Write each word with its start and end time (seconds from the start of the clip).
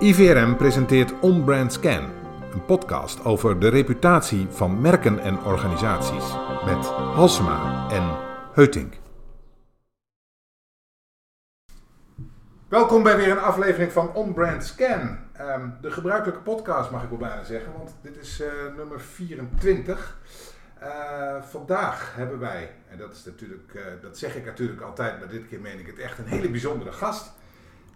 IVRM 0.00 0.56
presenteert 0.56 1.20
On 1.20 1.44
Brand 1.44 1.72
Scan, 1.72 2.10
een 2.52 2.64
podcast 2.64 3.24
over 3.24 3.60
de 3.60 3.68
reputatie 3.68 4.46
van 4.50 4.80
merken 4.80 5.18
en 5.18 5.44
organisaties 5.44 6.24
met 6.64 6.86
Halsema 6.86 7.88
en 7.90 8.16
Heutink. 8.52 8.94
Welkom 12.68 13.02
bij 13.02 13.16
weer 13.16 13.30
een 13.30 13.38
aflevering 13.38 13.92
van 13.92 14.14
On 14.14 14.34
Brand 14.34 14.64
Scan. 14.64 15.18
Ehm, 15.32 15.68
de 15.80 15.90
gebruikelijke 15.90 16.42
podcast 16.42 16.90
mag 16.90 17.02
ik 17.02 17.08
wel 17.08 17.18
bijna 17.18 17.44
zeggen, 17.44 17.72
want 17.72 17.94
dit 18.02 18.16
is 18.16 18.40
eh, 18.40 18.48
nummer 18.76 19.00
24. 19.00 20.18
Uh, 20.82 21.42
vandaag 21.42 22.14
hebben 22.16 22.38
wij, 22.38 22.70
en 22.88 22.98
dat, 22.98 23.12
is 23.12 23.24
natuurlijk, 23.24 23.72
uh, 23.74 23.82
dat 24.02 24.18
zeg 24.18 24.36
ik 24.36 24.44
natuurlijk 24.44 24.80
altijd, 24.80 25.18
maar 25.18 25.28
dit 25.28 25.48
keer 25.48 25.60
meen 25.60 25.78
ik 25.78 25.86
het 25.86 25.98
echt, 25.98 26.18
een 26.18 26.24
hele 26.24 26.50
bijzondere 26.50 26.92
gast. 26.92 27.32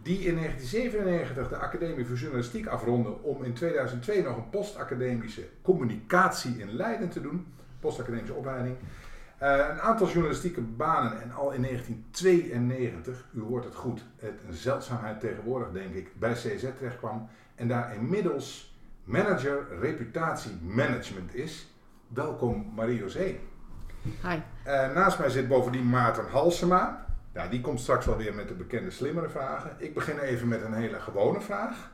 Die 0.05 0.19
in 0.19 0.37
1997 0.37 1.49
de 1.49 1.57
Academie 1.57 2.07
voor 2.07 2.17
Journalistiek 2.17 2.67
afronde 2.67 3.23
om 3.23 3.45
in 3.45 3.55
2002 3.55 4.23
nog 4.23 4.37
een 4.37 4.51
postacademische 4.51 5.49
communicatie 5.63 6.59
in 6.59 6.71
Leiden 6.71 7.09
te 7.09 7.21
doen. 7.21 7.47
Postacademische 7.81 8.35
opleiding. 8.35 8.77
Uh, 9.43 9.49
een 9.71 9.81
aantal 9.81 10.07
journalistieke 10.09 10.61
banen 10.61 11.23
en 11.23 11.33
al 11.33 11.53
in 11.53 11.63
1992, 11.63 13.29
u 13.35 13.41
hoort 13.41 13.65
het 13.65 13.75
goed, 13.75 14.05
het 14.17 14.41
een 14.47 14.55
zeldzaamheid 14.55 15.21
tegenwoordig 15.21 15.73
denk 15.73 15.95
ik, 15.95 16.19
bij 16.19 16.33
CZ 16.33 16.65
terechtkwam. 16.77 17.29
En 17.55 17.69
daar 17.69 17.95
inmiddels 17.95 18.77
manager 19.05 19.67
reputatiemanagement 19.81 21.35
is. 21.35 21.75
Welkom 22.09 22.73
Marie-José. 22.75 23.37
Hi. 24.23 24.37
Uh, 24.67 24.95
naast 24.95 25.19
mij 25.19 25.31
zit 25.31 25.49
bovendien 25.49 25.89
Maarten 25.89 26.31
Halsema. 26.31 27.07
Ja, 27.35 27.47
die 27.47 27.61
komt 27.61 27.81
straks 27.81 28.07
wel 28.07 28.17
weer 28.17 28.35
met 28.35 28.49
de 28.49 28.55
bekende 28.55 28.91
slimmere 28.91 29.29
vragen. 29.29 29.71
Ik 29.77 29.95
begin 29.95 30.19
even 30.19 30.49
met 30.49 30.63
een 30.63 30.75
hele 30.75 31.01
gewone 31.01 31.41
vraag. 31.41 31.93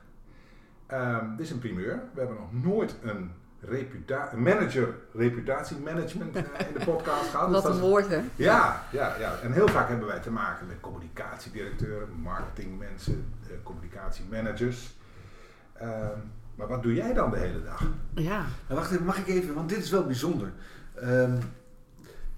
Um, 0.93 1.37
dit 1.37 1.47
is 1.47 1.53
een 1.53 1.59
primeur. 1.59 2.03
We 2.15 2.21
hebben 2.21 2.37
nog 2.37 2.63
nooit 2.63 2.97
een, 3.03 3.31
reputa 3.61 4.33
een 4.33 4.43
manager 4.43 4.95
reputatiemanagement 5.13 6.37
uh, 6.37 6.43
in 6.43 6.79
de 6.79 6.85
podcast 6.85 7.31
gehad. 7.31 7.51
Wat 7.51 7.63
dus 7.63 7.75
een 7.75 7.81
woord, 7.81 8.09
hè? 8.09 8.21
Ja, 8.37 8.85
ja, 8.93 9.17
ja, 9.19 9.39
en 9.43 9.53
heel 9.53 9.69
vaak 9.69 9.89
hebben 9.89 10.07
wij 10.07 10.21
te 10.21 10.31
maken 10.31 10.67
met 10.67 10.81
communicatiedirecteuren, 10.81 12.09
marketingmensen, 12.23 13.33
uh, 13.43 13.57
communicatiemanagers. 13.63 14.97
Um, 15.83 16.33
maar 16.55 16.69
wat 16.69 16.83
doe 16.83 16.95
jij 16.95 17.13
dan 17.13 17.31
de 17.31 17.39
hele 17.39 17.63
dag? 17.63 17.83
Ja. 18.15 18.45
Nou, 18.69 18.81
wacht 18.81 18.91
even, 18.91 19.05
mag 19.05 19.19
ik 19.19 19.27
even, 19.27 19.55
want 19.55 19.69
dit 19.69 19.79
is 19.79 19.91
wel 19.91 20.07
bijzonder. 20.07 20.53
Um, 21.03 21.39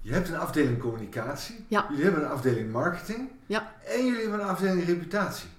je 0.03 0.13
hebt 0.13 0.29
een 0.29 0.37
afdeling 0.37 0.79
communicatie, 0.79 1.65
ja. 1.67 1.85
jullie 1.89 2.03
hebben 2.03 2.23
een 2.23 2.29
afdeling 2.29 2.71
marketing 2.71 3.29
ja. 3.45 3.73
en 3.85 4.05
jullie 4.05 4.21
hebben 4.21 4.39
een 4.39 4.45
afdeling 4.45 4.85
reputatie. 4.85 5.49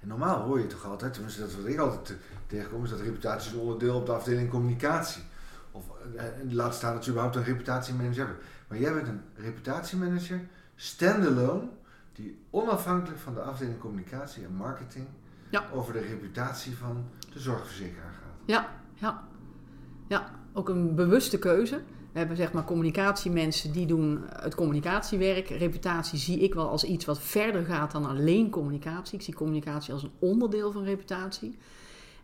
En 0.00 0.08
normaal 0.08 0.40
hoor 0.40 0.58
je 0.58 0.66
toch 0.66 0.86
altijd, 0.86 1.12
tenminste 1.12 1.40
dat 1.40 1.54
wat 1.54 1.66
ik 1.66 1.78
altijd 1.78 2.18
tegenkom, 2.46 2.84
is 2.84 2.90
dat 2.90 3.00
reputatie 3.00 3.50
is 3.50 3.56
een 3.56 3.62
onderdeel 3.62 3.96
op 3.96 4.06
de 4.06 4.12
afdeling 4.12 4.50
communicatie. 4.50 5.22
Of 5.70 5.84
en 6.16 6.54
laat 6.54 6.74
staan 6.74 6.94
dat 6.94 7.04
je 7.04 7.10
überhaupt 7.10 7.36
een 7.36 7.44
reputatiemanager 7.44 8.26
hebt. 8.26 8.44
Maar 8.68 8.78
jij 8.78 8.94
bent 8.94 9.08
een 9.08 9.20
reputatiemanager, 9.34 10.40
standalone, 10.76 11.68
die 12.12 12.38
onafhankelijk 12.50 13.20
van 13.20 13.34
de 13.34 13.40
afdeling 13.40 13.78
communicatie 13.78 14.44
en 14.44 14.54
marketing 14.54 15.06
ja. 15.48 15.64
over 15.72 15.92
de 15.92 16.00
reputatie 16.00 16.76
van 16.76 17.04
de 17.32 17.38
zorgverzekeraar 17.38 18.12
gaat. 18.12 18.38
Ja, 18.44 18.68
ja. 18.94 19.28
Ja, 20.08 20.30
ook 20.52 20.68
een 20.68 20.94
bewuste 20.94 21.38
keuze. 21.38 21.80
We 22.14 22.20
hebben 22.20 22.36
zeg 22.36 22.52
maar 22.52 22.64
communicatiemensen 22.64 23.72
die 23.72 23.86
doen 23.86 24.24
het 24.28 24.54
communicatiewerk. 24.54 25.48
Reputatie 25.48 26.18
zie 26.18 26.38
ik 26.38 26.54
wel 26.54 26.68
als 26.68 26.84
iets 26.84 27.04
wat 27.04 27.20
verder 27.20 27.64
gaat 27.64 27.92
dan 27.92 28.04
alleen 28.04 28.50
communicatie. 28.50 29.18
Ik 29.18 29.24
zie 29.24 29.34
communicatie 29.34 29.92
als 29.92 30.02
een 30.02 30.12
onderdeel 30.18 30.72
van 30.72 30.84
reputatie. 30.84 31.56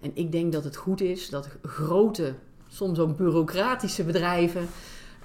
En 0.01 0.11
ik 0.15 0.33
denk 0.33 0.53
dat 0.53 0.65
het 0.65 0.77
goed 0.77 1.01
is 1.01 1.29
dat 1.29 1.49
grote, 1.63 2.35
soms 2.69 2.99
ook 2.99 3.17
bureaucratische 3.17 4.05
bedrijven 4.05 4.69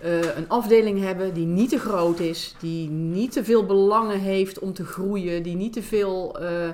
uh, 0.03 0.35
een 0.35 0.49
afdeling 0.49 0.99
hebben 0.99 1.33
die 1.33 1.45
niet 1.45 1.69
te 1.69 1.79
groot 1.79 2.19
is, 2.19 2.55
die 2.59 2.89
niet 2.89 3.31
te 3.31 3.43
veel 3.43 3.65
belangen 3.65 4.19
heeft 4.19 4.59
om 4.59 4.73
te 4.73 4.85
groeien, 4.85 5.43
die 5.43 5.55
niet 5.55 5.73
te 5.73 5.83
veel 5.83 6.41
uh, 6.41 6.69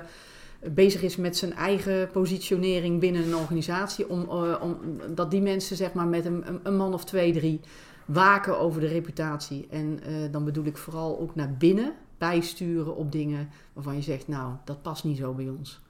bezig 0.72 1.02
is 1.02 1.16
met 1.16 1.36
zijn 1.36 1.54
eigen 1.54 2.10
positionering 2.12 3.00
binnen 3.00 3.24
een 3.24 3.36
organisatie, 3.36 4.08
om, 4.08 4.20
uh, 4.22 4.54
om 4.60 4.76
dat 5.14 5.30
die 5.30 5.40
mensen 5.40 5.76
zeg 5.76 5.92
maar 5.92 6.06
met 6.06 6.24
een, 6.24 6.44
een, 6.62 6.76
man 6.76 6.94
of 6.94 7.04
twee, 7.04 7.32
drie 7.32 7.60
waken 8.06 8.58
over 8.58 8.80
de 8.80 8.86
reputatie. 8.86 9.66
En 9.70 9.98
uh, 10.08 10.32
dan 10.32 10.44
bedoel 10.44 10.64
ik 10.64 10.76
vooral 10.76 11.18
ook 11.20 11.34
naar 11.34 11.54
binnen 11.56 11.94
bijsturen 12.18 12.96
op 12.96 13.12
dingen 13.12 13.48
waarvan 13.72 13.94
je 13.94 14.02
zegt, 14.02 14.28
nou, 14.28 14.54
dat 14.64 14.82
past 14.82 15.04
niet 15.04 15.16
zo 15.16 15.32
bij 15.32 15.48
ons. 15.48 15.80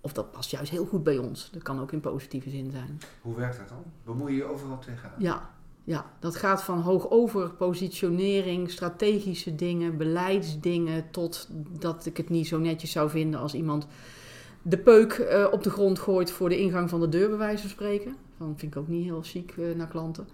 Of 0.00 0.12
dat 0.12 0.32
past 0.32 0.50
juist 0.50 0.70
heel 0.70 0.86
goed 0.86 1.02
bij 1.02 1.18
ons. 1.18 1.50
Dat 1.52 1.62
kan 1.62 1.80
ook 1.80 1.92
in 1.92 2.00
positieve 2.00 2.50
zin 2.50 2.70
zijn. 2.70 3.00
Hoe 3.20 3.34
werkt 3.34 3.58
dat 3.58 3.68
dan? 3.68 3.82
Bemoei 4.04 4.32
je 4.32 4.38
je 4.38 4.44
overal 4.44 4.78
tegenaan? 4.78 5.14
Ja, 5.18 5.50
ja, 5.84 6.06
dat 6.18 6.36
gaat 6.36 6.62
van 6.62 6.80
hoog 6.80 7.10
over 7.10 7.50
positionering, 7.50 8.70
strategische 8.70 9.54
dingen, 9.54 9.96
beleidsdingen, 9.96 11.10
tot 11.10 11.48
dat 11.78 12.06
ik 12.06 12.16
het 12.16 12.28
niet 12.28 12.46
zo 12.46 12.58
netjes 12.58 12.90
zou 12.90 13.10
vinden 13.10 13.40
als 13.40 13.54
iemand 13.54 13.86
de 14.62 14.78
peuk 14.78 15.18
uh, 15.18 15.46
op 15.50 15.62
de 15.62 15.70
grond 15.70 15.98
gooit 15.98 16.30
voor 16.30 16.48
de 16.48 16.58
ingang 16.58 16.88
van 16.90 17.00
de 17.00 17.08
deur, 17.08 17.28
bij 17.28 17.38
wijze 17.38 17.60
van 17.60 17.70
spreken. 17.70 18.16
Dat 18.38 18.48
vind 18.56 18.74
ik 18.74 18.80
ook 18.80 18.88
niet 18.88 19.04
heel 19.04 19.22
chic 19.22 19.56
uh, 19.56 19.74
naar 19.74 19.88
klanten. 19.88 20.28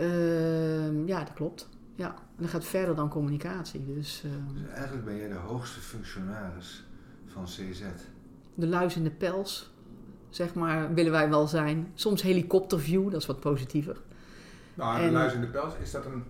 Uh, 0.00 1.06
ja, 1.06 1.18
dat 1.18 1.32
klopt. 1.32 1.68
Ja, 1.94 2.08
en 2.08 2.42
dat 2.42 2.50
gaat 2.50 2.64
verder 2.64 2.94
dan 2.94 3.08
communicatie. 3.08 3.84
Dus, 3.94 4.24
dus, 4.54 4.70
eigenlijk 4.72 5.04
ben 5.04 5.16
jij 5.16 5.28
de 5.28 5.34
hoogste 5.34 5.80
functionaris 5.80 6.84
van 7.26 7.44
CZ. 7.44 7.82
De 8.54 8.66
luis 8.66 8.96
in 8.96 9.04
de 9.04 9.10
pels, 9.10 9.70
zeg 10.28 10.54
maar, 10.54 10.94
willen 10.94 11.12
wij 11.12 11.28
wel 11.28 11.46
zijn. 11.46 11.90
Soms 11.94 12.22
helikopterview, 12.22 13.10
dat 13.10 13.20
is 13.20 13.26
wat 13.26 13.40
positiever. 13.40 14.00
Nou, 14.74 15.00
en, 15.00 15.06
de 15.06 15.12
luis 15.12 15.32
in 15.32 15.40
de 15.40 15.46
pels, 15.46 15.74
is 15.82 15.90
dat 15.90 16.04
een, 16.06 16.24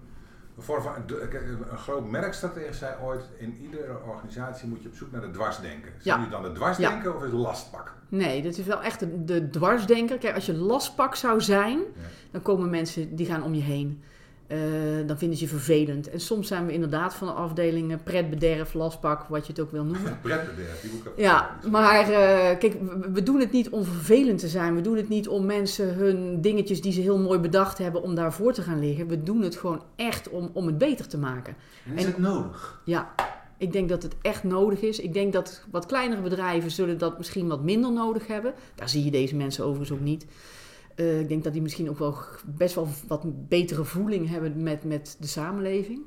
een 0.56 1.78
groot 1.78 2.10
merkstratege 2.10 2.72
zei 2.72 2.94
ooit, 3.02 3.22
in 3.38 3.58
iedere 3.62 3.98
organisatie 4.06 4.68
moet 4.68 4.82
je 4.82 4.88
op 4.88 4.94
zoek 4.94 5.12
naar 5.12 5.20
de 5.20 5.30
dwarsdenker. 5.30 5.92
Zijn 5.98 6.02
ja. 6.02 6.16
jullie 6.16 6.30
dan 6.30 6.42
de 6.42 6.52
dwarsdenker 6.52 7.10
ja. 7.10 7.16
of 7.16 7.22
is 7.22 7.30
het 7.30 7.40
lastpak? 7.40 7.94
Nee, 8.08 8.42
dat 8.42 8.56
is 8.56 8.66
wel 8.66 8.82
echt 8.82 9.00
de, 9.00 9.24
de 9.24 9.50
dwarsdenker. 9.50 10.18
Kijk, 10.18 10.34
als 10.34 10.46
je 10.46 10.54
lastpak 10.54 11.14
zou 11.14 11.40
zijn, 11.40 11.78
ja. 11.78 11.84
dan 12.30 12.42
komen 12.42 12.70
mensen 12.70 13.16
die 13.16 13.26
gaan 13.26 13.42
om 13.42 13.54
je 13.54 13.62
heen. 13.62 14.02
Uh, 14.52 14.58
dan 15.06 15.18
vinden 15.18 15.38
ze 15.38 15.44
je 15.44 15.50
vervelend. 15.50 16.10
En 16.10 16.20
soms 16.20 16.48
zijn 16.48 16.66
we 16.66 16.72
inderdaad 16.72 17.14
van 17.14 17.26
de 17.26 17.32
afdelingen 17.32 18.02
pretbederf, 18.02 18.74
lastpak, 18.74 19.22
wat 19.28 19.46
je 19.46 19.52
het 19.52 19.60
ook 19.60 19.70
wil 19.70 19.84
noemen. 19.84 20.18
pretbederf, 20.22 20.80
die 20.80 20.90
moet 20.90 21.04
ik 21.04 21.12
Ja, 21.16 21.58
maar 21.70 22.02
uh, 22.02 22.16
kijk, 22.58 22.76
we, 23.12 23.22
doen 23.22 23.40
het 23.40 23.52
niet 23.52 23.68
om 23.68 23.84
vervelend 23.84 24.38
te 24.38 24.48
zijn. 24.48 24.74
We 24.74 24.80
doen 24.80 24.96
het 24.96 25.08
niet 25.08 25.28
om 25.28 25.46
mensen 25.46 25.94
hun 25.94 26.40
dingetjes 26.40 26.80
die 26.80 26.92
ze 26.92 27.00
heel 27.00 27.18
mooi 27.18 27.38
bedacht 27.38 27.78
hebben, 27.78 28.02
om 28.02 28.14
daarvoor 28.14 28.52
te 28.52 28.62
gaan 28.62 28.78
liggen. 28.78 29.08
We 29.08 29.22
doen 29.22 29.42
het 29.42 29.56
gewoon 29.56 29.82
echt 29.96 30.28
om, 30.28 30.50
om 30.52 30.66
het 30.66 30.78
beter 30.78 31.08
te 31.08 31.18
maken. 31.18 31.56
En 31.86 31.96
is 31.96 32.04
en, 32.04 32.10
het 32.10 32.18
nodig? 32.18 32.80
Ja, 32.84 33.14
ik 33.56 33.72
denk 33.72 33.88
dat 33.88 34.02
het 34.02 34.14
echt 34.22 34.44
nodig 34.44 34.80
is. 34.80 34.98
Ik 34.98 35.12
denk 35.12 35.32
dat 35.32 35.64
wat 35.70 35.86
kleinere 35.86 36.22
bedrijven 36.22 36.70
zullen 36.70 36.98
dat 36.98 37.18
misschien 37.18 37.48
wat 37.48 37.62
minder 37.62 37.92
nodig 37.92 38.26
hebben. 38.26 38.54
Daar 38.74 38.88
zie 38.88 39.04
je 39.04 39.10
deze 39.10 39.36
mensen 39.36 39.64
overigens 39.64 39.98
ook 39.98 40.04
niet. 40.04 40.26
Uh, 40.96 41.20
ik 41.20 41.28
denk 41.28 41.44
dat 41.44 41.52
die 41.52 41.62
misschien 41.62 41.90
ook 41.90 41.98
wel 41.98 42.16
best 42.44 42.74
wel 42.74 42.88
wat 43.06 43.48
betere 43.48 43.84
voeling 43.84 44.28
hebben 44.28 44.62
met, 44.62 44.84
met 44.84 45.16
de 45.20 45.26
samenleving. 45.26 46.00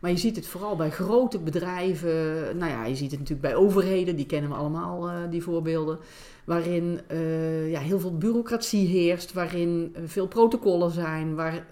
Maar 0.00 0.10
je 0.10 0.16
ziet 0.16 0.36
het 0.36 0.46
vooral 0.46 0.76
bij 0.76 0.90
grote 0.90 1.38
bedrijven. 1.38 2.10
Nou 2.58 2.70
ja, 2.70 2.84
je 2.84 2.94
ziet 2.94 3.10
het 3.10 3.20
natuurlijk 3.20 3.48
bij 3.48 3.56
overheden, 3.56 4.16
die 4.16 4.26
kennen 4.26 4.50
we 4.50 4.56
allemaal, 4.56 5.08
uh, 5.08 5.14
die 5.30 5.42
voorbeelden. 5.42 5.98
Waarin 6.44 7.00
uh, 7.12 7.70
ja, 7.70 7.80
heel 7.80 8.00
veel 8.00 8.16
bureaucratie 8.16 8.86
heerst, 8.86 9.32
waarin 9.32 9.96
veel 10.04 10.26
protocollen 10.26 10.90
zijn, 10.90 11.34
waar 11.34 11.66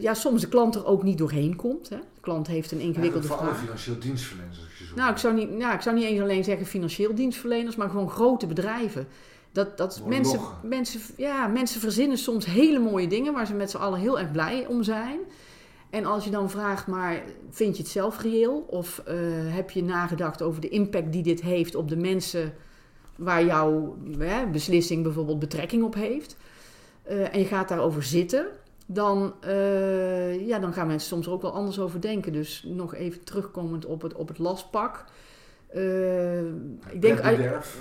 ja, 0.00 0.14
soms 0.14 0.40
de 0.40 0.48
klant 0.48 0.74
er 0.74 0.86
ook 0.86 1.02
niet 1.02 1.18
doorheen 1.18 1.56
komt. 1.56 1.88
Hè. 1.88 1.96
De 1.96 2.20
klant 2.20 2.46
heeft 2.46 2.72
een 2.72 2.80
ingewikkelde 2.80 3.28
ja, 3.28 3.36
vraag. 3.36 3.48
Voor 3.48 3.58
financieel 3.58 3.98
dienstverleners. 3.98 4.58
Nou, 4.94 5.10
ik 5.10 5.16
zou, 5.16 5.34
niet, 5.34 5.50
nou, 5.50 5.74
ik 5.74 5.80
zou 5.80 5.96
niet 5.96 6.04
eens 6.04 6.20
alleen 6.20 6.44
zeggen 6.44 6.66
financieel 6.66 7.14
dienstverleners, 7.14 7.76
maar 7.76 7.90
gewoon 7.90 8.10
grote 8.10 8.46
bedrijven. 8.46 9.06
Dat, 9.56 9.76
dat 9.76 10.02
mensen, 10.06 10.40
mensen, 10.62 11.00
ja, 11.16 11.46
mensen 11.46 11.80
verzinnen 11.80 12.18
soms 12.18 12.44
hele 12.44 12.78
mooie 12.78 13.06
dingen 13.06 13.32
waar 13.32 13.46
ze 13.46 13.54
met 13.54 13.70
z'n 13.70 13.76
allen 13.76 13.98
heel 13.98 14.18
erg 14.18 14.30
blij 14.30 14.66
om 14.66 14.82
zijn. 14.82 15.18
En 15.90 16.04
als 16.04 16.24
je 16.24 16.30
dan 16.30 16.50
vraagt, 16.50 16.86
maar 16.86 17.22
vind 17.50 17.76
je 17.76 17.82
het 17.82 17.92
zelf 17.92 18.20
reëel? 18.22 18.66
Of 18.68 19.02
uh, 19.08 19.14
heb 19.54 19.70
je 19.70 19.82
nagedacht 19.82 20.42
over 20.42 20.60
de 20.60 20.68
impact 20.68 21.12
die 21.12 21.22
dit 21.22 21.40
heeft 21.40 21.74
op 21.74 21.88
de 21.88 21.96
mensen 21.96 22.54
waar 23.16 23.44
jouw 23.44 23.96
hè, 24.18 24.46
beslissing 24.46 25.02
bijvoorbeeld 25.02 25.38
betrekking 25.38 25.82
op 25.84 25.94
heeft? 25.94 26.36
Uh, 27.08 27.34
en 27.34 27.38
je 27.38 27.46
gaat 27.46 27.68
daarover 27.68 28.02
zitten, 28.02 28.46
dan, 28.86 29.34
uh, 29.46 30.46
ja, 30.46 30.58
dan 30.58 30.72
gaan 30.72 30.86
mensen 30.86 31.08
soms 31.08 31.26
er 31.26 31.32
ook 31.32 31.42
wel 31.42 31.54
anders 31.54 31.78
over 31.78 32.00
denken. 32.00 32.32
Dus 32.32 32.64
nog 32.66 32.94
even 32.94 33.24
terugkomend 33.24 33.86
op 33.86 34.02
het, 34.02 34.14
op 34.14 34.28
het 34.28 34.38
lastpak. 34.38 35.04
Uh, 35.74 36.38
ik 36.90 37.00
denk, 37.00 37.20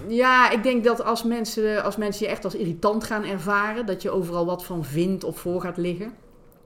ja, 0.07 0.49
ik 0.49 0.63
denk 0.63 0.83
dat 0.83 1.03
als 1.03 1.23
mensen, 1.23 1.83
als 1.83 1.95
mensen 1.95 2.25
je 2.25 2.31
echt 2.31 2.43
als 2.43 2.55
irritant 2.55 3.03
gaan 3.03 3.23
ervaren, 3.23 3.85
dat 3.85 4.01
je 4.01 4.09
overal 4.09 4.45
wat 4.45 4.65
van 4.65 4.83
vindt 4.83 5.23
of 5.23 5.39
voor 5.39 5.61
gaat 5.61 5.77
liggen, 5.77 6.13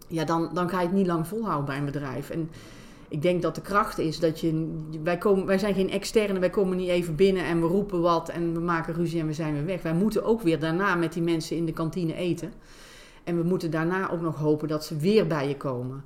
ja, 0.08 0.24
dan, 0.24 0.50
dan 0.54 0.70
ga 0.70 0.82
je 0.82 0.88
het 0.88 0.96
niet 0.96 1.08
lang 1.08 1.28
volhouden 1.28 1.66
bij 1.66 1.78
een 1.78 1.86
bedrijf. 1.86 2.30
En 2.30 2.50
ik 3.08 3.22
denk 3.22 3.42
dat 3.42 3.56
de 3.56 3.62
kracht 3.62 3.98
is 3.98 4.20
dat 4.20 4.40
je. 4.40 4.80
Wij, 5.04 5.18
komen, 5.18 5.46
wij 5.46 5.58
zijn 5.58 5.74
geen 5.74 5.90
externe, 5.90 6.40
wij 6.40 6.50
komen 6.50 6.78
niet 6.78 6.90
even 6.90 7.16
binnen 7.16 7.44
en 7.44 7.62
we 7.62 7.68
roepen 7.68 8.02
wat 8.02 8.30
en 8.30 8.54
we 8.54 8.60
maken 8.60 8.94
ruzie 8.94 9.20
en 9.20 9.28
we 9.28 9.34
zijn 9.34 9.54
weer 9.54 9.66
weg. 9.66 9.82
Wij 9.82 9.94
moeten 9.94 10.24
ook 10.24 10.42
weer 10.42 10.60
daarna 10.60 10.96
met 10.96 11.14
die 11.14 11.24
mensen 11.24 11.56
in 11.56 11.66
de 11.66 11.74
kantine 11.74 12.14
eten. 12.14 12.54
En 13.24 13.38
we 13.38 13.44
moeten 13.44 13.72
daarna 13.72 14.10
ook 14.10 14.22
nog 14.22 14.36
hopen 14.36 14.68
dat 14.68 14.86
ze 14.86 14.98
weer 14.98 15.28
bij 15.28 15.48
je 15.48 15.58
komen. 15.58 16.04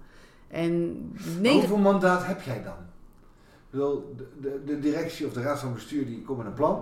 En 0.47 0.97
Hoeveel 1.41 1.77
mandaat 1.77 2.25
heb 2.25 2.41
jij 2.41 2.63
dan? 2.63 2.92
Bedoel, 3.73 4.15
de, 4.41 4.61
de, 4.65 4.79
directie 4.79 5.25
of 5.25 5.33
de 5.33 5.41
raad 5.41 5.59
van 5.59 5.73
bestuur 5.73 6.05
die 6.05 6.21
komt 6.21 6.37
met 6.37 6.47
een 6.47 6.53
plan 6.53 6.75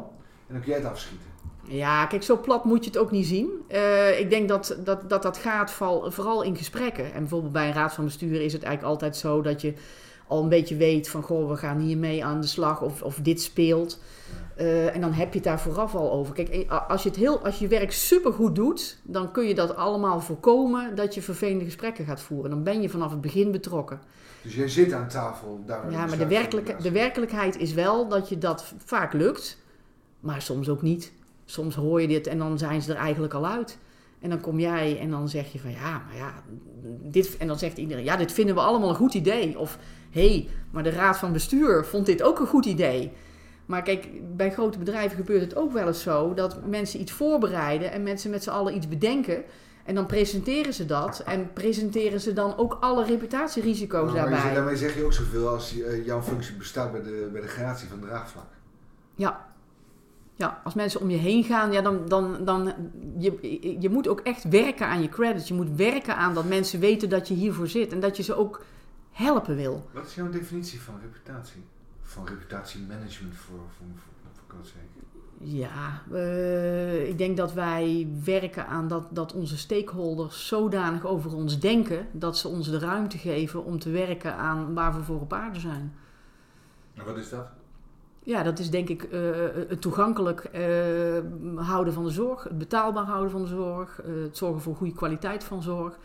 en 0.47 0.53
dan 0.53 0.59
kun 0.61 0.71
jij 0.71 0.79
het 0.79 0.89
afschieten. 0.89 1.27
Ja, 1.63 2.05
kijk, 2.05 2.23
zo 2.23 2.37
plat 2.37 2.65
moet 2.65 2.83
je 2.83 2.89
het 2.89 2.99
ook 2.99 3.11
niet 3.11 3.25
zien. 3.25 3.49
Eh, 3.67 4.19
ik 4.19 4.29
denk 4.29 4.49
dat 4.49 4.77
dat, 4.83 5.09
dat, 5.09 5.21
dat 5.21 5.37
gaat 5.37 5.71
vooral 5.71 6.41
in 6.41 6.55
gesprekken. 6.55 7.13
En 7.13 7.19
bijvoorbeeld 7.19 7.53
bij 7.53 7.67
een 7.67 7.73
raad 7.73 7.93
van 7.93 8.03
bestuur 8.03 8.41
is 8.41 8.53
het 8.53 8.63
eigenlijk 8.63 8.93
altijd 8.93 9.17
zo 9.17 9.41
dat 9.41 9.61
je 9.61 9.73
al 10.31 10.43
een 10.43 10.49
beetje 10.49 10.75
weet 10.75 11.09
van... 11.09 11.21
goh, 11.21 11.49
we 11.49 11.57
gaan 11.57 11.79
hiermee 11.79 12.25
aan 12.25 12.41
de 12.41 12.47
slag 12.47 12.81
of, 12.81 13.01
of 13.01 13.19
dit 13.21 13.41
speelt. 13.41 13.99
Eh, 14.55 14.95
en 14.95 15.01
dan 15.01 15.13
heb 15.13 15.27
je 15.27 15.35
het 15.35 15.43
daar 15.43 15.59
vooraf 15.59 15.95
al 15.95 16.11
over. 16.11 16.33
Kijk, 16.33 16.49
eh, 16.49 16.89
als 16.89 17.03
je, 17.03 17.09
het 17.09 17.17
heel, 17.17 17.45
als 17.45 17.59
je 17.59 17.67
werk 17.67 17.91
supergoed 17.91 18.55
doet... 18.55 18.97
dan 19.03 19.31
kun 19.31 19.47
je 19.47 19.55
dat 19.55 19.75
allemaal 19.75 20.21
voorkomen 20.21 20.95
dat 20.95 21.13
je 21.13 21.21
vervelende 21.21 21.65
gesprekken 21.65 22.05
gaat 22.05 22.21
voeren. 22.21 22.49
Dan 22.49 22.63
ben 22.63 22.81
je 22.81 22.89
vanaf 22.89 23.11
het 23.11 23.21
begin 23.21 23.51
betrokken. 23.51 23.99
Dus 24.41 24.55
jij 24.55 24.67
zit 24.67 24.93
aan 24.93 25.07
tafel 25.07 25.63
daar. 25.65 25.91
Ja, 25.91 26.05
maar 26.05 26.17
de, 26.17 26.27
werkelijke, 26.27 26.75
de 26.81 26.91
werkelijkheid 26.91 27.57
is 27.57 27.73
wel 27.73 28.07
dat 28.07 28.29
je 28.29 28.37
dat 28.37 28.73
vaak 28.85 29.13
lukt, 29.13 29.57
maar 30.19 30.41
soms 30.41 30.69
ook 30.69 30.81
niet. 30.81 31.11
Soms 31.45 31.75
hoor 31.75 32.01
je 32.01 32.07
dit 32.07 32.27
en 32.27 32.37
dan 32.37 32.57
zijn 32.57 32.81
ze 32.81 32.91
er 32.93 32.99
eigenlijk 32.99 33.33
al 33.33 33.47
uit. 33.47 33.77
En 34.19 34.29
dan 34.29 34.41
kom 34.41 34.59
jij 34.59 34.99
en 34.99 35.09
dan 35.09 35.29
zeg 35.29 35.51
je 35.51 35.59
van 35.59 35.71
ja, 35.71 36.03
maar 36.07 36.17
ja, 36.17 36.33
dit, 37.01 37.37
en 37.37 37.47
dan 37.47 37.59
zegt 37.59 37.77
iedereen 37.77 38.03
ja, 38.03 38.15
dit 38.15 38.31
vinden 38.31 38.55
we 38.55 38.61
allemaal 38.61 38.89
een 38.89 38.95
goed 38.95 39.13
idee. 39.13 39.59
Of 39.59 39.77
hey, 40.11 40.49
maar 40.71 40.83
de 40.83 40.89
raad 40.89 41.17
van 41.17 41.31
bestuur 41.33 41.85
vond 41.85 42.05
dit 42.05 42.23
ook 42.23 42.39
een 42.39 42.47
goed 42.47 42.65
idee. 42.65 43.11
Maar 43.65 43.81
kijk, 43.81 44.07
bij 44.35 44.51
grote 44.51 44.77
bedrijven 44.77 45.17
gebeurt 45.17 45.41
het 45.41 45.55
ook 45.55 45.71
wel 45.71 45.87
eens 45.87 46.01
zo 46.01 46.33
dat 46.33 46.65
mensen 46.65 46.99
iets 47.01 47.11
voorbereiden 47.11 47.91
en 47.91 48.03
mensen 48.03 48.31
met 48.31 48.43
z'n 48.43 48.49
allen 48.49 48.75
iets 48.75 48.87
bedenken. 48.87 49.43
En 49.85 49.95
dan 49.95 50.05
presenteren 50.05 50.73
ze 50.73 50.85
dat 50.85 51.23
en 51.25 51.53
presenteren 51.53 52.21
ze 52.21 52.33
dan 52.33 52.57
ook 52.57 52.77
alle 52.79 53.05
reputatierisico's 53.05 54.11
Maar 54.11 54.29
daarbij. 54.29 54.53
daarmee 54.53 54.75
zeg 54.75 54.95
je 54.95 55.03
ook 55.03 55.13
zoveel 55.13 55.47
als 55.47 55.81
eh, 55.81 56.05
jouw 56.05 56.21
functie 56.21 56.55
bestaat 56.55 56.91
bij 56.91 57.01
de, 57.01 57.29
bij 57.31 57.41
de 57.41 57.47
gratie 57.47 57.87
van 57.87 57.99
draagvlak. 57.99 58.47
Ja. 59.15 59.49
Ja, 60.35 60.61
als 60.63 60.73
mensen 60.73 61.01
om 61.01 61.09
je 61.09 61.17
heen 61.17 61.43
gaan, 61.43 61.71
ja, 61.71 61.81
dan, 61.81 62.07
dan, 62.07 62.37
dan 62.45 62.73
je, 63.17 63.57
je 63.79 63.89
moet 63.89 64.07
ook 64.07 64.19
echt 64.19 64.49
werken 64.49 64.87
aan 64.87 65.01
je 65.01 65.09
credits. 65.09 65.47
Je 65.47 65.53
moet 65.53 65.75
werken 65.75 66.15
aan 66.15 66.33
dat 66.33 66.45
mensen 66.45 66.79
weten 66.79 67.09
dat 67.09 67.27
je 67.27 67.33
hiervoor 67.33 67.67
zit 67.67 67.91
en 67.91 67.99
dat 67.99 68.17
je 68.17 68.23
ze 68.23 68.35
ook 68.35 68.63
helpen 69.11 69.55
wil. 69.55 69.89
Wat 69.93 70.05
is 70.05 70.15
jouw 70.15 70.29
definitie 70.29 70.81
van 70.81 70.99
reputatie? 71.01 71.63
Van 72.01 72.27
reputatiemanagement 72.27 73.35
voor, 73.35 73.59
voor, 73.77 73.87
voor, 73.95 74.11
voor? 74.15 74.41
Ja, 75.43 76.01
eh, 76.11 77.07
ik 77.09 77.17
denk 77.17 77.37
dat 77.37 77.53
wij 77.53 78.07
werken 78.23 78.67
aan 78.67 78.87
dat, 78.87 79.03
dat 79.09 79.33
onze 79.33 79.57
stakeholders 79.57 80.47
zodanig 80.47 81.05
over 81.05 81.35
ons 81.35 81.59
denken 81.59 82.07
dat 82.11 82.37
ze 82.37 82.47
ons 82.47 82.69
de 82.69 82.79
ruimte 82.79 83.17
geven 83.17 83.63
om 83.63 83.79
te 83.79 83.89
werken 83.89 84.35
aan 84.35 84.73
waar 84.73 84.95
we 84.95 85.03
voor 85.03 85.21
op 85.21 85.33
aarde 85.33 85.59
zijn. 85.59 85.93
En 86.93 87.05
wat 87.05 87.17
is 87.17 87.29
dat? 87.29 87.47
Ja, 88.23 88.43
dat 88.43 88.59
is 88.59 88.69
denk 88.69 88.89
ik 88.89 89.03
eh, 89.03 89.19
het 89.67 89.81
toegankelijk 89.81 90.43
eh, 90.43 90.63
houden 91.55 91.93
van 91.93 92.03
de 92.03 92.11
zorg, 92.11 92.43
het 92.43 92.57
betaalbaar 92.57 93.05
houden 93.05 93.31
van 93.31 93.41
de 93.41 93.47
zorg, 93.47 94.01
het 94.25 94.37
zorgen 94.37 94.61
voor 94.61 94.75
goede 94.75 94.93
kwaliteit 94.93 95.43
van 95.43 95.61
zorg. 95.61 95.97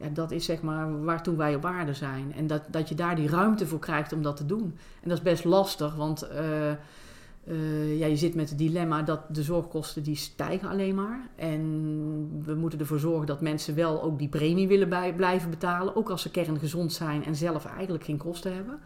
Ja, 0.00 0.08
dat 0.12 0.30
is 0.30 0.44
zeg 0.44 0.62
maar 0.62 1.04
waartoe 1.04 1.36
wij 1.36 1.54
op 1.54 1.64
aarde 1.64 1.94
zijn. 1.94 2.32
En 2.36 2.46
dat, 2.46 2.62
dat 2.70 2.88
je 2.88 2.94
daar 2.94 3.16
die 3.16 3.28
ruimte 3.28 3.66
voor 3.66 3.78
krijgt 3.78 4.12
om 4.12 4.22
dat 4.22 4.36
te 4.36 4.46
doen. 4.46 4.74
En 5.02 5.08
dat 5.08 5.18
is 5.18 5.24
best 5.24 5.44
lastig, 5.44 5.94
want 5.94 6.22
eh, 6.22 6.70
eh, 6.70 7.98
ja, 7.98 8.06
je 8.06 8.16
zit 8.16 8.34
met 8.34 8.48
het 8.48 8.58
dilemma 8.58 9.02
dat 9.02 9.20
de 9.34 9.42
zorgkosten 9.42 10.02
die 10.02 10.16
stijgen 10.16 10.68
alleen 10.68 10.94
maar. 10.94 11.28
En 11.36 12.42
we 12.44 12.54
moeten 12.54 12.78
ervoor 12.78 12.98
zorgen 12.98 13.26
dat 13.26 13.40
mensen 13.40 13.74
wel 13.74 14.02
ook 14.02 14.18
die 14.18 14.28
premie 14.28 14.68
willen 14.68 14.88
bij, 14.88 15.14
blijven 15.14 15.50
betalen. 15.50 15.96
Ook 15.96 16.10
als 16.10 16.22
ze 16.22 16.30
kerngezond 16.30 16.92
zijn 16.92 17.24
en 17.24 17.36
zelf 17.36 17.64
eigenlijk 17.64 18.04
geen 18.04 18.16
kosten 18.18 18.54
hebben. 18.54 18.78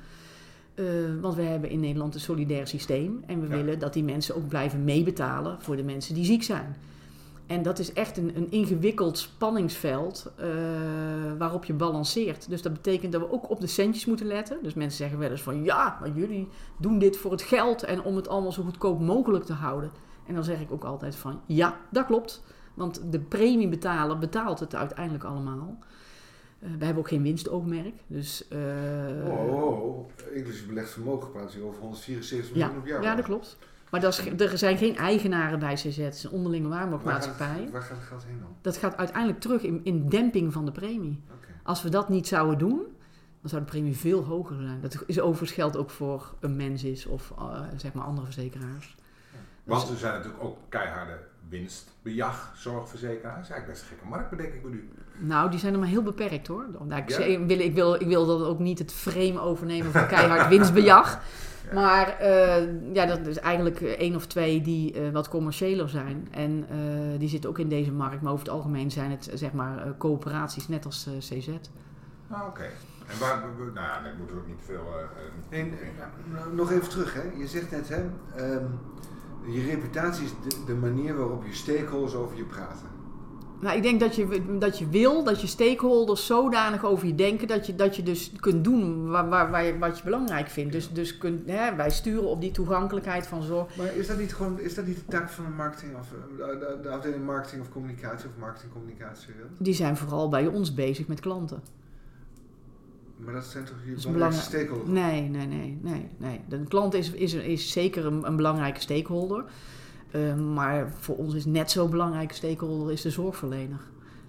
Eh, 0.75 0.85
want 1.21 1.35
we 1.35 1.43
hebben 1.43 1.71
in 1.71 1.81
Nederland 1.81 2.15
een 2.15 2.21
solidair 2.21 2.67
systeem. 2.67 3.23
En 3.27 3.41
we 3.41 3.49
Ja. 3.49 3.55
willen 3.57 3.79
dat 3.79 3.93
die 3.93 4.05
mensen 4.05 4.37
ook 4.37 4.49
blijven 4.49 4.85
meebetalen 4.85 5.57
voor 5.61 5.77
de 5.77 5.85
mensen 5.85 6.15
die 6.15 6.25
ziek 6.25 6.43
zijn. 6.43 6.77
En 7.47 7.63
dat 7.63 7.79
is 7.79 7.93
echt 7.93 8.17
een, 8.17 8.37
een 8.37 8.51
ingewikkeld 8.51 9.19
spanningsveld 9.19 10.33
eh, 10.37 10.47
waarop 11.39 11.65
je 11.65 11.73
balanceert. 11.73 12.49
Dus 12.49 12.63
dat 12.63 12.73
betekent 12.73 13.13
dat 13.13 13.21
we 13.21 13.33
ook 13.33 13.51
op 13.51 13.61
de 13.61 13.67
centjes 13.67 14.07
moeten 14.07 14.27
letten. 14.27 14.59
Dus 14.63 14.75
mensen 14.75 14.99
zeggen 14.99 15.19
wel 15.19 15.31
eens 15.31 15.43
van 15.43 15.65
ja, 15.65 15.97
maar 16.01 16.11
jullie 16.11 16.49
doen 16.79 16.99
dit 16.99 17.17
voor 17.17 17.31
het 17.31 17.43
geld 17.43 17.83
en 17.83 18.03
om 18.03 18.17
het 18.17 18.29
allemaal 18.29 18.53
zo 18.53 18.63
goedkoop 18.63 19.01
mogelijk 19.01 19.45
te 19.45 19.53
houden. 19.53 19.91
En 20.27 20.35
dan 20.35 20.45
zeg 20.45 20.61
ik 20.61 20.73
ook 20.73 20.85
altijd 20.85 21.17
van 21.17 21.41
ja, 21.47 21.81
dat 21.91 22.07
klopt. 22.07 22.43
Want 22.75 23.13
de 23.13 23.21
premiebetaler 23.21 24.19
betaalt 24.19 24.61
het 24.61 24.75
uiteindelijk 24.75 25.25
allemaal. 25.25 25.79
Eh, 26.59 26.69
we 26.79 26.85
hebben 26.85 27.03
ook 27.03 27.09
geen 27.09 27.23
winstoogmerk. 27.23 27.95
Dus, 28.07 28.49
eh, 28.49 28.59
Oh, 29.27 29.53
oh, 29.55 29.85
oh. 29.85 30.09
inclusief 30.35 30.67
belegd 30.67 30.91
vermogen 30.91 31.31
praat 31.31 31.57
over 31.63 31.81
174 31.81 32.57
Ja, 32.57 32.65
miljoen 32.67 32.83
op 32.83 32.89
jaar. 32.89 33.03
ja, 33.03 33.15
dat 33.15 33.25
klopt. 33.25 33.59
Maar 33.95 34.03
dat 34.03 34.19
is, 34.19 34.47
er 34.51 34.59
zijn 34.59 34.77
geen 34.79 34.97
eigenaren 34.97 35.59
bij 35.59 35.75
CZ. 35.75 35.97
Het 35.97 36.15
is 36.15 36.25
een 36.25 36.31
onderlinge 36.31 36.69
Waar 36.69 36.79
gaat, 36.79 36.89
waarborgmaatschappij. 36.89 37.61
het, 37.63 37.71
waar 37.71 37.83
gaat 37.83 37.97
het 37.97 38.07
geld 38.07 38.25
heen 38.25 38.39
dan? 38.41 38.49
Dat 38.61 38.77
gaat 38.77 38.97
uiteindelijk 38.97 39.41
terug 39.41 39.63
in, 39.63 39.81
in 39.85 40.09
demping 40.09 40.53
van 40.53 40.65
de 40.65 40.73
premie. 40.73 41.23
Als 41.63 41.83
we 41.83 41.89
dat 41.89 42.09
niet 42.09 42.27
zouden 42.29 42.59
doen, 42.59 42.79
dan 43.41 43.51
zou 43.51 43.63
de 43.63 43.71
premie 43.71 43.97
veel 43.97 44.25
hoger 44.25 44.57
zijn. 44.61 44.81
Dat 44.81 45.03
is 45.07 45.21
overigens 45.21 45.51
geldt 45.53 45.77
ook 45.77 45.91
voor 45.91 46.35
een 46.41 46.57
mens 46.57 46.85
is 46.85 47.07
of 47.07 47.33
eh, 47.39 47.61
zeg 47.77 47.93
maar 47.93 48.05
andere 48.05 48.27
verzekeraars. 48.27 48.97
Want 49.65 49.89
er 49.89 49.97
zijn 49.97 50.13
natuurlijk 50.15 50.45
ook 50.45 50.59
keiharde 50.69 51.19
winstbejag 51.49 52.53
zorgverzekeraars. 52.57 53.37
Eigenlijk 53.51 53.67
best 53.67 53.83
een 53.83 53.89
gekke 53.89 54.07
markt, 54.07 54.31
bedenk 54.31 54.55
ik 54.55 54.65
me 54.65 54.71
nu. 54.71 54.89
Nou, 55.19 55.51
die 55.51 55.59
zijn 55.59 55.73
er 55.73 55.79
maar 55.79 55.89
heel 55.89 56.03
beperkt 56.03 56.47
hoor. 56.47 56.67
Ik, 56.97 57.09
Ja? 57.09 57.47
wil, 57.47 57.59
ik, 57.59 57.75
wil, 57.75 57.95
ik 57.95 58.07
wil 58.07 58.27
dat 58.27 58.43
ook 58.43 58.59
niet 58.59 58.79
het 58.79 58.93
frame 58.93 59.41
overnemen 59.41 59.93
van 59.93 60.07
keihard 60.07 60.49
winstbejag. 60.49 61.19
Maar 61.75 62.09
eh, 62.19 62.95
ja, 62.95 63.07
dat 63.07 63.27
is 63.27 63.39
eigenlijk 63.39 63.81
eh, 63.81 63.91
één 63.91 64.15
of 64.17 64.27
twee 64.27 64.61
die 64.61 64.93
eh, 64.93 65.11
wat 65.11 65.29
commerciëler 65.29 65.89
zijn. 65.89 66.29
En 66.31 66.67
eh, 66.71 67.19
die 67.19 67.29
zitten 67.29 67.51
ook 67.51 67.59
in 67.59 67.69
deze 67.69 67.93
markt. 67.93 68.23
Maar 68.23 68.33
over 68.33 68.45
het 68.45 68.55
algemeen 68.55 68.91
zijn 68.91 69.11
het 69.11 69.31
zeg 69.35 69.53
maar 69.53 69.79
eh, 69.79 69.91
coöperaties, 69.99 70.69
net 70.69 70.85
als 70.85 71.07
eh, 71.07 71.19
CZ. 71.19 71.49
Ah, 72.31 72.47
oké. 72.47 72.63
En 73.07 73.19
waar, 73.21 73.45
nou 73.59 73.75
ja, 73.75 74.03
daar 74.03 74.15
moeten 74.19 74.37
we 74.37 74.43
ook 74.43 74.49
niet 74.49 74.63
veel... 74.65 74.85
En, 75.49 75.73
nou, 76.33 76.55
nog 76.55 76.71
even 76.71 76.89
terug, 76.89 77.15
hè. 77.15 77.23
je 77.37 77.47
zegt 77.49 77.71
net, 77.71 77.89
hè, 77.89 78.03
ehm, 78.37 78.65
je 79.47 79.63
reputatie 79.63 80.25
is 80.25 80.31
de, 80.49 80.65
de 80.67 80.75
manier 80.75 81.17
waarop 81.17 81.45
je 81.45 81.55
stakeholders 81.55 82.15
over 82.15 82.37
je 82.37 82.45
praten. 82.45 82.94
Nou, 83.65 83.77
ik 83.77 83.83
denk 83.83 84.01
dat 84.01 84.15
je, 84.15 84.57
dat 84.59 84.79
je 84.79 84.89
wil 84.89 85.25
dat 85.25 85.41
je 85.41 85.47
stakeholders 85.47 86.27
zodanig 86.27 86.85
over 86.85 87.07
je 87.07 87.15
denken 87.15 87.49
dat 87.49 87.67
je, 87.67 87.75
dat 87.75 87.97
je 87.97 88.03
dus 88.03 88.33
kunt 88.41 88.65
doen 88.65 89.11
waar, 89.11 89.29
waar, 89.29 89.51
waar 89.51 89.65
je, 89.65 89.79
wat 89.79 89.99
je 89.99 90.05
belangrijk 90.05 90.49
vindt. 90.49 90.73
Dus, 90.73 90.93
dus 90.93 91.19
kunt, 91.19 91.51
hè, 91.51 91.75
wij 91.75 91.91
sturen 91.91 92.29
op 92.29 92.41
die 92.41 92.51
toegankelijkheid 92.51 93.27
van 93.27 93.43
zorg. 93.43 93.77
Maar 93.77 93.97
is 93.97 94.07
dat 94.07 94.19
niet 94.19 94.35
gewoon, 94.35 94.61
is 94.61 94.75
dat 94.75 94.87
niet 94.87 94.97
de 94.97 95.05
taak 95.05 95.31
van 95.31 95.45
de 95.45 95.51
marketing 95.51 95.97
of 95.97 96.09
eh, 96.13 96.47
de, 96.47 96.59
de, 96.59 96.79
de 96.83 96.89
afdeling 96.89 97.25
marketing 97.25 97.63
of 97.63 97.69
communicatie 97.69 98.29
of 98.29 98.33
marketingcommunicatie? 98.39 99.35
Die 99.59 99.75
zijn 99.75 99.97
vooral 99.97 100.29
bij 100.29 100.47
ons 100.47 100.75
bezig 100.75 101.07
met 101.07 101.21
klanten. 101.21 101.63
Maar 103.17 103.35
dat 103.35 103.45
zijn 103.45 103.65
toch 103.65 103.77
je 103.85 103.95
belangrijkste 103.95 104.11
belangrijk. 104.13 104.43
stakeholders? 104.43 104.91
Nee, 104.91 105.23
nee, 105.29 105.47
nee, 105.47 105.79
nee, 105.83 106.09
nee. 106.17 106.41
De 106.49 106.65
klant 106.69 106.95
is, 106.95 107.11
is, 107.11 107.35
is 107.35 107.73
zeker 107.73 108.07
een, 108.07 108.27
een 108.27 108.37
belangrijke 108.37 108.81
stakeholder. 108.81 109.45
Eh, 110.15 110.35
maar 110.35 110.93
voor 110.99 111.17
ons 111.17 111.35
is 111.35 111.45
net 111.45 111.71
zo 111.71 111.89
belangrijke 111.89 112.35
stakeholder 112.35 112.93
is 112.93 113.03
de 113.03 113.11
zorgverlener. 113.11 113.79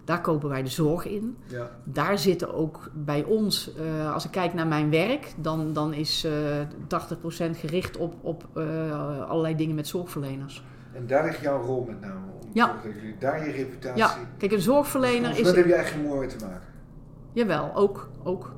Daar 0.04 0.22
kopen 0.22 0.50
wij 0.50 0.64
de 0.64 0.70
zorg 0.70 1.06
in. 1.06 1.38
Ja. 1.48 1.70
Daar 1.84 2.18
zitten 2.20 2.54
ook 2.54 2.90
bij 2.94 3.24
ons, 3.24 3.72
eh, 3.76 4.14
als 4.14 4.26
ik 4.26 4.32
kijk 4.32 4.54
naar 4.54 4.68
mijn 4.68 4.90
werk, 4.90 5.34
dan, 5.38 5.74
dan 5.74 5.94
is 5.94 6.24
eh 6.24 6.32
80% 6.88 7.58
gericht 7.58 7.98
op, 7.98 8.14
op 8.22 8.48
eh, 8.54 9.30
allerlei 9.30 9.56
dingen 9.56 9.76
met 9.76 9.88
zorgverleners. 9.88 10.64
En 10.94 11.08
daar 11.08 11.26
ligt 11.26 11.40
jouw 11.42 11.62
rol 11.62 11.84
met 11.88 12.02
name 12.02 12.26
om 12.42 12.50
Ja. 12.54 12.76
dat 12.84 12.94
jullie 12.94 13.16
daar 13.20 13.46
je 13.46 13.52
reputatie... 13.52 13.98
Ja, 13.98 14.18
kijk, 14.38 14.52
een 14.52 14.62
zorgverlener 14.62 15.30
Dus 15.30 15.40
is. 15.40 15.46
Daar 15.46 15.56
heb 15.56 15.66
je 15.66 15.74
eigenlijk 15.74 16.08
geen 16.08 16.16
mooi 16.16 16.28
te 16.28 16.46
maken. 16.46 16.68
Jawel, 17.34 17.76
ook. 17.76 18.10
ook. 18.24 18.54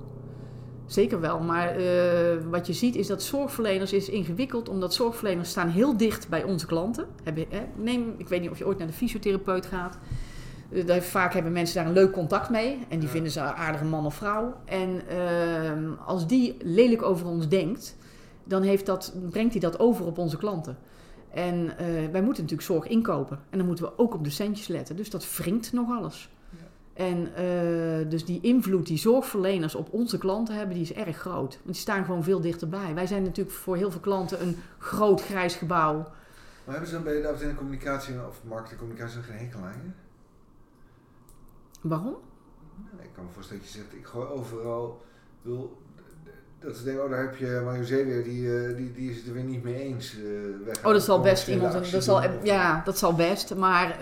Zeker 0.87 1.19
wel. 1.19 1.39
Maar 1.39 1.75
eh, 1.75 2.37
wat 2.49 2.67
je 2.67 2.73
ziet 2.73 2.95
is 2.95 3.07
dat 3.07 3.23
zorgverleners 3.23 3.93
is 3.93 4.09
ingewikkeld, 4.09 4.69
omdat 4.69 4.93
zorgverleners 4.93 5.49
staan 5.49 5.69
heel 5.69 5.97
dicht 5.97 6.29
bij 6.29 6.43
onze 6.43 6.65
klanten. 6.65 7.05
Hebben, 7.23 7.45
hè, 7.49 7.59
neem, 7.75 8.13
ik 8.17 8.27
weet 8.27 8.41
niet 8.41 8.49
of 8.49 8.57
je 8.57 8.67
ooit 8.67 8.77
naar 8.77 8.87
de 8.87 8.93
fysiotherapeut 8.93 9.65
gaat. 9.65 9.97
Eh, 10.71 10.85
daar, 10.85 11.01
vaak 11.01 11.33
hebben 11.33 11.51
mensen 11.51 11.75
daar 11.75 11.85
een 11.85 11.93
leuk 11.93 12.11
contact 12.11 12.49
mee 12.49 12.71
en 12.89 12.99
die 12.99 13.07
Ja. 13.07 13.13
vinden 13.13 13.31
ze 13.31 13.39
een 13.39 13.45
aardige 13.45 13.85
man 13.85 14.05
of 14.05 14.15
vrouw. 14.15 14.53
En 14.65 15.01
ehm, 15.07 15.91
als 16.05 16.27
die 16.27 16.57
lelijk 16.61 17.01
over 17.01 17.27
ons 17.27 17.47
denkt, 17.47 17.95
dan 18.43 18.61
heeft 18.61 18.85
dat, 18.85 19.13
brengt 19.29 19.51
hij 19.51 19.61
dat 19.61 19.79
over 19.79 20.05
op 20.05 20.17
onze 20.17 20.37
klanten. 20.37 20.77
En 21.33 21.77
eh, 21.77 21.85
wij 21.87 22.21
moeten 22.21 22.43
natuurlijk 22.43 22.61
zorg 22.61 22.87
inkopen. 22.87 23.39
En 23.49 23.57
dan 23.57 23.67
moeten 23.67 23.85
we 23.85 23.97
ook 23.97 24.13
op 24.13 24.23
de 24.23 24.29
centjes 24.29 24.67
letten. 24.67 24.95
Dus 24.95 25.09
dat 25.09 25.35
wringt 25.37 25.73
nog 25.73 25.89
alles. 25.97 26.29
En 26.97 27.35
eh, 27.35 28.09
dus 28.09 28.25
die 28.25 28.41
invloed 28.41 28.87
die 28.87 28.97
zorgverleners 28.97 29.75
op 29.75 29.87
onze 29.93 30.17
klanten 30.17 30.55
hebben, 30.55 30.73
die 30.73 30.83
is 30.83 30.93
erg 30.93 31.17
groot. 31.17 31.53
Want 31.53 31.65
die 31.65 31.73
staan 31.75 32.05
gewoon 32.05 32.23
veel 32.23 32.41
dichterbij. 32.41 32.93
Wij 32.93 33.07
zijn 33.07 33.23
natuurlijk 33.23 33.55
voor 33.55 33.75
heel 33.75 33.91
veel 33.91 33.99
klanten 33.99 34.41
een 34.41 34.57
groot 34.77 35.21
grijs 35.21 35.55
gebouw. 35.55 35.95
Maar 35.97 36.75
hebben 36.75 36.87
ze 36.87 36.93
dan 36.93 37.03
bij 37.03 37.21
de 37.21 37.27
afdeling 37.27 37.57
communicatie 37.57 38.13
of 38.27 38.41
marketingcommunicatie 38.47 39.21
geen 39.21 39.37
hekel 39.37 39.59
aan? 39.59 39.95
Waarom? 41.81 42.15
Ik 43.01 43.09
kan 43.13 43.23
me 43.25 43.29
voorstellen 43.33 43.61
dat 43.63 43.71
je 43.71 43.77
zegt, 43.77 43.93
ik 43.93 44.05
gooi 44.05 44.27
overal, 44.27 45.01
wil, 45.41 45.77
dat 46.59 46.77
ze 46.77 46.83
denken, 46.83 47.03
oh 47.03 47.09
daar 47.09 47.21
heb 47.21 47.35
je 47.35 47.61
Mario 47.65 47.83
Zeeweer, 47.83 48.23
die, 48.23 48.57
eh, 48.67 48.75
die, 48.75 48.91
die 48.93 49.09
is 49.11 49.17
het 49.17 49.27
er 49.27 49.33
weer 49.33 49.43
niet 49.43 49.63
mee 49.63 49.75
eens. 49.83 50.15
eh, 50.15 50.85
Oh, 50.85 50.91
dat 50.93 51.03
zal 51.03 51.21
best 51.21 51.47
iemand. 51.47 51.91
Dat 51.91 52.03
zal, 52.03 52.15
of- 52.17 52.29
ja, 52.43 52.81
dat 52.85 52.97
zal 52.97 53.13
best. 53.15 53.55
Maar 53.55 53.97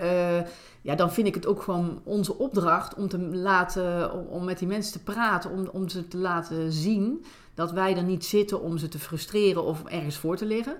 ja, 0.86 0.94
dan 0.94 1.12
vind 1.12 1.26
ik 1.26 1.34
het 1.34 1.46
ook 1.46 1.62
gewoon 1.62 2.00
onze 2.04 2.38
opdracht 2.38 2.94
om 2.94 3.08
te 3.08 3.18
laten, 3.18 4.12
om, 4.28 4.44
met 4.44 4.58
die 4.58 4.68
mensen 4.68 4.92
te 4.92 5.02
praten, 5.12 5.50
om, 5.50 5.68
om 5.72 5.88
ze 5.88 6.08
te 6.08 6.16
laten 6.16 6.72
zien 6.72 7.24
dat 7.54 7.72
wij 7.72 7.96
er 7.96 8.02
niet 8.02 8.24
zitten 8.24 8.60
om 8.62 8.78
ze 8.78 8.88
te 8.88 8.98
frustreren 8.98 9.64
of 9.64 9.84
ergens 9.84 10.16
voor 10.16 10.36
te 10.36 10.46
liggen. 10.46 10.76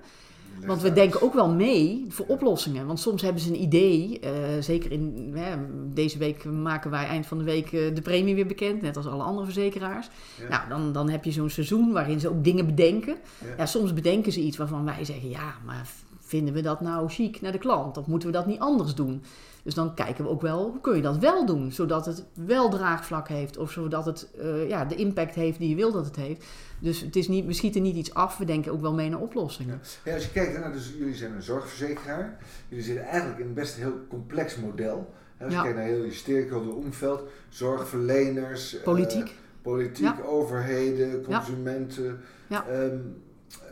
Want 0.65 0.81
we 0.81 0.93
denken 0.93 1.21
ook 1.21 1.33
wel 1.33 1.49
mee 1.49 2.05
voor 2.09 2.25
oplossingen. 2.25 2.87
Want 2.87 2.99
soms 2.99 3.21
hebben 3.21 3.41
ze 3.41 3.49
een 3.49 3.61
idee. 3.61 4.19
eh, 4.19 4.31
zeker 4.59 4.91
in 4.91 5.31
hè, 5.35 5.55
deze 5.93 6.17
week 6.17 6.43
maken 6.45 6.91
wij 6.91 7.05
eind 7.05 7.25
van 7.25 7.37
de 7.37 7.43
week 7.43 7.65
eh, 7.73 7.95
de 7.95 8.01
premie 8.01 8.35
weer 8.35 8.47
bekend, 8.47 8.81
net 8.81 8.97
als 8.97 9.07
alle 9.07 9.23
andere 9.23 9.45
verzekeraars. 9.45 10.09
Ja. 10.39 10.47
Nou, 10.49 10.69
dan, 10.69 10.93
dan 10.93 11.09
heb 11.09 11.23
je 11.23 11.31
zo'n 11.31 11.49
seizoen 11.49 11.91
waarin 11.91 12.19
ze 12.19 12.29
ook 12.29 12.43
dingen 12.43 12.65
bedenken. 12.65 13.17
Ja. 13.45 13.53
Ja, 13.57 13.65
soms 13.65 13.93
bedenken 13.93 14.31
ze 14.31 14.39
iets 14.41 14.57
waarvan 14.57 14.85
wij 14.85 15.05
zeggen: 15.05 15.29
ja, 15.29 15.53
maar 15.65 15.87
vinden 16.19 16.53
we 16.53 16.61
dat 16.61 16.81
nou 16.81 17.09
chic 17.09 17.41
naar 17.41 17.51
de 17.51 17.57
klant? 17.57 17.97
Of 17.97 18.07
moeten 18.07 18.27
we 18.27 18.33
dat 18.33 18.45
niet 18.45 18.59
anders 18.59 18.95
doen? 18.95 19.23
Dus 19.67 19.75
dan 19.75 19.93
kijken 19.93 20.23
we 20.23 20.29
ook 20.29 20.41
wel, 20.41 20.69
hoe 20.71 20.81
kun 20.81 20.95
je 20.95 21.01
dat 21.01 21.17
wel 21.17 21.45
doen? 21.45 21.71
Zodat 21.71 22.05
het 22.05 22.25
wel 22.33 22.69
draagvlak 22.69 23.27
heeft. 23.27 23.57
Of 23.57 23.71
zodat 23.71 24.05
het 24.05 24.27
eh, 24.39 24.69
ja, 24.69 24.85
de 24.85 24.95
impact 24.95 25.35
heeft 25.35 25.59
die 25.59 25.69
je 25.69 25.75
wil 25.75 25.91
dat 25.91 26.05
het 26.05 26.15
heeft. 26.15 26.45
Dus 26.79 27.01
het 27.01 27.15
is 27.15 27.27
niet, 27.27 27.45
we 27.45 27.53
schieten 27.53 27.81
niet 27.81 27.95
iets 27.95 28.13
af. 28.13 28.37
We 28.37 28.45
denken 28.45 28.71
ook 28.71 28.81
wel 28.81 28.93
mee 28.93 29.09
naar 29.09 29.19
oplossingen. 29.19 29.81
Ja, 30.03 30.13
als 30.13 30.23
je 30.23 30.31
kijkt, 30.31 30.59
nou, 30.59 30.73
dus 30.73 30.93
jullie 30.97 31.15
zijn 31.15 31.33
een 31.33 31.41
zorgverzekeraar. 31.41 32.37
Jullie 32.67 32.83
zitten 32.83 33.05
eigenlijk 33.05 33.39
in 33.39 33.47
een 33.47 33.53
best 33.53 33.75
heel 33.75 33.93
complex 34.09 34.55
model. 34.57 35.13
Als 35.39 35.53
Ja. 35.53 35.57
je 35.57 35.63
kijkt 35.63 35.77
naar 35.77 35.87
heel 35.87 36.03
je 36.03 36.11
stakeholder 36.13 36.75
omveld, 36.75 37.23
zorgverleners, 37.49 38.77
eh, 38.77 38.83
Politiek, 38.83 39.35
politiek, 39.61 40.05
Ja. 40.05 40.21
overheden, 40.25 41.23
consumenten. 41.23 42.19
Ja. 42.47 42.65
ehm, 42.67 42.97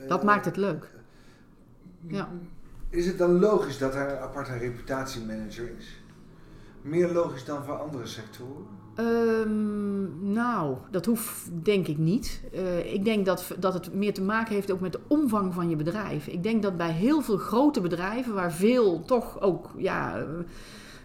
dat 0.08 0.20
eh, 0.20 0.26
maakt 0.26 0.46
het 0.46 0.58
leuk. 0.58 0.88
Ja. 2.08 2.30
Is 2.96 3.06
het 3.06 3.18
dan 3.18 3.40
logisch 3.40 3.78
dat 3.78 3.96
er 3.96 4.10
een 4.10 4.18
aparte 4.18 4.58
reputatiemanager 4.58 5.72
is? 5.78 6.02
Meer 6.82 7.12
logisch 7.12 7.46
dan 7.46 7.64
voor 7.64 7.80
andere 7.80 8.06
sectoren? 8.06 8.66
Ehm, 8.96 10.32
nou, 10.34 10.78
dat 10.92 11.06
hoeft 11.06 11.50
denk 11.64 11.88
ik 11.88 11.98
niet. 11.98 12.42
Eh, 12.54 12.94
ik 12.94 13.06
denk 13.06 13.26
dat, 13.26 13.56
dat 13.60 13.74
het 13.74 13.94
meer 13.94 14.14
te 14.14 14.22
maken 14.22 14.54
heeft 14.54 14.72
ook 14.72 14.80
met 14.80 14.92
de 14.92 15.00
omvang 15.08 15.54
van 15.54 15.70
je 15.70 15.76
bedrijf. 15.76 16.28
Ik 16.28 16.44
denk 16.44 16.64
dat 16.64 16.78
bij 16.78 16.92
heel 16.92 17.22
veel 17.22 17.38
grote 17.38 17.82
bedrijven, 17.82 18.34
waar 18.34 18.54
veel 18.54 19.06
toch 19.06 19.42
ook 19.42 19.72
ja, 19.78 20.18
eh, 20.18 20.24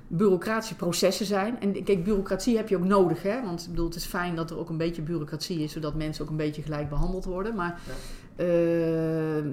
bureaucratische 0.06 0.76
processen 0.76 1.26
zijn. 1.26 1.61
En 1.61 1.85
kijk, 1.85 2.04
bureaucratie 2.04 2.56
heb 2.56 2.68
je 2.68 2.76
ook 2.76 2.85
nodig, 2.85 3.23
hè? 3.23 3.42
Want 3.44 3.62
ik 3.62 3.68
bedoel, 3.68 3.87
het 3.87 3.94
is 3.94 4.04
fijn 4.04 4.35
dat 4.35 4.50
er 4.50 4.59
ook 4.59 4.68
een 4.68 4.76
beetje 4.76 5.02
bureaucratie 5.02 5.62
is, 5.62 5.73
zodat 5.73 5.94
mensen 5.94 6.25
ook 6.25 6.30
een 6.30 6.37
beetje 6.37 6.62
gelijk 6.62 6.88
behandeld 6.88 7.25
worden. 7.25 7.54
Maar 7.54 7.80
eh, 8.40 9.44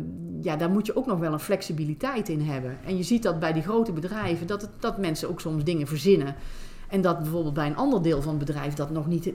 ja, 0.41 0.56
daar 0.56 0.70
moet 0.70 0.86
je 0.86 0.96
ook 0.96 1.06
nog 1.06 1.20
wel 1.20 1.34
een 1.34 1.39
flexibiliteit 1.39 2.29
in 2.29 2.41
hebben. 2.41 2.77
En 2.86 2.98
je 2.98 3.03
ziet 3.03 3.24
dat 3.24 3.39
bij 3.39 3.53
die 3.53 3.63
grote 3.63 3.91
bedrijven, 3.91 4.48
dat, 4.48 4.62
het, 4.62 4.70
dat 4.79 4.98
mensen 4.98 5.29
ook 5.29 5.41
soms 5.41 5.63
dingen 5.63 5.88
verzinnen. 5.88 6.36
En 6.88 7.01
dat 7.01 7.20
bijvoorbeeld 7.20 7.53
bij 7.53 7.67
een 7.67 7.75
ander 7.75 8.01
deel 8.01 8.22
van 8.22 8.36
het 8.36 8.46
bedrijf 8.46 8.74
dat 8.74 8.89
nog 8.89 9.08
niet, 9.08 9.32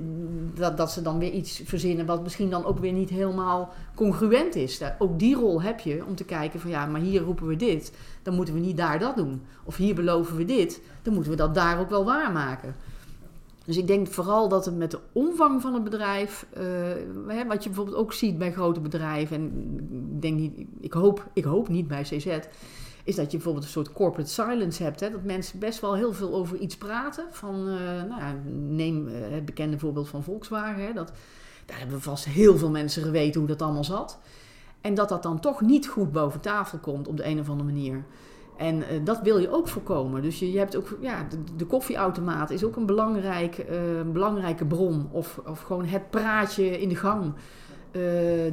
dat, 0.55 0.77
dat 0.77 0.91
ze 0.91 1.03
dan 1.03 1.19
weer 1.19 1.31
iets 1.31 1.63
verzinnen 1.65 2.07
wat 2.07 2.23
misschien 2.23 2.51
dan 2.51 2.65
ook 2.65 2.79
weer 2.79 2.93
niet 2.93 3.11
helemaal 3.11 3.73
congruent 3.95 4.55
is. 4.55 4.81
Ook 4.99 5.19
die 5.19 5.35
rol 5.35 5.63
heb 5.63 5.81
je 5.81 6.05
om 6.07 6.15
te 6.15 6.25
kijken 6.25 6.61
van 6.61 6.71
ja, 6.71 6.87
maar 6.87 7.01
hier 7.01 7.21
roepen 7.21 7.47
we 7.47 7.57
dit, 7.57 7.93
dan 8.23 8.35
moeten 8.35 8.55
we 8.55 8.61
niet 8.61 8.77
daar 8.77 8.99
dat 8.99 9.17
doen. 9.17 9.43
Of 9.65 9.77
hier 9.77 9.95
beloven 9.95 10.37
we 10.37 10.45
dit, 10.45 10.81
dan 11.03 11.15
moeten 11.15 11.33
we 11.33 11.39
dat 11.39 11.55
daar 11.55 11.81
ook 11.81 11.91
wel 11.91 12.05
waarmaken. 12.05 12.75
Dus 13.65 13.77
ik 13.77 13.87
denk 13.87 14.09
vooral 14.09 14.49
dat 14.49 14.65
het 14.65 14.77
met 14.77 14.91
de 14.91 14.99
omvang 15.13 15.61
van 15.61 15.75
het 15.75 15.85
bedrijf, 15.85 16.47
hè, 17.27 17.47
wat 17.47 17.63
je 17.63 17.69
bijvoorbeeld 17.69 17.97
ook 17.97 18.13
ziet 18.13 18.39
bij 18.39 18.53
grote 18.53 18.81
bedrijven, 18.81 19.37
en 19.37 19.75
ik, 20.15 20.23
denk 20.23 20.39
niet, 20.39 20.67
ik, 20.81 20.93
hoop, 20.93 21.29
ik 21.33 21.45
hoop 21.45 21.69
niet 21.69 21.89
bij 21.89 22.03
CZ, 22.03 22.39
is 23.05 23.15
dat 23.15 23.31
je 23.31 23.37
bijvoorbeeld 23.37 23.65
een 23.65 23.71
soort 23.71 23.93
corporate 23.93 24.31
silence 24.31 24.83
hebt. 24.83 25.01
Hè? 25.01 25.11
Dat 25.11 25.23
mensen 25.23 25.59
best 25.59 25.81
wel 25.81 25.95
heel 25.95 26.13
veel 26.13 26.35
over 26.35 26.59
iets 26.59 26.77
praten. 26.77 27.27
Van, 27.31 27.55
eh, 27.55 28.09
nou 28.09 28.21
ja, 28.21 28.35
neem 28.53 29.09
eh, 29.09 29.15
het 29.31 29.45
bekende 29.45 29.79
voorbeeld 29.79 30.09
van 30.09 30.23
Volkswagen. 30.23 30.85
Hè? 30.85 30.93
Dat, 30.93 31.13
daar 31.67 31.79
hebben 31.79 32.01
vast 32.01 32.25
heel 32.25 32.59
veel 32.59 32.71
mensen 32.71 33.03
geweten 33.03 33.41
hoe 33.41 33.49
dat 33.49 33.63
allemaal 33.63 33.85
zat. 33.85 34.19
En 34.81 34.95
dat 34.95 35.09
dat 35.09 35.23
dan 35.23 35.41
toch 35.41 35.61
niet 35.61 35.89
goed 35.89 36.13
boven 36.13 36.41
tafel 36.41 36.79
komt 36.79 37.09
op 37.09 37.17
de 37.17 37.27
een 37.27 37.41
of 37.41 37.49
andere 37.49 37.73
manier. 37.73 38.05
En 38.57 38.89
eh, 38.89 38.97
dat 39.05 39.21
wil 39.23 39.39
je 39.39 39.51
ook 39.51 39.69
voorkomen. 39.69 40.23
Dus 40.23 40.39
je, 40.39 40.53
je 40.53 40.59
hebt 40.59 40.77
ook, 40.77 40.99
ja, 41.01 41.27
de, 41.31 41.39
de 41.57 41.67
koffieautomaat 41.67 42.51
is 42.51 42.65
ook 42.65 42.77
een 42.77 42.87
belangrijk, 42.87 43.59
eh, 43.59 43.77
belangrijke 44.13 44.65
bron. 44.65 45.09
Of, 45.11 45.41
of 45.47 45.61
gewoon 45.61 45.85
het 45.85 46.11
praatje 46.11 46.81
in 46.81 46.89
de 46.89 46.97
gang. 46.97 47.25
Eh, 47.91 48.01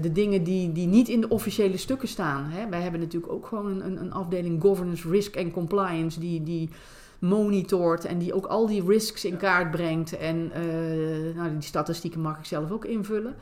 de 0.01 0.11
dingen 0.11 0.43
die, 0.43 0.71
die 0.71 0.87
niet 0.87 1.07
in 1.07 1.21
de 1.21 1.29
officiële 1.29 1.77
stukken 1.77 2.07
staan. 2.07 2.45
Hè. 2.45 2.69
Wij 2.69 2.81
hebben 2.81 2.99
natuurlijk 2.99 3.33
ook 3.33 3.45
gewoon 3.45 3.81
een, 3.81 4.01
een, 4.01 4.13
afdeling 4.13 4.61
governance, 4.61 5.09
risk 5.09 5.35
en 5.35 5.51
compliance 5.51 6.19
die, 6.19 6.43
die 6.43 6.69
monitort 7.19 8.05
en 8.05 8.17
die 8.17 8.33
ook 8.33 8.45
al 8.45 8.67
die 8.67 8.85
risks 8.85 9.25
in 9.25 9.37
kaart 9.37 9.71
brengt. 9.71 10.17
En 10.17 10.51
nou, 11.35 11.51
die 11.51 11.61
statistieken 11.61 12.21
mag 12.21 12.37
ik 12.37 12.45
zelf 12.45 12.71
ook 12.71 12.85
invullen. 12.85 13.35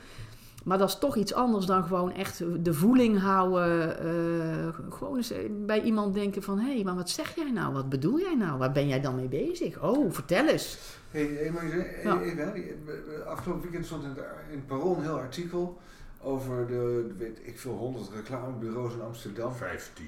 Maar 0.68 0.78
dat 0.78 0.88
is 0.90 0.98
toch 0.98 1.16
iets 1.16 1.34
anders 1.34 1.66
dan 1.66 1.84
gewoon 1.84 2.12
echt 2.14 2.44
de 2.64 2.74
voeling 2.74 3.20
houden. 3.22 4.00
eh, 4.00 4.94
gewoon 4.94 5.16
eens 5.18 5.34
bij 5.66 5.82
iemand 5.82 6.14
denken 6.14 6.44
van... 6.44 6.60
hé, 6.60 6.74
hey, 6.74 6.84
maar 6.84 6.96
wat 6.96 7.10
zeg 7.10 7.36
jij 7.36 7.52
nou? 7.52 7.74
Wat 7.74 7.90
bedoel 7.90 8.20
jij 8.20 8.36
nou? 8.36 8.58
Waar 8.58 8.72
ben 8.72 8.88
jij 8.88 9.02
dan 9.02 9.16
mee 9.16 9.28
bezig? 9.28 9.82
Oh, 9.84 10.12
vertel 10.14 10.48
eens. 10.48 10.78
Hey, 11.12 11.52
maar 11.54 11.66
Ja. 12.04 12.22
even, 12.22 12.38
hè, 12.38 13.24
afgelopen 13.26 13.62
weekend 13.62 13.86
stond 13.86 14.04
in 14.04 14.10
het, 14.10 14.20
in 14.52 14.66
Parool 14.66 14.96
een 14.96 15.02
heel 15.04 15.18
artikel 15.20 15.78
over 16.22 16.68
de, 16.68 17.14
weet 17.18 17.40
ik 17.44 17.60
veel, 17.60 17.74
honderd 17.74 18.10
reclamebureaus 18.16 18.94
in 18.94 19.02
Amsterdam. 19.02 19.54
15. 19.54 20.06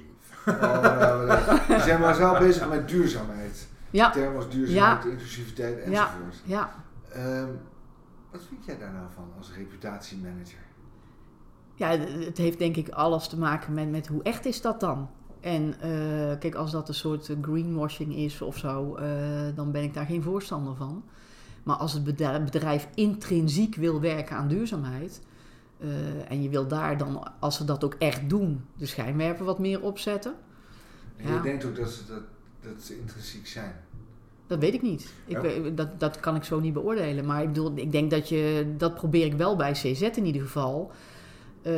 Oh, 0.47 0.53
eh, 0.53 1.67
die 1.67 1.79
zijn 1.79 1.99
massaal 1.99 2.39
bezig 2.39 2.69
met 2.69 2.87
duurzaamheid. 2.87 3.67
Ja, 3.89 4.11
Termen 4.11 4.35
als 4.35 4.49
duurzaamheid, 4.49 5.05
inclusiviteit 5.05 5.79
enzovoort. 5.79 6.35
ja. 6.43 6.69
Ehm, 7.11 7.47
wat 8.31 8.41
vind 8.49 8.65
jij 8.65 8.77
daar 8.77 8.93
nou 8.93 9.05
van 9.15 9.31
als 9.37 9.53
reputatiemanager? 9.53 10.59
Ja, 11.75 11.89
het 11.97 12.37
heeft 12.37 12.59
denk 12.59 12.75
ik 12.75 12.89
alles 12.89 13.27
te 13.27 13.37
maken 13.37 13.73
met, 13.73 13.89
met 13.89 14.07
hoe 14.07 14.23
echt 14.23 14.45
is 14.45 14.61
dat 14.61 14.79
dan? 14.79 15.09
En 15.39 15.79
eh, 15.79 16.39
kijk, 16.39 16.55
als 16.55 16.71
dat 16.71 16.87
een 16.87 16.93
soort 16.93 17.35
greenwashing 17.41 18.15
is 18.15 18.41
of 18.41 18.57
zo, 18.57 18.95
eh, 18.95 19.55
dan 19.55 19.71
ben 19.71 19.83
ik 19.83 19.93
daar 19.93 20.05
geen 20.05 20.23
voorstander 20.23 20.75
van. 20.75 21.03
Maar 21.63 21.75
als 21.75 21.93
het 21.93 22.03
bedrijf, 22.43 22.87
intrinsiek 22.95 23.75
wil 23.75 24.01
werken 24.01 24.35
aan 24.35 24.47
duurzaamheid, 24.47 25.21
eh, 25.77 26.31
en 26.31 26.41
je 26.41 26.49
wil 26.49 26.67
daar 26.67 26.97
dan, 26.97 27.39
als 27.39 27.55
ze 27.55 27.65
dat 27.65 27.83
ook 27.83 27.93
echt 27.93 28.29
doen, 28.29 28.65
de 28.77 28.85
schijnwerper 28.85 29.45
wat 29.45 29.59
meer 29.59 29.81
opzetten, 29.81 30.33
En 31.17 31.27
Ja. 31.27 31.35
je 31.35 31.41
denkt 31.41 31.65
ook 31.65 31.75
dat 31.75 31.89
ze, 31.89 32.05
dat, 32.05 32.23
dat 32.61 32.81
ze 32.81 32.99
intrinsiek 32.99 33.47
zijn. 33.47 33.73
Dat 34.49 34.59
weet 34.59 34.73
ik 34.73 34.81
niet. 34.81 35.13
Ik, 35.25 35.41
Ja. 35.41 35.69
dat, 35.69 35.99
dat 35.99 36.19
kan 36.19 36.35
ik 36.35 36.43
zo 36.43 36.59
niet 36.59 36.73
beoordelen. 36.73 37.25
Maar 37.25 37.41
ik 37.41 37.47
bedoel, 37.47 37.71
ik 37.75 37.91
denk 37.91 38.11
dat 38.11 38.29
je, 38.29 38.73
dat 38.77 38.95
probeer 38.95 39.25
ik 39.25 39.33
wel 39.33 39.55
bij 39.55 39.71
CZ 39.71 40.01
in 40.01 40.25
ieder 40.25 40.41
geval. 40.41 40.91
eh, 41.61 41.73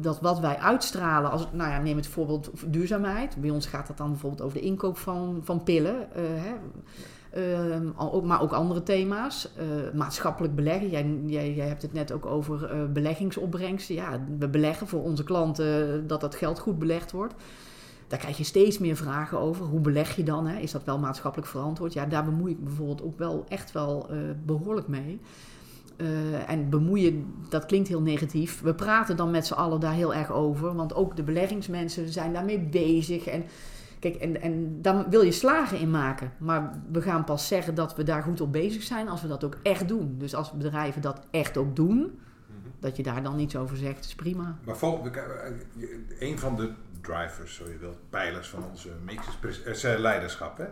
dat 0.00 0.20
wat 0.20 0.40
wij 0.40 0.56
uitstralen, 0.58 1.30
als, 1.30 1.46
nou 1.52 1.70
ja, 1.70 1.80
neem 1.80 1.96
het 1.96 2.06
voorbeeld 2.06 2.50
duurzaamheid. 2.66 3.36
Bij 3.40 3.50
ons 3.50 3.66
gaat 3.66 3.88
het 3.88 3.96
dan 3.96 4.10
bijvoorbeeld 4.10 4.42
over 4.42 4.58
de 4.58 4.64
inkoop 4.64 4.98
van, 4.98 5.40
van 5.44 5.62
pillen. 5.62 6.12
eh, 6.14 6.22
hè. 6.24 6.54
Ehm, 7.30 8.26
maar 8.26 8.42
ook 8.42 8.52
andere 8.52 8.82
thema's. 8.82 9.48
Eh, 9.56 9.64
maatschappelijk 9.94 10.54
beleggen. 10.54 10.90
Jij, 10.90 11.18
jij, 11.26 11.54
jij 11.54 11.66
hebt 11.66 11.82
het 11.82 11.92
net 11.92 12.12
ook 12.12 12.26
over 12.26 12.88
beleggingsopbrengsten. 12.92 13.94
Ja, 13.94 14.24
we 14.38 14.48
beleggen 14.48 14.86
voor 14.86 15.02
onze 15.02 15.24
klanten 15.24 16.06
dat 16.06 16.20
dat 16.20 16.34
geld 16.34 16.58
goed 16.58 16.78
belegd 16.78 17.12
wordt. 17.12 17.34
Daar 18.14 18.22
krijg 18.22 18.38
je 18.38 18.44
steeds 18.44 18.78
meer 18.78 18.96
vragen 18.96 19.38
over. 19.38 19.66
Hoe 19.66 19.80
beleg 19.80 20.16
je 20.16 20.22
dan? 20.22 20.46
Hè? 20.46 20.58
Is 20.58 20.70
dat 20.72 20.84
wel 20.84 20.98
maatschappelijk 20.98 21.50
verantwoord? 21.50 21.92
Ja, 21.92 22.06
daar 22.06 22.24
bemoei 22.24 22.52
ik 22.52 22.64
bijvoorbeeld 22.64 23.02
ook 23.02 23.18
wel 23.18 23.44
echt 23.48 23.72
wel 23.72 24.06
eh, 24.10 24.16
behoorlijk 24.44 24.88
mee. 24.88 25.20
Eh, 25.96 26.50
en 26.50 26.70
bemoeien, 26.70 27.34
dat 27.48 27.66
klinkt 27.66 27.88
heel 27.88 28.00
negatief. 28.00 28.60
We 28.60 28.74
praten 28.74 29.16
dan 29.16 29.30
met 29.30 29.46
z'n 29.46 29.54
allen 29.54 29.80
daar 29.80 29.92
heel 29.92 30.14
erg 30.14 30.32
over. 30.32 30.74
Want 30.74 30.94
ook 30.94 31.16
de 31.16 31.22
beleggingsmensen 31.22 32.08
zijn 32.08 32.32
daarmee 32.32 32.60
bezig. 32.60 33.26
En, 33.26 33.44
kijk, 33.98 34.14
en, 34.14 34.42
en 34.42 34.82
daar 34.82 35.08
wil 35.08 35.22
je 35.22 35.32
slagen 35.32 35.78
in 35.78 35.90
maken. 35.90 36.32
Maar 36.38 36.82
we 36.92 37.02
gaan 37.02 37.24
pas 37.24 37.48
zeggen 37.48 37.74
dat 37.74 37.96
we 37.96 38.02
daar 38.02 38.22
goed 38.22 38.40
op 38.40 38.52
bezig 38.52 38.82
zijn 38.82 39.08
als 39.08 39.22
we 39.22 39.28
dat 39.28 39.44
ook 39.44 39.58
echt 39.62 39.88
doen. 39.88 40.14
Dus 40.18 40.34
als 40.34 40.52
bedrijven 40.52 41.02
dat 41.02 41.20
echt 41.30 41.56
ook 41.56 41.76
doen, 41.76 42.18
dat 42.78 42.96
je 42.96 43.02
daar 43.02 43.22
dan 43.22 43.38
iets 43.38 43.56
over 43.56 43.76
zegt, 43.76 44.04
is 44.04 44.14
prima. 44.14 44.56
Maar 44.64 44.76
vol, 44.76 45.02
we- 45.02 45.10
eh, 45.10 46.28
een 46.28 46.38
van 46.38 46.56
de 46.56 46.72
drivers, 47.00 47.54
zo 47.54 47.64
je 47.70 47.78
wilt, 47.78 47.98
pijlers 48.10 48.48
van 48.48 48.64
onze 48.70 48.88
mixes, 49.04 49.60
is 49.64 49.84
eh, 49.84 49.98
leiderschap. 49.98 50.58
Hè? 50.58 50.66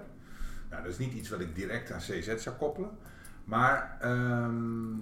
Nou, 0.71 0.83
dat 0.83 0.93
is 0.93 0.99
niet 0.99 1.13
iets 1.13 1.29
wat 1.29 1.41
ik 1.41 1.55
direct 1.55 1.91
aan 1.93 1.99
CZ 1.99 2.37
zou 2.37 2.57
koppelen. 2.57 2.91
Maar 3.45 3.97
ehm, 4.01 4.95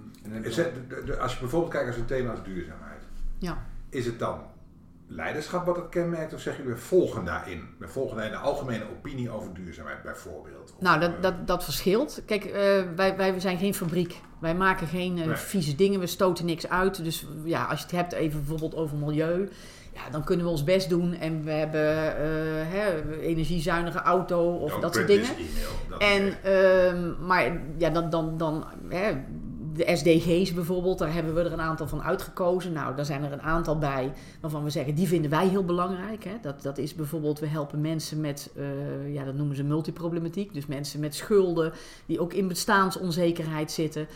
de- 0.87 1.03
de- 1.05 1.17
als 1.19 1.33
je 1.33 1.39
bijvoorbeeld 1.39 1.71
kijkt 1.73 1.87
als 1.87 1.97
een 1.97 2.05
thema 2.05 2.31
als 2.31 2.43
duurzaamheid. 2.43 3.01
Ja. 3.37 3.65
Is 3.89 4.05
het 4.05 4.19
dan 4.19 4.41
leiderschap 5.15 5.65
wat 5.65 5.75
het 5.75 5.89
kenmerkt? 5.89 6.33
Of 6.33 6.39
zeg 6.41 6.57
je, 6.57 6.63
we 6.63 6.77
volgen 6.77 7.25
daarin? 7.25 7.67
We 7.77 7.87
volgen 7.87 8.15
daarin 8.15 8.33
de 8.33 8.39
algemene 8.39 8.83
opinie 8.91 9.29
over 9.29 9.53
duurzaamheid 9.53 10.03
bijvoorbeeld? 10.03 10.73
Of, 10.75 10.81
Nou, 10.81 10.99
dat, 10.99 11.15
eh, 11.15 11.21
dat, 11.21 11.47
dat 11.47 11.63
verschilt. 11.63 12.21
Kijk, 12.25 12.45
eh, 12.45 12.53
wij, 12.95 13.17
wij 13.17 13.39
zijn 13.39 13.57
geen 13.57 13.73
fabriek. 13.73 14.19
Wij 14.39 14.55
maken 14.55 14.87
geen 14.87 15.17
eh, 15.17 15.25
Nee. 15.25 15.35
vieze 15.35 15.75
dingen, 15.75 15.99
we 15.99 16.07
stoten 16.07 16.45
niks 16.45 16.69
uit. 16.69 17.03
Dus 17.03 17.27
ja, 17.43 17.65
als 17.65 17.79
je 17.79 17.85
het 17.85 17.95
hebt 17.95 18.11
even 18.13 18.39
bijvoorbeeld 18.39 18.75
over 18.75 18.97
milieu, 18.97 19.49
ja, 19.93 20.09
dan 20.11 20.23
kunnen 20.23 20.45
we 20.45 20.51
ons 20.51 20.63
best 20.63 20.89
doen. 20.89 21.13
En 21.13 21.43
we 21.43 21.51
hebben 21.51 21.85
hè, 22.67 23.19
energiezuinige 23.19 23.99
auto 23.99 24.55
of 24.55 24.69
don't 24.69 24.81
dat 24.81 24.95
soort 24.95 25.07
dingen. 25.07 25.29
dat 25.89 26.01
En, 26.01 26.43
ehm, 26.43 27.25
maar 27.25 27.61
ja, 27.77 27.89
dan, 27.89 28.09
dan, 28.09 28.37
dan 28.37 28.65
hè, 28.89 29.11
de 29.73 29.95
SDG's 29.95 30.53
bijvoorbeeld, 30.53 30.97
daar 30.97 31.13
hebben 31.13 31.33
we 31.33 31.41
er 31.41 31.51
een 31.51 31.61
aantal 31.61 31.87
van 31.87 32.03
uitgekozen. 32.03 32.71
Nou, 32.73 32.95
daar 32.95 33.05
zijn 33.05 33.23
er 33.23 33.31
een 33.31 33.41
aantal 33.41 33.77
bij 33.77 34.13
waarvan 34.41 34.63
we 34.63 34.69
zeggen, 34.69 34.95
die 34.95 35.07
vinden 35.07 35.31
wij 35.31 35.47
heel 35.47 35.65
belangrijk. 35.65 36.23
Hè. 36.23 36.33
Dat, 36.41 36.61
dat 36.61 36.77
is 36.77 36.95
bijvoorbeeld, 36.95 37.39
we 37.39 37.47
helpen 37.47 37.81
mensen 37.81 38.21
met, 38.21 38.51
eh, 38.55 39.13
ja, 39.13 39.23
dat 39.23 39.35
noemen 39.35 39.55
ze 39.55 39.63
multiproblematiek. 39.63 40.53
Dus 40.53 40.65
mensen 40.65 40.99
met 40.99 41.15
schulden, 41.15 41.73
die 42.05 42.19
ook 42.19 42.33
in 42.33 42.47
bestaansonzekerheid 42.47 43.71
zitten. 43.71 44.07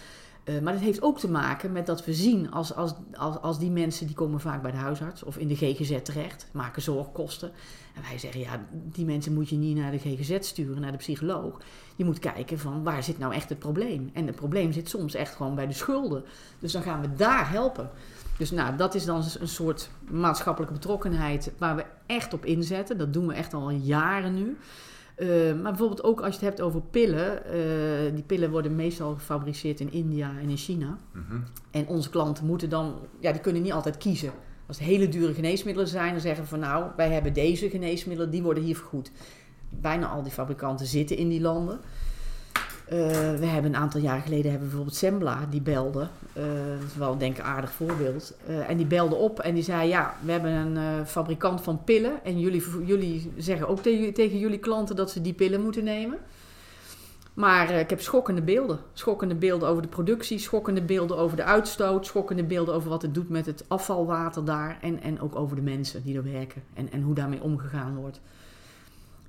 Eh, 0.45 0.59
maar 0.59 0.73
dat 0.73 0.81
heeft 0.81 1.01
ook 1.01 1.19
te 1.19 1.29
maken 1.29 1.71
met 1.71 1.85
dat 1.85 2.05
we 2.05 2.13
zien 2.13 2.51
als, 2.51 2.75
als, 2.75 2.93
als, 3.13 3.37
als 3.41 3.59
die 3.59 3.71
mensen 3.71 4.05
die 4.05 4.15
komen 4.15 4.39
vaak 4.39 4.61
bij 4.61 4.71
de 4.71 4.77
huisarts 4.77 5.23
of 5.23 5.37
in 5.37 5.47
de 5.47 5.55
GGZ 5.55 6.01
terecht, 6.03 6.47
maken 6.51 6.81
zorgkosten. 6.81 7.51
En 7.95 8.01
wij 8.01 8.17
zeggen, 8.17 8.39
ja, 8.39 8.65
die 8.71 9.05
mensen 9.05 9.33
moet 9.33 9.49
je 9.49 9.55
niet 9.55 9.77
naar 9.77 9.91
de 9.91 9.97
GGZ 9.97 10.37
sturen, 10.39 10.81
naar 10.81 10.91
de 10.91 10.97
psycholoog. 10.97 11.57
Je 11.95 12.05
moet 12.05 12.19
kijken 12.19 12.59
van 12.59 12.83
waar 12.83 13.03
zit 13.03 13.17
nou 13.19 13.33
echt 13.33 13.49
het 13.49 13.59
probleem. 13.59 14.09
En 14.13 14.27
het 14.27 14.35
probleem 14.35 14.71
zit 14.71 14.89
soms 14.89 15.13
echt 15.15 15.35
gewoon 15.35 15.55
bij 15.55 15.67
de 15.67 15.73
schulden. 15.73 16.23
Dus 16.59 16.71
dan 16.71 16.81
gaan 16.81 17.01
we 17.01 17.13
daar 17.15 17.49
helpen. 17.49 17.89
Dus 18.37 18.51
nou, 18.51 18.75
dat 18.75 18.95
is 18.95 19.05
dan 19.05 19.23
een 19.39 19.47
soort 19.47 19.89
maatschappelijke 20.09 20.73
betrokkenheid 20.73 21.51
waar 21.57 21.75
we 21.75 21.85
echt 22.05 22.33
op 22.33 22.45
inzetten. 22.45 22.97
Dat 22.97 23.13
doen 23.13 23.27
we 23.27 23.33
echt 23.33 23.53
al 23.53 23.69
jaren 23.69 24.35
nu. 24.35 24.57
Eh, 25.15 25.27
maar 25.61 25.71
bijvoorbeeld 25.71 26.03
ook 26.03 26.21
als 26.21 26.27
je 26.35 26.45
het 26.45 26.49
hebt 26.49 26.61
over 26.61 26.81
pillen. 26.81 27.45
eh, 27.45 28.13
die 28.13 28.23
pillen 28.23 28.51
worden 28.51 28.75
meestal 28.75 29.13
gefabriceerd 29.13 29.79
in 29.79 29.91
India 29.91 30.31
en 30.41 30.49
in 30.49 30.57
China. 30.57 30.97
Mhm. 31.11 31.39
En 31.71 31.87
onze 31.87 32.09
klanten 32.09 32.45
moeten 32.45 32.69
dan, 32.69 32.95
ja, 33.19 33.31
die 33.31 33.41
kunnen 33.41 33.61
niet 33.61 33.71
altijd 33.71 33.97
kiezen. 33.97 34.31
Als 34.67 34.77
het 34.79 34.87
hele 34.87 35.09
dure 35.09 35.33
geneesmiddelen 35.33 35.89
zijn, 35.89 36.11
dan 36.11 36.21
zeggen 36.21 36.43
we 36.43 36.49
van 36.49 36.59
nou, 36.59 36.85
wij 36.95 37.11
hebben 37.11 37.33
deze 37.33 37.69
geneesmiddelen, 37.69 38.31
die 38.31 38.43
worden 38.43 38.63
hier 38.63 38.75
vergoed. 38.75 39.11
Bijna 39.81 40.07
al 40.07 40.23
die 40.23 40.31
fabrikanten 40.31 40.85
zitten 40.85 41.17
in 41.17 41.29
die 41.29 41.41
landen. 41.41 41.79
Eh, 42.85 42.97
we 43.39 43.45
hebben 43.45 43.73
een 43.73 43.79
aantal 43.79 44.01
jaren 44.01 44.21
geleden 44.21 44.49
hebben 44.49 44.67
bijvoorbeeld 44.67 44.97
Sembla, 44.97 45.47
die 45.49 45.61
belde. 45.61 46.07
Eh, 46.33 46.43
dat 46.79 46.87
is 46.87 46.95
wel 46.97 47.15
een 47.19 47.41
aardig 47.41 47.71
voorbeeld. 47.71 48.33
Eh, 48.47 48.69
en 48.69 48.77
die 48.77 48.85
belde 48.85 49.15
op 49.15 49.39
en 49.39 49.53
die 49.53 49.63
zei, 49.63 49.87
ja, 49.87 50.15
we 50.21 50.31
hebben 50.31 50.51
een 50.51 51.05
fabrikant 51.05 51.61
van 51.61 51.83
pillen. 51.83 52.23
En 52.23 52.39
jullie, 52.39 52.63
jullie 52.85 53.31
zeggen 53.37 53.67
ook 53.67 53.79
tegen, 53.79 54.39
jullie 54.39 54.59
klanten 54.59 54.95
dat 54.95 55.11
ze 55.11 55.21
die 55.21 55.33
pillen 55.33 55.61
moeten 55.61 55.83
nemen. 55.83 56.17
Maar 57.33 57.69
ik 57.69 57.89
heb 57.89 58.01
schokkende 58.01 58.41
beelden. 58.41 58.79
Schokkende 58.93 59.35
beelden 59.35 59.69
over 59.69 59.81
de 59.81 59.87
productie, 59.87 60.39
schokkende 60.39 60.81
beelden 60.81 61.17
over 61.17 61.37
de 61.37 61.43
uitstoot, 61.43 62.05
schokkende 62.05 62.43
beelden 62.43 62.75
over 62.75 62.89
wat 62.89 63.01
het 63.01 63.13
doet 63.13 63.29
met 63.29 63.45
het 63.45 63.65
afvalwater 63.67 64.45
daar. 64.45 64.77
En, 64.81 65.01
en 65.01 65.21
ook 65.21 65.35
over 65.35 65.55
de 65.55 65.61
mensen 65.61 66.03
die 66.03 66.17
er 66.17 66.23
werken 66.23 66.63
en, 66.73 66.91
en 66.91 67.01
hoe 67.01 67.15
daarmee 67.15 67.41
omgegaan 67.41 67.95
wordt. 67.95 68.21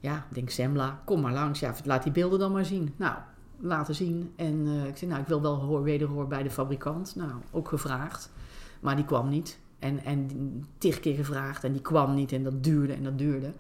Ja, 0.07 0.27
ik 0.29 0.35
denk 0.35 0.51
Semla, 0.51 1.01
kom 1.05 1.21
maar 1.21 1.33
langs. 1.33 1.61
Ja, 1.61 1.75
laat 1.85 2.03
die 2.03 2.13
beelden 2.13 2.39
dan 2.39 2.53
maar 2.53 2.65
zien. 2.65 2.95
Nou, 2.97 3.15
laten 3.59 3.95
zien. 3.95 4.33
En 4.37 4.67
eh, 4.67 4.87
ik 4.87 4.97
zei, 4.97 5.11
nou, 5.11 5.23
ik 5.23 5.29
wil 5.29 5.43
wel 5.43 5.55
hoor, 5.55 5.83
wederhoor 5.83 6.27
bij 6.27 6.43
de 6.43 6.51
fabrikant. 6.51 7.17
Nou, 7.17 7.31
ook 7.51 7.69
gevraagd. 7.69 8.31
Maar 8.81 8.97
die 8.97 9.05
kwam 9.05 9.29
niet. 9.29 9.59
En, 9.79 10.05
en 10.05 10.31
tig 10.79 11.01
keer 11.01 11.15
gevraagd 11.15 11.65
en 11.65 11.73
die 11.73 11.81
kwam 11.81 12.15
niet. 12.15 12.33
En 12.33 12.43
dat 12.43 12.65
duurde 12.65 12.93
en 12.93 13.03
dat 13.03 13.19
duurde. 13.19 13.53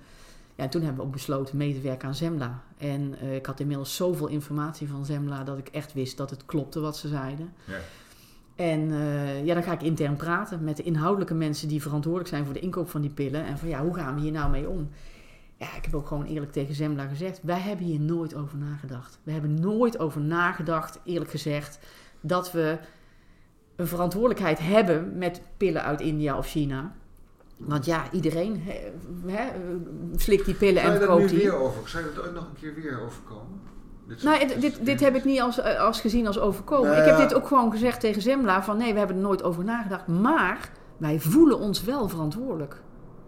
Ja, 0.54 0.64
en 0.64 0.70
toen 0.70 0.80
hebben 0.80 1.00
we 1.00 1.06
ook 1.06 1.12
besloten 1.12 1.56
mee 1.56 1.74
te 1.74 1.80
werken 1.80 2.08
aan 2.08 2.14
Zemla. 2.14 2.62
En 2.78 3.18
eh, 3.20 3.34
ik 3.34 3.46
had 3.46 3.60
inmiddels 3.60 3.96
zoveel 3.96 4.26
informatie 4.26 4.88
van 4.88 5.04
Zemla 5.04 5.44
dat 5.44 5.58
ik 5.58 5.68
echt 5.68 5.92
wist 5.92 6.16
dat 6.16 6.30
het 6.30 6.46
klopte 6.46 6.80
wat 6.80 6.96
ze 6.96 7.08
zeiden. 7.08 7.52
Ja. 7.64 7.78
En 8.56 8.90
eh, 8.90 9.44
ja, 9.44 9.54
dan 9.54 9.62
ga 9.62 9.72
ik 9.72 9.82
intern 9.82 10.16
praten 10.16 10.64
met 10.64 10.76
de 10.76 10.82
inhoudelijke 10.82 11.34
mensen 11.34 11.68
die 11.68 11.82
verantwoordelijk 11.82 12.30
zijn 12.30 12.44
voor 12.44 12.54
de 12.54 12.60
inkoop 12.60 12.90
van 12.90 13.00
die 13.00 13.10
pillen. 13.10 13.44
En 13.44 13.58
van 13.58 13.68
ja, 13.68 13.82
hoe 13.82 13.94
gaan 13.94 14.14
we 14.14 14.20
hier 14.20 14.32
nou 14.32 14.50
mee 14.50 14.68
om? 14.68 14.88
Ja, 15.56 15.66
ik 15.76 15.84
heb 15.84 15.94
ook 15.94 16.06
gewoon 16.06 16.24
eerlijk 16.24 16.52
tegen 16.52 16.74
Zemla 16.74 17.06
gezegd, 17.06 17.40
wij 17.42 17.58
hebben 17.58 17.86
hier 17.86 18.00
nooit 18.00 18.34
over 18.34 18.58
nagedacht. 18.58 19.18
We 19.22 19.32
hebben 19.32 19.60
nooit 19.60 19.98
over 19.98 20.20
nagedacht, 20.20 21.00
eerlijk 21.04 21.30
gezegd, 21.30 21.78
dat 22.20 22.52
we 22.52 22.78
een 23.76 23.86
verantwoordelijkheid 23.86 24.58
hebben 24.58 25.18
met 25.18 25.40
pillen 25.56 25.82
uit 25.82 26.00
India 26.00 26.38
of 26.38 26.46
China. 26.46 26.94
Want 27.56 27.84
ja, 27.84 28.10
iedereen 28.12 28.62
hè, 29.26 29.48
slikt 30.16 30.44
die 30.44 30.54
pillen 30.54 30.82
Zou 30.82 30.94
en 30.94 31.00
je 31.00 31.06
dat 31.06 31.18
nu 31.18 31.26
die. 31.26 31.38
weer 31.38 31.56
over? 31.56 31.88
Zou 31.88 32.04
je 32.04 32.12
dat 32.14 32.24
ooit 32.24 32.34
nog 32.34 32.44
een 32.44 32.60
keer 32.60 32.74
weer 32.74 33.00
overkomen? 33.00 33.60
Dit 34.08 34.22
Nou, 34.22 34.46
dit, 34.46 34.60
dit, 34.60 34.86
dit 34.86 35.00
heb 35.00 35.14
ik 35.14 35.24
niet 35.24 35.40
als, 35.40 35.62
als 35.62 36.00
gezien 36.00 36.26
als 36.26 36.38
overkomen. 36.38 36.90
Nou 36.90 37.02
ik 37.02 37.08
heb 37.08 37.18
dit 37.18 37.34
ook 37.34 37.46
gewoon 37.46 37.70
gezegd 37.70 38.00
tegen 38.00 38.22
Zemla 38.22 38.62
van 38.62 38.76
nee, 38.76 38.92
we 38.92 38.98
hebben 38.98 39.16
er 39.16 39.22
nooit 39.22 39.42
over 39.42 39.64
nagedacht. 39.64 40.06
Maar 40.06 40.70
wij 40.96 41.20
voelen 41.20 41.58
ons 41.58 41.82
wel 41.82 42.08
verantwoordelijk. 42.08 42.82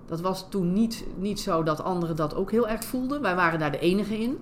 Dat 0.08 0.20
was 0.20 0.46
toen 0.50 0.72
niet, 0.72 1.04
niet 1.16 1.40
zo 1.40 1.62
dat 1.62 1.82
anderen 1.82 2.16
dat 2.16 2.34
ook 2.34 2.50
heel 2.50 2.68
erg 2.68 2.84
voelden. 2.84 3.22
Wij 3.22 3.34
waren 3.34 3.58
daar 3.58 3.72
de 3.72 3.78
enige 3.78 4.18
in. 4.18 4.38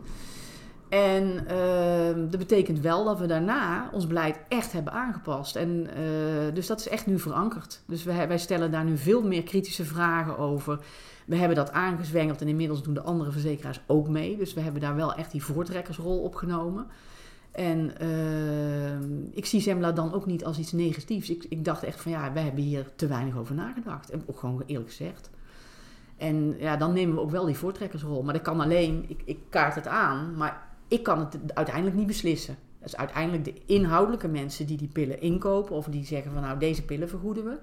En 0.89 1.47
eh, 1.47 2.31
dat 2.31 2.39
betekent 2.39 2.81
wel 2.81 3.05
dat 3.05 3.19
we 3.19 3.27
daarna 3.27 3.91
ons 3.93 4.07
beleid 4.07 4.39
echt 4.49 4.73
hebben 4.73 4.93
aangepast. 4.93 5.57
En, 5.57 5.89
eh, 5.95 6.55
dus 6.55 6.67
dat 6.67 6.81
is 6.81 6.89
echt 6.89 7.07
nu 7.07 7.19
verankerd. 7.19 7.83
Dus 7.87 8.05
wij, 8.05 8.29
wij 8.29 8.39
stellen 8.39 8.71
daar 8.71 8.85
nu 8.85 8.97
veel 8.97 9.23
meer 9.23 9.43
kritische 9.43 9.85
vragen 9.85 10.39
over. 10.39 10.79
We 11.27 11.37
hebben 11.37 11.57
dat 11.57 11.73
aangezwengeld 11.73 12.41
en 12.41 12.49
inmiddels 12.49 12.83
doen 12.83 12.95
de 12.95 13.03
andere 13.03 13.31
verzekeraars 13.31 13.81
ook 13.87 14.09
mee. 14.09 14.37
Dus 14.37 14.55
we 14.55 14.61
hebben 14.61 14.81
daar 14.81 14.97
wel 14.97 15.15
echt 15.15 15.33
die 15.33 15.45
voortrekkersrol 15.45 16.19
op 16.23 16.35
genomen. 16.35 16.87
En 17.53 17.99
eh, 17.99 19.37
ik 19.37 19.47
zie 19.47 19.61
Zemla 19.61 19.93
dan 19.93 20.15
ook 20.15 20.27
niet 20.27 20.45
als 20.45 20.59
iets 20.59 20.73
negatiefs. 20.73 21.31
Ik, 21.31 21.47
ik 21.49 21.65
dacht 21.65 21.83
echt 21.83 22.01
van 22.01 22.13
ja, 22.13 22.33
wij 22.33 22.43
hebben 22.43 22.63
hier 22.63 22.87
te 22.97 23.07
weinig 23.07 23.37
over 23.37 23.55
nagedacht. 23.55 24.11
En 24.11 24.23
ook 24.27 24.39
gewoon 24.39 24.63
eerlijk 24.67 24.89
gezegd. 24.89 25.31
En 26.17 26.57
ja, 26.59 26.77
dan 26.77 26.93
nemen 26.93 27.15
we 27.15 27.21
ook 27.21 27.31
wel 27.31 27.45
die 27.47 27.57
voortrekkersrol. 27.57 28.23
Maar 28.23 28.33
dat 28.35 28.43
kan 28.43 28.61
alleen, 28.61 29.05
ik, 29.09 29.21
ik 29.25 29.39
kaart 29.49 29.75
het 29.75 29.87
aan, 29.87 30.37
maar 30.37 30.63
ik 30.89 31.03
kan 31.03 31.19
het 31.19 31.55
uiteindelijk 31.55 31.97
niet 31.97 32.07
beslissen. 32.07 32.57
Dat 32.79 32.89
is 32.89 32.97
uiteindelijk 32.97 33.45
de 33.45 33.55
inhoudelijke 33.67 34.29
mensen 34.29 34.67
die 34.67 34.77
die 34.77 34.89
pillen 34.93 35.21
inkopen 35.21 35.77
of 35.77 35.87
die 35.87 36.05
zeggen 36.05 36.33
van 36.33 36.43
nou 36.43 36.59
deze 36.59 36.83
pillen 36.83 37.09
vergoeden 37.09 37.45
we. 37.45 37.57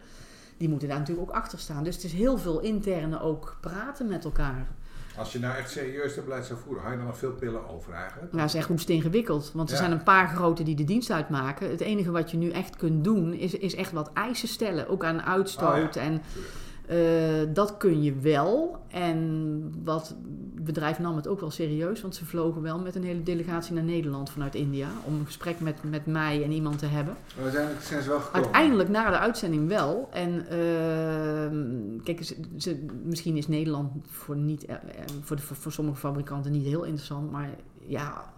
Die 0.57 0.69
moeten 0.69 0.87
daar 0.87 0.99
natuurlijk 0.99 1.29
ook 1.29 1.35
achter 1.35 1.59
staan. 1.59 1.83
Dus 1.83 1.95
het 1.95 2.03
is 2.03 2.13
heel 2.13 2.37
veel 2.37 2.59
interne 2.59 3.21
ook 3.21 3.57
praten 3.61 4.07
met 4.07 4.23
elkaar. 4.23 4.67
Als 5.17 5.31
je 5.31 5.39
nou 5.39 5.55
echt 5.57 5.71
serieus 5.71 6.15
dat 6.15 6.23
beleid 6.23 6.45
zou 6.45 6.59
voeren, 6.59 6.81
hou 6.81 6.91
je 6.93 6.99
dan 6.99 7.07
nog 7.07 7.17
veel 7.17 7.31
pillen 7.31 7.69
over 7.69 7.93
eigenlijk? 7.93 8.31
Nou, 8.31 8.37
dat 8.45 8.53
is 8.53 8.59
echt 8.59 8.67
hoest 8.67 8.89
ingewikkeld. 8.89 9.51
Want 9.53 9.69
er 9.69 9.75
Ja. 9.75 9.81
zijn 9.81 9.91
een 9.97 10.03
paar 10.03 10.27
grote 10.27 10.63
die 10.63 10.75
de 10.75 10.83
dienst 10.83 11.11
uitmaken. 11.11 11.69
Het 11.69 11.81
enige 11.81 12.11
wat 12.11 12.31
je 12.31 12.37
nu 12.37 12.49
echt 12.49 12.75
kunt 12.75 13.03
doen, 13.03 13.33
is, 13.33 13.53
is 13.53 13.75
echt 13.75 13.91
wat 13.91 14.09
eisen 14.13 14.47
stellen. 14.47 14.87
Ook 14.89 15.03
aan 15.03 15.21
uitstoot. 15.21 15.95
Oh 15.95 16.03
En 16.03 16.21
eh, 16.87 16.97
dat 17.53 17.77
kun 17.77 18.03
je 18.03 18.13
wel. 18.15 18.77
En 18.87 19.71
wat 19.83 20.07
het 20.07 20.65
bedrijf 20.65 20.99
nam 20.99 21.15
het 21.15 21.27
ook 21.27 21.39
wel 21.39 21.51
serieus. 21.51 22.01
Want 22.01 22.15
ze 22.15 22.25
vlogen 22.25 22.61
wel 22.61 22.79
met 22.79 22.95
een 22.95 23.03
hele 23.03 23.23
delegatie 23.23 23.73
naar 23.73 23.83
Nederland 23.83 24.29
vanuit 24.29 24.55
India. 24.55 24.87
Om 25.05 25.13
een 25.19 25.25
gesprek 25.25 25.59
met, 25.59 25.75
met 25.83 26.05
mij 26.05 26.43
en 26.43 26.51
iemand 26.51 26.79
te 26.79 26.85
hebben. 26.85 27.15
Maar 27.35 27.43
uiteindelijk 27.43 27.83
zijn 27.83 28.01
ze 28.01 28.09
wel 28.09 28.19
gekomen. 28.19 28.43
Uiteindelijk 28.43 28.89
na 28.89 29.09
de 29.09 29.17
uitzending 29.19 29.67
wel. 29.67 30.09
En 30.11 30.47
ehm, 30.47 32.03
kijk, 32.03 32.23
ze, 32.23 32.35
ze- 32.57 32.85
misschien 33.03 33.37
is 33.37 33.47
Nederland 33.47 33.91
voor, 34.07 34.35
niet, 34.37 34.65
eh, 34.65 34.75
eh, 34.75 34.81
voor, 35.21 35.35
de, 35.35 35.41
voor, 35.41 35.55
voor 35.55 35.71
sommige 35.71 35.97
fabrikanten 35.97 36.51
niet 36.51 36.65
heel 36.65 36.83
interessant. 36.83 37.31
Maar 37.31 37.49
ja, 37.85 38.33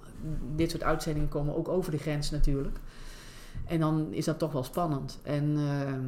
dit 0.56 0.72
soort 0.72 0.84
uitzendingen 0.84 1.30
komen 1.30 1.56
ook 1.56 1.68
over 1.68 1.92
de 1.92 1.98
grens 1.98 2.32
natuurlijk. 2.32 2.78
En 3.66 3.80
dan 3.80 4.08
is 4.12 4.26
dat 4.26 4.40
toch 4.40 4.52
wel 4.52 4.64
spannend. 4.64 5.20
En 5.24 5.56
ehm, 5.58 6.02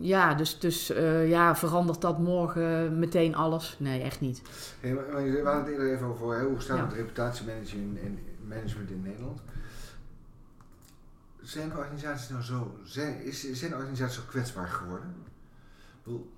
Ja. 0.00 0.34
dus, 0.34 0.58
dus 0.58 0.90
eh, 0.90 1.28
ja, 1.28 1.56
verandert 1.56 2.00
dat 2.00 2.18
morgen 2.18 2.98
meteen 2.98 3.34
alles? 3.34 3.76
Nee, 3.78 4.02
echt 4.02 4.20
niet. 4.20 4.42
Hey, 4.80 4.92
maar, 4.94 5.06
we 5.06 5.40
hadden 5.44 5.62
het 5.64 5.72
eerder 5.72 5.92
even 5.92 6.06
over 6.06 6.38
hè, 6.38 6.44
hoe 6.44 6.60
staat 6.60 6.76
Ja. 6.76 6.84
het 6.84 6.92
reputatiemanagement 6.92 7.98
in, 7.98 8.18
management 8.48 8.90
in 8.90 9.02
Nederland. 9.02 9.40
Zijn 11.42 11.76
organisaties 11.76 12.28
nou 12.28 12.42
zo, 12.42 12.78
zijn, 12.84 13.22
is, 13.24 13.52
zijn 13.52 13.74
organisaties 13.74 14.16
zo 14.16 14.22
kwetsbaar 14.28 14.68
geworden? 14.68 15.08
Ik 15.08 16.02
bedoel, 16.04 16.30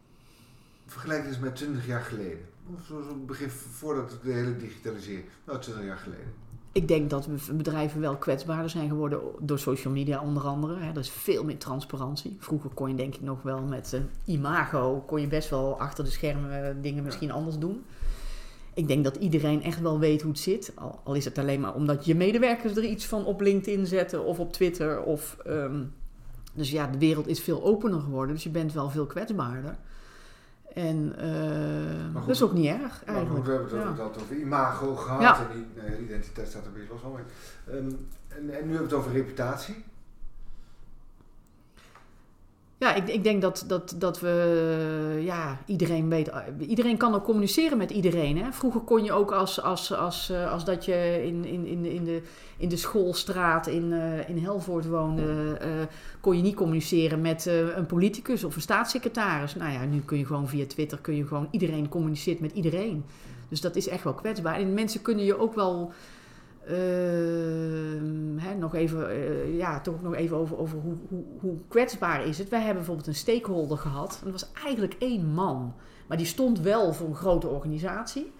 vergelijk 0.86 1.26
eens 1.26 1.38
met 1.38 1.56
20 1.56 1.86
jaar 1.86 2.02
geleden. 2.02 2.46
Of 2.74 2.86
zo, 2.86 3.02
zo 3.02 3.16
begin 3.16 3.50
voordat 3.50 4.18
de 4.22 4.32
hele 4.32 4.56
digitalisering, 4.56 5.24
nou 5.44 5.60
20 5.60 5.84
jaar 5.84 5.98
geleden. 5.98 6.32
Ik 6.72 6.88
denk 6.88 7.10
dat 7.10 7.28
bedrijven 7.52 8.00
wel 8.00 8.16
kwetsbaarder 8.16 8.70
zijn 8.70 8.88
geworden 8.88 9.20
door 9.40 9.58
social 9.58 9.92
media 9.92 10.22
onder 10.22 10.42
andere. 10.42 10.76
Hè. 10.78 10.90
Er 10.90 10.98
is 10.98 11.10
veel 11.10 11.44
meer 11.44 11.58
transparantie. 11.58 12.36
Vroeger 12.38 12.70
kon 12.70 12.88
je 12.88 12.94
denk 12.94 13.14
ik 13.14 13.22
nog 13.22 13.42
wel 13.42 13.62
met 13.62 13.92
een 13.92 14.08
imago, 14.24 15.02
kon 15.06 15.20
je 15.20 15.26
best 15.26 15.50
wel 15.50 15.80
achter 15.80 16.04
de 16.04 16.10
schermen 16.10 16.64
eh, 16.64 16.74
dingen 16.82 17.04
misschien 17.04 17.30
anders 17.30 17.58
doen. 17.58 17.84
ik 18.74 18.88
denk 18.88 19.04
dat 19.04 19.16
iedereen 19.16 19.62
echt 19.62 19.80
wel 19.80 19.98
weet 19.98 20.22
hoe 20.22 20.30
het 20.30 20.40
zit. 20.40 20.72
Al, 20.74 21.00
al 21.04 21.14
is 21.14 21.24
het 21.24 21.38
alleen 21.38 21.60
maar 21.60 21.74
omdat 21.74 22.04
je 22.04 22.14
medewerkers 22.14 22.76
er 22.76 22.84
iets 22.84 23.06
van 23.06 23.24
op 23.24 23.40
LinkedIn 23.40 23.86
zetten 23.86 24.24
of 24.24 24.38
op 24.38 24.52
Twitter. 24.52 25.02
Of, 25.02 25.36
ehm, 25.44 25.84
dus 26.54 26.70
ja, 26.70 26.86
de 26.86 26.98
wereld 26.98 27.26
is 27.26 27.40
veel 27.40 27.64
opener 27.64 28.00
geworden. 28.00 28.34
Dus 28.34 28.44
je 28.44 28.50
bent 28.50 28.72
wel 28.72 28.90
veel 28.90 29.06
kwetsbaarder. 29.06 29.78
En 30.74 31.14
eh, 31.18 32.04
goed, 32.14 32.26
dat 32.26 32.34
is 32.34 32.42
ook 32.42 32.52
niet 32.52 32.66
erg 32.66 32.80
Maar 32.80 32.90
goed, 33.06 33.14
eigenlijk. 33.14 33.44
we 33.46 33.52
hebben 33.52 33.68
het 33.86 33.96
Ja. 33.98 34.04
over, 34.22 34.36
imago 34.36 34.94
gehad 34.96 35.20
Ja. 35.20 35.36
en 35.38 35.46
die, 35.54 35.66
nou 35.76 35.90
ja, 35.90 35.96
identiteit 35.96 36.48
staat 36.48 36.64
er 36.64 36.72
best 36.72 36.88
wel 36.88 36.98
zo 36.98 37.16
in. 37.16 37.24
Ehm, 37.74 37.78
en, 37.78 37.96
en 38.38 38.44
nu 38.46 38.50
hebben 38.52 38.76
we 38.76 38.82
het 38.82 38.92
over 38.92 39.12
reputatie. 39.12 39.84
Ja, 42.80 42.94
ik, 42.94 43.08
ik 43.08 43.24
denk 43.24 43.42
dat, 43.42 43.64
dat, 43.66 43.94
dat 43.98 44.20
we, 44.20 45.20
ja, 45.24 45.58
iedereen 45.66 46.08
weet, 46.08 46.30
iedereen 46.60 46.96
kan 46.96 47.14
ook 47.14 47.24
communiceren 47.24 47.78
met 47.78 47.90
iedereen. 47.90 48.38
Hè? 48.38 48.52
Vroeger 48.52 48.80
kon 48.80 49.04
je 49.04 49.12
ook 49.12 49.32
als, 49.32 49.62
als, 49.62 49.94
als, 49.94 50.30
eh, 50.30 50.52
als 50.52 50.64
dat 50.64 50.84
je 50.84 51.22
in, 51.26 51.44
in, 51.44 51.66
in, 51.66 51.82
de- 51.82 51.94
in, 51.94 52.04
de, 52.04 52.22
in 52.56 52.68
de 52.68 52.76
schoolstraat 52.76 53.66
in, 53.66 53.92
eh, 53.92 54.28
in 54.28 54.38
Helvoort 54.38 54.86
woonde, 54.86 55.56
eh, 55.60 55.68
kon 56.20 56.36
je 56.36 56.42
niet 56.42 56.54
communiceren 56.54 57.20
met 57.20 57.46
een 57.76 57.86
politicus 57.86 58.44
of 58.44 58.54
een 58.54 58.60
staatssecretaris. 58.62 59.54
Nou 59.54 59.72
ja, 59.72 59.84
nu 59.84 60.00
kun 60.00 60.18
je 60.18 60.26
gewoon 60.26 60.48
via 60.48 60.66
Twitter, 60.66 60.98
kun 60.98 61.16
je 61.16 61.26
gewoon, 61.26 61.48
iedereen 61.50 61.88
communiceert 61.88 62.40
met 62.40 62.52
iedereen. 62.52 63.04
Dus 63.48 63.60
dat 63.60 63.76
is 63.76 63.88
echt 63.88 64.04
wel 64.04 64.14
kwetsbaar. 64.14 64.54
En 64.54 64.74
mensen 64.74 65.02
kunnen 65.02 65.24
je 65.24 65.38
ook 65.38 65.54
wel 65.54 65.92
Ehm, 66.68 68.38
hè, 68.38 68.54
nog 68.54 68.74
even, 68.74 69.10
eh, 69.10 69.56
ja, 69.56 69.80
toch 69.80 70.02
nog 70.02 70.14
even 70.14 70.36
over, 70.36 70.58
over 70.58 70.78
hoe, 70.78 70.96
hoe, 71.08 71.24
hoe 71.40 71.56
kwetsbaar 71.68 72.26
is 72.26 72.38
het. 72.38 72.48
Wij 72.48 72.58
hebben 72.58 72.76
bijvoorbeeld 72.76 73.06
een 73.06 73.14
stakeholder 73.14 73.78
gehad. 73.78 74.18
En 74.24 74.30
dat 74.30 74.40
was 74.40 74.52
eigenlijk 74.64 74.96
één 74.98 75.26
man. 75.26 75.74
Maar 76.06 76.16
die 76.16 76.26
stond 76.26 76.60
wel 76.60 76.92
voor 76.92 77.08
een 77.08 77.14
grote 77.14 77.48
organisatie. 77.48 78.32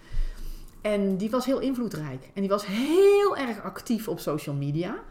En 0.81 1.17
die 1.17 1.29
was 1.29 1.45
heel 1.45 1.59
invloedrijk. 1.59 2.29
En 2.33 2.41
die 2.41 2.49
was 2.49 2.65
heel 2.65 3.37
erg 3.37 3.61
actief 3.61 4.07
op 4.07 4.19
social 4.19 4.55
media. 4.55 5.03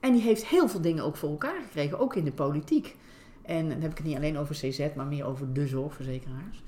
En 0.00 0.12
die 0.12 0.22
heeft 0.22 0.46
heel 0.46 0.68
veel 0.68 0.80
dingen 0.80 1.04
ook 1.04 1.16
voor 1.16 1.30
elkaar 1.30 1.62
gekregen, 1.62 1.98
ook 1.98 2.14
in 2.14 2.24
de 2.24 2.32
politiek. 2.32 2.96
En 3.42 3.68
dan 3.68 3.80
heb 3.80 3.90
ik 3.90 3.96
het 3.96 4.06
niet 4.06 4.16
alleen 4.16 4.38
over 4.38 4.54
CZ, 4.54 4.88
maar 4.96 5.06
meer 5.06 5.24
over 5.24 5.52
de 5.52 5.66
zorgverzekeraars. 5.66 6.62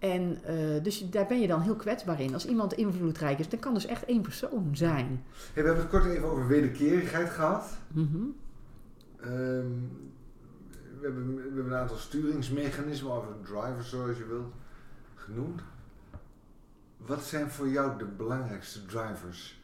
En 0.00 0.44
eh, 0.44 0.82
dus 0.82 1.10
daar 1.10 1.26
ben 1.26 1.40
je 1.40 1.46
dan 1.46 1.60
heel 1.60 1.76
kwetsbaar 1.76 2.20
in. 2.20 2.34
Als 2.34 2.46
iemand 2.46 2.72
invloedrijk 2.72 3.38
is, 3.38 3.48
dan 3.48 3.58
kan 3.58 3.74
dus 3.74 3.86
echt 3.86 4.04
één 4.04 4.22
persoon 4.22 4.70
zijn. 4.72 5.24
Hey, 5.52 5.62
we 5.62 5.68
hebben 5.68 5.76
het 5.76 5.88
kort 5.88 6.04
even 6.04 6.28
over 6.28 6.46
wederkerigheid 6.46 7.30
gehad. 7.30 7.78
Mhm. 7.88 8.16
Ehm, 9.16 9.66
we, 10.98 11.06
hebben, 11.06 11.34
we 11.34 11.42
hebben 11.42 11.66
een 11.66 11.78
aantal 11.78 11.96
sturingsmechanismen, 11.96 13.16
of 13.16 13.24
drivers 13.44 13.90
zoals 13.90 14.16
je 14.16 14.26
wilt, 14.26 14.52
genoemd. 15.14 15.60
Wat 16.96 17.24
zijn 17.24 17.50
voor 17.50 17.68
jou 17.68 17.98
de 17.98 18.04
belangrijkste 18.04 18.86
drivers? 18.86 19.60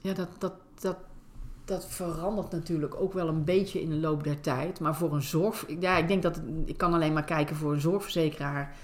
Ja, 0.00 0.14
dat, 0.14 0.28
dat, 0.38 0.54
dat, 0.80 0.96
dat 1.68 1.86
verandert 1.88 2.50
natuurlijk 2.50 3.00
ook 3.00 3.12
wel 3.12 3.28
een 3.28 3.44
beetje 3.44 3.80
in 3.80 3.88
de 3.88 3.96
loop 3.96 4.24
der 4.24 4.40
tijd. 4.40 4.80
Maar 4.80 4.96
voor 4.96 5.14
een 5.14 5.22
zorg... 5.22 5.64
Ja, 5.80 5.96
ik 5.96 6.08
denk 6.08 6.22
dat... 6.22 6.40
Ik 6.64 6.76
kan 6.76 6.94
alleen 6.94 7.12
maar 7.12 7.24
kijken 7.24 7.56
voor 7.56 7.72
een 7.72 7.80
zorgverzekeraar 7.80 8.76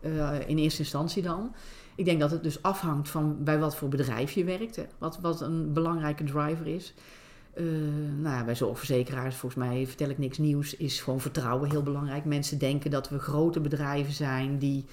eh, 0.00 0.30
in 0.46 0.58
eerste 0.58 0.82
instantie 0.82 1.22
dan. 1.22 1.54
Ik 1.94 2.04
denk 2.04 2.20
dat 2.20 2.30
het 2.30 2.42
dus 2.42 2.62
afhangt 2.62 3.08
van 3.08 3.36
bij 3.44 3.58
wat 3.58 3.76
voor 3.76 3.88
bedrijf 3.88 4.32
je 4.32 4.44
werkt. 4.44 4.80
Wat, 4.98 5.18
wat 5.20 5.40
een 5.40 5.72
belangrijke 5.72 6.24
driver 6.24 6.66
is. 6.66 6.94
Eh, 7.54 7.64
nou 8.18 8.36
ja, 8.36 8.44
bij 8.44 8.54
zorgverzekeraars, 8.54 9.36
volgens 9.36 9.64
mij 9.64 9.86
vertel 9.86 10.08
ik 10.08 10.18
niks 10.18 10.38
nieuws, 10.38 10.76
is 10.76 11.00
gewoon 11.00 11.20
vertrouwen 11.20 11.70
heel 11.70 11.82
belangrijk. 11.82 12.24
Mensen 12.24 12.58
denken 12.58 12.90
dat 12.90 13.08
we 13.08 13.18
grote 13.18 13.60
bedrijven 13.60 14.12
zijn 14.12 14.58
die 14.58 14.84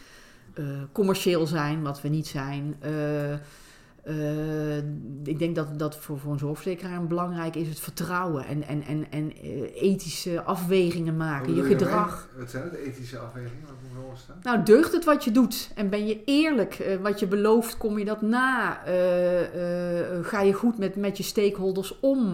eh, 0.53 0.65
commercieel 0.91 1.47
zijn, 1.47 1.81
wat 1.81 2.01
we 2.01 2.07
niet 2.07 2.27
zijn. 2.27 2.75
Eh, 4.03 4.77
ik 5.23 5.39
denk 5.39 5.55
dat 5.55 5.79
dat 5.79 5.95
voor, 5.97 6.19
voor 6.19 6.31
een 6.31 6.39
zorgverzekeraar 6.39 7.07
belangrijk 7.07 7.55
is, 7.55 7.67
het 7.67 7.79
vertrouwen 7.79 8.45
en, 8.45 8.67
en, 8.67 8.83
en, 8.83 9.05
en 9.09 9.33
eh, 9.41 9.81
ethische 9.91 10.41
afwegingen 10.41 11.17
maken, 11.17 11.55
je 11.55 11.63
gedrag. 11.63 12.27
Wat 12.37 12.49
zijn 12.49 12.63
het? 12.63 12.73
Ethische 12.73 13.17
afwegingen? 13.17 13.61
Wat 13.65 14.05
moet 14.07 14.17
staan? 14.19 14.39
Nou, 14.43 14.63
deugt 14.63 14.91
het 14.91 15.05
wat 15.05 15.23
je 15.23 15.31
doet? 15.31 15.71
En 15.75 15.89
ben 15.89 16.07
je 16.07 16.23
eerlijk? 16.25 16.73
eh, 16.73 16.95
wat 17.01 17.19
je 17.19 17.27
belooft, 17.27 17.77
kom 17.77 17.99
je 17.99 18.05
dat 18.05 18.21
na? 18.21 18.73
Ga 20.21 20.41
je 20.41 20.53
goed 20.53 20.77
met, 20.77 20.95
met 20.95 21.17
je 21.17 21.23
stakeholders 21.23 21.99
om? 21.99 22.31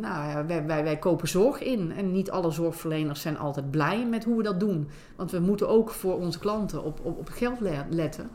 Nou, 0.00 0.46
wij, 0.46 0.66
wij, 0.66 0.82
wij 0.82 0.98
kopen 0.98 1.28
zorg 1.28 1.62
in. 1.62 1.92
En 1.96 2.12
niet 2.12 2.30
alle 2.30 2.50
zorgverleners 2.50 3.20
zijn 3.20 3.38
altijd 3.38 3.70
blij 3.70 4.06
met 4.06 4.24
hoe 4.24 4.36
we 4.36 4.42
dat 4.42 4.60
doen. 4.60 4.88
Want 5.16 5.30
we 5.30 5.38
moeten 5.38 5.68
ook 5.68 5.90
voor 5.90 6.16
onze 6.18 6.38
klanten 6.38 6.84
op, 6.84 7.00
op, 7.02 7.18
op 7.18 7.28
geld 7.28 7.60
le- 7.60 7.86
letten. 7.90 8.30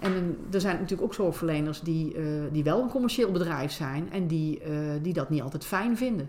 En 0.00 0.36
er 0.52 0.60
zijn 0.60 0.74
natuurlijk 0.74 1.02
ook 1.02 1.14
zorgverleners 1.14 1.80
die, 1.80 2.14
eh, 2.14 2.24
die 2.52 2.64
wel 2.64 2.82
een 2.82 2.88
commercieel 2.88 3.32
bedrijf 3.32 3.72
zijn 3.72 4.12
en 4.12 4.26
die, 4.26 4.60
eh, 4.60 4.72
die 5.02 5.12
dat 5.12 5.30
niet 5.30 5.42
altijd 5.42 5.64
fijn 5.64 5.96
vinden. 5.96 6.28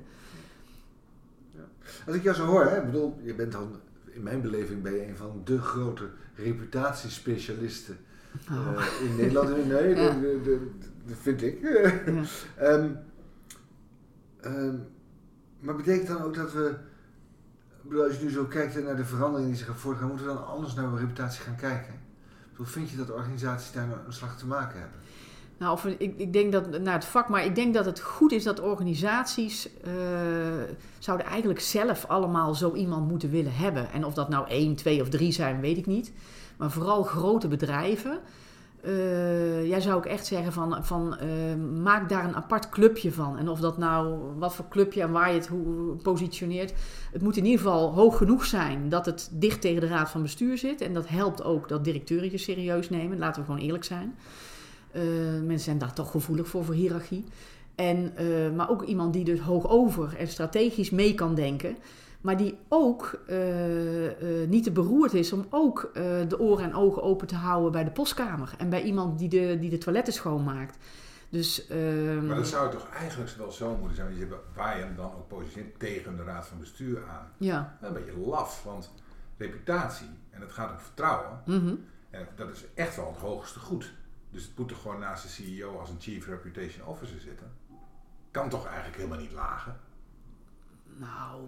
Als 2.08 2.16
ik 2.16 2.24
jou 2.24 2.36
zo 2.36 2.46
hoor, 2.46 2.66
hè, 2.66 2.86
bedoel, 2.86 3.20
je 3.24 3.34
bent 3.36 3.52
dan, 3.52 3.72
in 4.06 4.24
mijn 4.24 4.42
beleving 4.42 4.82
ben 4.82 4.94
je 4.94 5.08
een 5.08 5.18
van 5.18 5.42
de 5.44 5.58
grote 5.62 6.04
reputatiespecialisten 6.36 7.98
Oh. 8.52 8.68
eh, 8.78 9.10
in 9.10 9.16
Nederland. 9.16 9.50
Nee, 9.68 9.96
Ja. 9.96 10.10
dat- 10.44 11.18
vind 11.22 11.42
ik. 11.42 11.62
Ja. 11.62 11.92
Ehm, 12.68 12.90
ehm, 14.42 14.76
maar 15.60 15.76
betekent 15.76 16.08
dan 16.08 16.22
ook 16.22 16.36
dat 16.36 16.54
we, 16.54 16.76
bedoel, 17.82 18.04
als 18.04 18.18
je 18.18 18.24
nu 18.24 18.30
zo 18.32 18.44
kijkt 18.46 18.84
naar 18.84 18.96
de 18.96 19.06
veranderingen 19.06 19.48
die 19.50 19.58
zich 19.58 19.68
gaan 19.68 19.76
voortgaan, 19.76 20.08
moeten 20.08 20.28
we 20.28 20.34
dan 20.34 20.48
anders 20.48 20.74
naar 20.74 20.86
uw 20.86 20.96
reputatie 20.96 21.42
gaan 21.44 21.56
kijken? 21.56 21.94
Bedoel, 22.58 22.72
vind 22.72 22.90
je 22.90 22.98
dat 22.98 23.12
organisaties 23.12 23.72
daar 23.72 23.88
een 24.06 24.14
slag 24.14 24.38
te 24.38 24.46
maken 24.46 24.80
hebben? 24.80 25.00
Nou, 25.58 25.74
of, 25.74 25.86
ik, 25.86 26.14
ik 26.18 26.34
denk 26.34 26.52
dat, 26.52 26.80
naar 26.80 26.94
het 26.94 27.06
vak, 27.06 27.30
maar 27.30 27.46
ik 27.46 27.56
denk 27.56 27.74
dat 27.74 27.86
het 27.86 28.00
goed 28.00 28.32
is 28.32 28.44
dat 28.44 28.60
organisaties 28.60 29.70
eh, 29.84 29.92
zouden 31.00 31.28
eigenlijk 31.28 31.60
zelf 31.60 32.06
allemaal 32.06 32.56
zo 32.56 32.74
iemand 32.74 33.08
moeten 33.08 33.30
willen 33.30 33.54
hebben. 33.56 33.92
En 33.92 34.06
of 34.06 34.14
dat 34.14 34.30
nou 34.30 34.48
één, 34.48 34.76
twee 34.76 35.02
of 35.02 35.10
drie 35.10 35.32
zijn, 35.32 35.62
weet 35.62 35.78
ik 35.78 35.86
niet. 35.86 36.12
Maar 36.58 36.72
vooral 36.72 37.04
grote 37.04 37.48
bedrijven. 37.48 38.20
Eh, 38.88 39.68
jij 39.68 39.82
zou 39.82 39.98
ik 39.98 40.06
echt 40.06 40.26
zeggen 40.26 40.54
van, 40.54 40.86
van 40.86 41.18
eh, 41.18 41.28
maak 41.82 42.10
daar 42.10 42.26
een 42.26 42.36
apart 42.36 42.70
clubje 42.70 43.12
van. 43.12 43.38
En 43.38 43.50
of 43.50 43.60
dat 43.60 43.78
nou, 43.78 44.18
wat 44.38 44.56
voor 44.56 44.68
clubje 44.70 45.02
en 45.02 45.12
waar 45.12 45.30
je 45.30 45.36
het 45.36 45.48
hoe 45.48 45.96
positioneert. 45.96 46.74
Het 47.12 47.22
moet 47.22 47.38
in 47.38 47.46
ieder 47.46 47.60
geval 47.60 47.94
hoog 47.94 48.18
genoeg 48.18 48.46
zijn 48.46 48.90
dat 48.90 49.06
het 49.06 49.30
dicht 49.32 49.62
tegen 49.62 49.82
de 49.82 49.88
raad 49.88 50.10
van 50.10 50.22
bestuur 50.22 50.58
zit. 50.58 50.82
En 50.82 50.94
dat 50.94 51.08
helpt 51.08 51.44
ook 51.44 51.70
dat 51.70 51.84
directeuren 51.84 52.32
je 52.32 52.38
serieus 52.38 52.90
nemen. 52.90 53.18
Laten 53.18 53.42
we 53.42 53.48
gewoon 53.48 53.66
eerlijk 53.66 53.84
zijn. 53.84 54.16
Eh, 54.92 55.02
mensen 55.44 55.60
zijn 55.60 55.78
daar 55.78 55.94
toch 55.94 56.12
gevoelig 56.12 56.48
voor, 56.48 56.66
voor 56.66 56.74
hiërarchie. 56.74 57.24
En, 57.76 58.14
maar 58.56 58.70
ook 58.70 58.84
iemand 58.84 59.14
die 59.14 59.24
dus 59.24 59.40
hoog 59.40 59.70
over 59.70 60.16
en 60.18 60.28
strategisch 60.28 60.90
mee 60.90 61.14
kan 61.14 61.36
denken. 61.36 61.78
Maar 62.28 62.38
die 62.38 62.58
ook 62.68 63.20
eh, 63.28 64.42
eh, 64.42 64.50
niet 64.50 64.64
te 64.64 64.72
beroerd 64.72 65.14
is 65.14 65.34
om 65.34 65.48
ook 65.50 65.92
eh, 65.94 66.04
de 66.28 66.40
oren 66.40 66.66
en 66.66 66.74
ogen 66.74 67.04
open 67.04 67.28
te 67.28 67.36
houden 67.36 67.72
bij 67.72 67.84
de 67.84 67.92
postkamer. 67.92 68.54
En 68.58 68.70
bij 68.70 68.84
iemand 68.84 69.20
die 69.20 69.30
de, 69.30 69.58
die 69.60 69.70
de 69.70 69.78
toiletten 69.78 70.14
schoonmaakt. 70.14 70.78
Dus, 71.30 71.68
ehm, 71.68 72.26
Maar 72.26 72.36
dat 72.36 72.48
zou 72.48 72.72
toch 72.72 72.90
eigenlijk 72.90 73.32
wel 73.32 73.52
zo 73.52 73.78
moeten 73.78 73.96
zijn, 73.96 74.08
want 74.08 74.20
je, 74.20 74.38
waar 74.54 74.78
je 74.78 74.84
hem 74.84 74.96
dan 74.96 75.06
ook 75.06 75.28
positioneert 75.28 75.80
tegen 75.80 76.16
de 76.16 76.24
raad 76.24 76.48
van 76.48 76.60
bestuur 76.60 77.08
aan. 77.10 77.32
ja. 77.38 77.78
Een 77.82 77.94
beetje 77.94 78.18
laf, 78.18 78.64
want 78.64 78.94
reputatie, 79.38 80.10
en 80.30 80.42
het 80.42 80.52
gaat 80.52 80.72
om 80.72 80.80
vertrouwen, 80.80 81.42
mhm. 81.46 81.76
en 82.10 82.28
dat 82.36 82.50
is 82.50 82.66
echt 82.74 82.96
wel 82.96 83.08
het 83.08 83.22
hoogste 83.22 83.60
goed. 83.60 83.94
Dus 84.32 84.44
het 84.44 84.58
moet 84.58 84.68
toch 84.68 84.82
gewoon 84.82 85.00
naast 85.00 85.24
de 85.24 85.30
CEO 85.30 85.80
als 85.80 85.90
een 85.90 86.00
Chief 86.00 86.28
Reputation 86.28 86.88
Officer 86.88 87.20
zitten. 87.20 87.52
Kan 88.32 88.50
toch 88.50 88.66
eigenlijk 88.66 88.96
helemaal 88.96 89.20
niet 89.20 89.32
lagen? 89.32 89.80
Nou, 90.98 91.48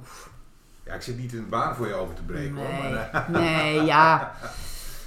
Ja, 0.89 0.95
ik 0.95 1.01
zit 1.01 1.17
niet 1.17 1.33
in 1.33 1.41
de 1.41 1.47
baan 1.49 1.75
voor 1.75 1.87
je 1.87 1.93
over 1.93 2.15
te 2.15 2.23
breken 2.23 2.55
hoor, 2.55 2.67
nee, 2.71 2.81
maar 2.81 3.09
eh, 3.13 3.29
nee, 3.29 3.83
ja. 3.93 4.17
dat 4.17 4.49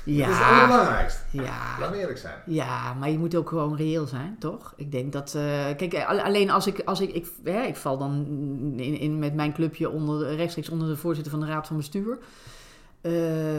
is 0.04 0.14
het 0.14 0.14
Ja, 0.14 0.48
allerbelangrijkste. 0.54 1.20
ja. 1.30 1.78
Laat 1.80 1.92
eerlijk 1.94 2.18
zijn. 2.18 2.34
Ja, 2.46 2.94
maar 2.94 3.10
je 3.10 3.18
moet 3.18 3.34
ook 3.34 3.48
gewoon 3.48 3.76
reëel 3.76 4.06
zijn, 4.06 4.36
toch? 4.38 4.72
Ik 4.76 4.92
denk 4.92 5.12
dat. 5.12 5.34
eh, 5.34 5.42
kijk, 5.76 5.92
eh, 5.92 6.08
alle- 6.08 6.22
alleen 6.24 6.50
als 6.50 6.66
ik. 6.66 6.82
Als 6.84 7.00
ik, 7.00 7.10
ik, 7.12 7.26
hè, 7.44 7.62
ik 7.62 7.76
val 7.76 7.98
dan 7.98 8.12
in, 8.76 8.98
in, 8.98 9.18
met 9.18 9.34
mijn 9.34 9.52
clubje 9.52 9.90
onder, 9.90 10.34
rechtstreeks 10.34 10.68
onder 10.68 10.88
de 10.88 10.96
voorzitter 10.96 11.32
van 11.32 11.40
de 11.40 11.46
raad 11.46 11.66
van 11.66 11.76
bestuur. 11.76 12.18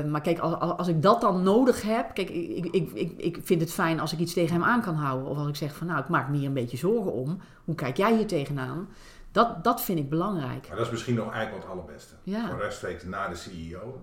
Maar 0.10 0.22
kijk, 0.22 0.40
als, 0.40 0.78
als 0.78 0.88
ik 0.88 1.02
dat 1.02 1.22
dan 1.22 1.44
nodig 1.44 1.82
heb. 1.82 2.14
Kijk, 2.14 2.30
ik, 2.30 2.66
ik, 2.66 2.92
ik, 2.94 3.12
ik 3.18 3.40
vind 3.44 3.62
het 3.62 3.74
fijn 3.74 4.00
als 4.00 4.14
ik 4.14 4.20
iets 4.20 4.34
tegen 4.34 4.54
hem 4.54 4.64
aan 4.64 4.82
kan 4.82 4.96
houden. 4.96 5.28
Of 5.28 5.38
als 5.38 5.48
ik 5.48 5.56
zeg 5.56 5.76
van 5.76 5.88
nou, 5.88 6.00
ik 6.00 6.08
maak 6.08 6.30
me 6.30 6.38
hier 6.38 6.48
een 6.48 6.54
beetje 6.54 6.78
zorgen 6.78 7.14
om. 7.14 7.40
Hoe 7.64 7.76
kijk 7.76 7.98
jij 7.98 8.16
hier 8.16 8.28
tegenaan? 8.28 8.88
Dat, 9.34 9.64
dat 9.64 9.82
vind 9.82 10.00
ik 10.00 10.10
belangrijk. 10.10 10.68
Maar 10.68 10.78
dat 10.78 10.86
is 10.86 10.92
misschien 10.92 11.16
nog 11.16 11.32
eigenlijk 11.32 11.64
wat 11.64 11.72
het 11.72 11.72
allerbeste. 11.72 12.14
Ja. 12.24 12.44
Gewoon 12.46 12.60
rechtstreeks 12.60 13.04
na 13.04 13.28
de 13.28 13.36
CEO, 13.36 14.02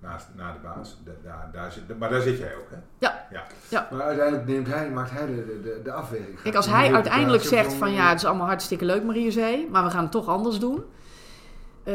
naast, 0.00 0.26
na 0.36 0.52
de 0.52 0.58
baas. 0.58 0.98
Da- 1.04 1.12
daar, 1.22 1.50
daar 1.52 1.72
zit, 1.72 1.98
maar 1.98 2.10
daar 2.10 2.20
zit 2.20 2.38
jij 2.38 2.54
ook, 2.56 2.70
hè? 2.70 2.76
Ja. 2.98 3.26
ja. 3.70 3.88
Maar 3.90 4.02
uiteindelijk 4.02 4.46
neemt 4.46 4.66
hij, 4.66 4.90
maakt 4.90 5.10
hij 5.10 5.26
de, 5.26 5.60
de, 5.62 5.80
de, 5.84 5.92
afweging. 5.92 6.42
Kijk, 6.42 6.54
als 6.54 6.66
hij 6.66 6.88
de 6.88 6.94
uiteindelijk 6.94 7.42
zegt 7.42 7.72
van 7.72 7.92
ja, 7.92 8.08
het 8.08 8.18
is 8.18 8.24
allemaal 8.24 8.46
hartstikke 8.46 8.84
leuk 8.84 9.04
Mariezee, 9.04 9.68
maar 9.70 9.84
we 9.84 9.90
gaan 9.90 10.02
het 10.02 10.12
toch 10.12 10.28
anders 10.28 10.58
doen. 10.58 10.84
Eh, 11.82 11.94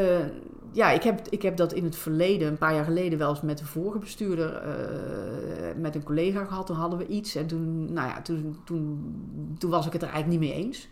ja, 0.71 0.89
ik 0.91 1.04
heb, 1.04 1.28
ik 1.30 1.41
heb 1.41 1.58
dat 1.58 1.73
in 1.73 1.84
het 1.84 1.95
verleden, 1.95 2.47
een 2.47 2.58
paar 2.58 2.73
jaar 2.73 2.84
geleden, 2.84 3.19
wel 3.19 3.30
eens 3.30 3.41
met 3.41 3.58
de 3.58 3.65
vorige 3.65 3.99
bestuurder, 3.99 4.56
eh, 4.56 5.75
met 5.78 5.95
een 5.95 6.04
collega 6.04 6.45
gehad. 6.45 6.65
Toen 6.65 6.75
hadden 6.75 6.99
we 6.99 7.08
iets. 7.08 7.36
En 7.36 7.47
toen, 7.47 7.93
nou 7.93 8.08
ja, 8.08 8.21
toen, 8.21 8.58
toen, 8.65 9.56
toen 9.60 9.69
was 9.69 9.86
ik 9.86 9.93
het 9.93 10.01
er 10.01 10.10
eigenlijk 10.10 10.41
niet 10.41 10.49
mee 10.49 10.63
eens. 10.65 10.88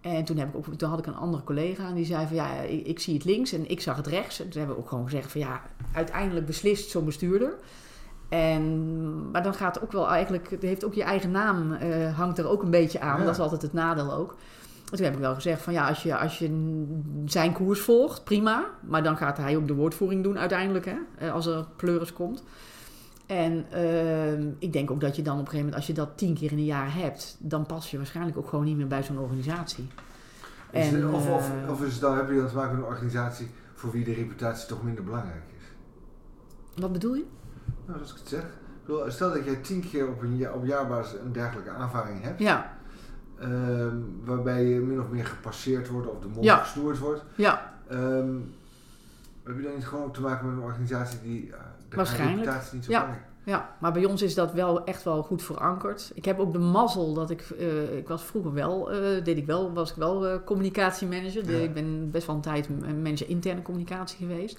En 0.00 0.24
toen, 0.24 0.36
heb 0.36 0.48
ik 0.48 0.56
ook, 0.56 0.74
toen 0.74 0.88
had 0.88 0.98
ik 0.98 1.06
een 1.06 1.16
andere 1.16 1.44
collega 1.44 1.88
en 1.88 1.94
die 1.94 2.04
zei 2.04 2.26
van 2.26 2.36
ja, 2.36 2.60
ik, 2.60 2.86
ik 2.86 2.98
zie 2.98 3.14
het 3.14 3.24
links 3.24 3.52
en 3.52 3.70
ik 3.70 3.80
zag 3.80 3.96
het 3.96 4.06
rechts. 4.06 4.40
En 4.40 4.48
toen 4.48 4.58
hebben 4.58 4.76
we 4.76 4.82
ook 4.82 4.88
gewoon 4.88 5.04
gezegd 5.04 5.32
van 5.32 5.40
ja, 5.40 5.62
uiteindelijk 5.92 6.46
beslist 6.46 6.90
zo'n 6.90 7.04
bestuurder. 7.04 7.54
En, 8.28 9.30
maar 9.30 9.42
dan 9.42 9.54
gaat 9.54 9.74
het 9.74 9.84
ook 9.84 9.92
wel 9.92 10.08
eigenlijk, 10.08 10.50
het 10.50 10.62
heeft 10.62 10.84
ook 10.84 10.94
je 10.94 11.02
eigen 11.02 11.30
naam, 11.30 11.72
eh, 11.72 12.16
hangt 12.18 12.38
er 12.38 12.48
ook 12.48 12.62
een 12.62 12.70
beetje 12.70 13.00
aan. 13.00 13.18
Ja. 13.18 13.24
Dat 13.24 13.34
is 13.34 13.40
altijd 13.40 13.62
het 13.62 13.72
nadeel 13.72 14.12
ook. 14.12 14.36
En 14.90 14.96
toen 14.96 15.04
heb 15.04 15.14
ik 15.14 15.20
wel 15.20 15.34
gezegd 15.34 15.62
van 15.62 15.72
ja, 15.72 15.88
als 15.88 16.02
je, 16.02 16.16
als 16.16 16.38
je 16.38 16.84
zijn 17.24 17.52
koers 17.52 17.80
volgt, 17.80 18.24
prima. 18.24 18.64
Maar 18.80 19.02
dan 19.02 19.16
gaat 19.16 19.36
hij 19.36 19.56
ook 19.56 19.68
de 19.68 19.74
woordvoering 19.74 20.22
doen 20.22 20.38
uiteindelijk, 20.38 20.84
hè, 20.84 20.96
eh, 21.18 21.32
als 21.32 21.46
er 21.46 21.66
pleuris 21.76 22.12
komt. 22.12 22.42
En 23.30 23.64
ehm, 23.70 24.48
ik 24.58 24.72
denk 24.72 24.90
ook 24.90 25.00
dat 25.00 25.16
je 25.16 25.22
dan 25.22 25.32
op 25.34 25.38
een 25.40 25.44
gegeven 25.46 25.64
moment, 25.64 25.76
als 25.76 25.86
je 25.86 25.92
dat 25.92 26.18
tien 26.18 26.34
keer 26.34 26.52
in 26.52 26.58
een 26.58 26.64
jaar 26.64 26.94
hebt, 26.94 27.36
dan 27.38 27.66
pas 27.66 27.90
je 27.90 27.96
waarschijnlijk 27.96 28.36
ook 28.38 28.48
gewoon 28.48 28.64
niet 28.64 28.76
meer 28.76 28.86
bij 28.86 29.02
zo'n 29.02 29.18
organisatie. 29.18 29.88
Is 30.70 30.86
het- 30.86 30.94
En, 31.00 31.08
of, 31.08 31.28
of, 31.30 31.50
eh, 31.64 31.70
of 31.70 31.82
is 31.82 31.92
het 31.92 32.00
dan, 32.00 32.16
heb 32.16 32.28
je 32.30 32.36
dan 32.36 32.48
te 32.48 32.54
maken 32.54 32.74
met 32.76 32.84
een 32.84 32.90
organisatie 32.90 33.50
voor 33.74 33.90
wie 33.90 34.04
de 34.04 34.12
reputatie 34.12 34.68
toch 34.68 34.82
minder 34.82 35.04
belangrijk 35.04 35.42
is? 35.58 35.64
Wat 36.80 36.92
bedoel 36.92 37.14
je? 37.14 37.24
Nou, 37.86 37.98
zoals 37.98 38.10
ik 38.12 38.18
het 38.18 38.28
zeg. 38.28 38.42
Ik 38.42 38.86
bedoel, 38.86 39.10
Stel 39.10 39.32
dat 39.32 39.44
jij 39.44 39.56
tien 39.56 39.80
keer 39.90 40.08
op, 40.08 40.22
een 40.22 40.52
op 40.52 40.64
jaarbasis 40.66 41.20
een 41.20 41.32
dergelijke 41.32 41.70
aanvaring 41.70 42.22
hebt, 42.22 42.40
Ja, 42.40 42.76
ehm, 43.38 43.96
waarbij 44.24 44.64
je 44.64 44.80
min 44.80 45.00
of 45.00 45.08
meer 45.08 45.26
gepasseerd 45.26 45.88
wordt 45.88 46.08
of 46.08 46.20
de 46.20 46.28
mond 46.28 46.44
Ja. 46.44 46.56
gesnoerd 46.56 46.98
wordt. 46.98 47.24
ja, 47.34 47.72
ehm, 47.88 48.34
heb 49.44 49.56
je 49.56 49.62
dan 49.62 49.74
niet 49.74 49.86
gewoon 49.86 50.12
te 50.12 50.20
maken 50.20 50.46
met 50.46 50.56
een 50.56 50.62
organisatie 50.62 51.20
die 51.22 51.52
eh, 51.52 51.58
Waarschijnlijk. 51.94 52.38
reputatie 52.44 52.74
niet 52.74 52.84
zo 52.84 52.90
Ja. 52.90 52.98
belangrijk 52.98 53.28
ja. 53.44 53.76
Maar 53.80 53.92
bij 53.92 54.04
ons 54.04 54.22
is 54.22 54.34
dat 54.34 54.52
wel 54.52 54.84
echt 54.84 55.02
wel 55.02 55.22
goed 55.22 55.42
verankerd. 55.42 56.10
Ik 56.14 56.24
heb 56.24 56.38
ook 56.38 56.52
de 56.52 56.58
mazzel 56.58 57.14
dat 57.14 57.30
ik, 57.30 57.40
eh, 57.58 57.96
ik 57.96 58.08
was 58.08 58.22
vroeger 58.24 58.52
wel, 58.52 58.92
eh, 58.92 59.24
deed 59.24 59.36
ik 59.36 59.46
wel, 59.46 59.72
was 59.72 59.90
ik 59.90 59.96
wel 59.96 60.26
eh, 60.26 60.34
communicatiemanager. 60.44 61.50
Ja. 61.50 61.58
Ik 61.58 61.74
ben 61.74 62.10
best 62.10 62.26
wel 62.26 62.36
een 62.36 62.42
tijd 62.42 62.68
manager 63.02 63.28
interne 63.28 63.62
communicatie 63.62 64.18
geweest. 64.18 64.58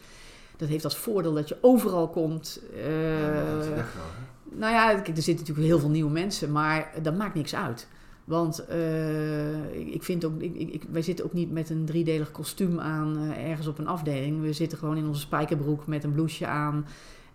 Dat 0.57 0.69
heeft 0.69 0.83
als 0.83 0.97
voordeel 0.97 1.33
dat 1.33 1.47
je 1.49 1.57
overal 1.61 2.09
komt. 2.09 2.61
Ja, 2.75 3.53
dat 3.55 3.63
is 3.65 3.69
echt 3.71 3.93
wel, 3.93 4.03
hè? 4.03 4.57
Nou 4.57 4.73
ja, 4.73 4.87
kijk, 4.93 5.07
er 5.07 5.23
zitten 5.23 5.35
natuurlijk 5.45 5.67
heel 5.67 5.79
veel 5.79 5.89
nieuwe 5.89 6.11
mensen, 6.11 6.51
maar 6.51 6.91
dat 7.01 7.17
maakt 7.17 7.35
niks 7.35 7.55
uit. 7.55 7.87
Want 8.23 8.65
ik- 9.73 10.03
vind 10.03 10.25
ook, 10.25 10.41
ik, 10.41 10.55
ik, 10.55 10.83
wij 10.91 11.01
zitten 11.01 11.25
ook 11.25 11.33
niet 11.33 11.51
met 11.51 11.69
een 11.69 11.85
driedelig 11.85 12.31
kostuum 12.31 12.79
aan 12.79 13.17
ergens 13.37 13.67
op 13.67 13.77
een 13.79 13.87
afdeling. 13.87 14.41
We 14.41 14.53
zitten 14.53 14.77
gewoon 14.77 14.97
in 14.97 15.07
onze 15.07 15.21
spijkerbroek 15.21 15.87
met 15.87 16.03
een 16.03 16.13
blouseje 16.13 16.47
aan. 16.49 16.85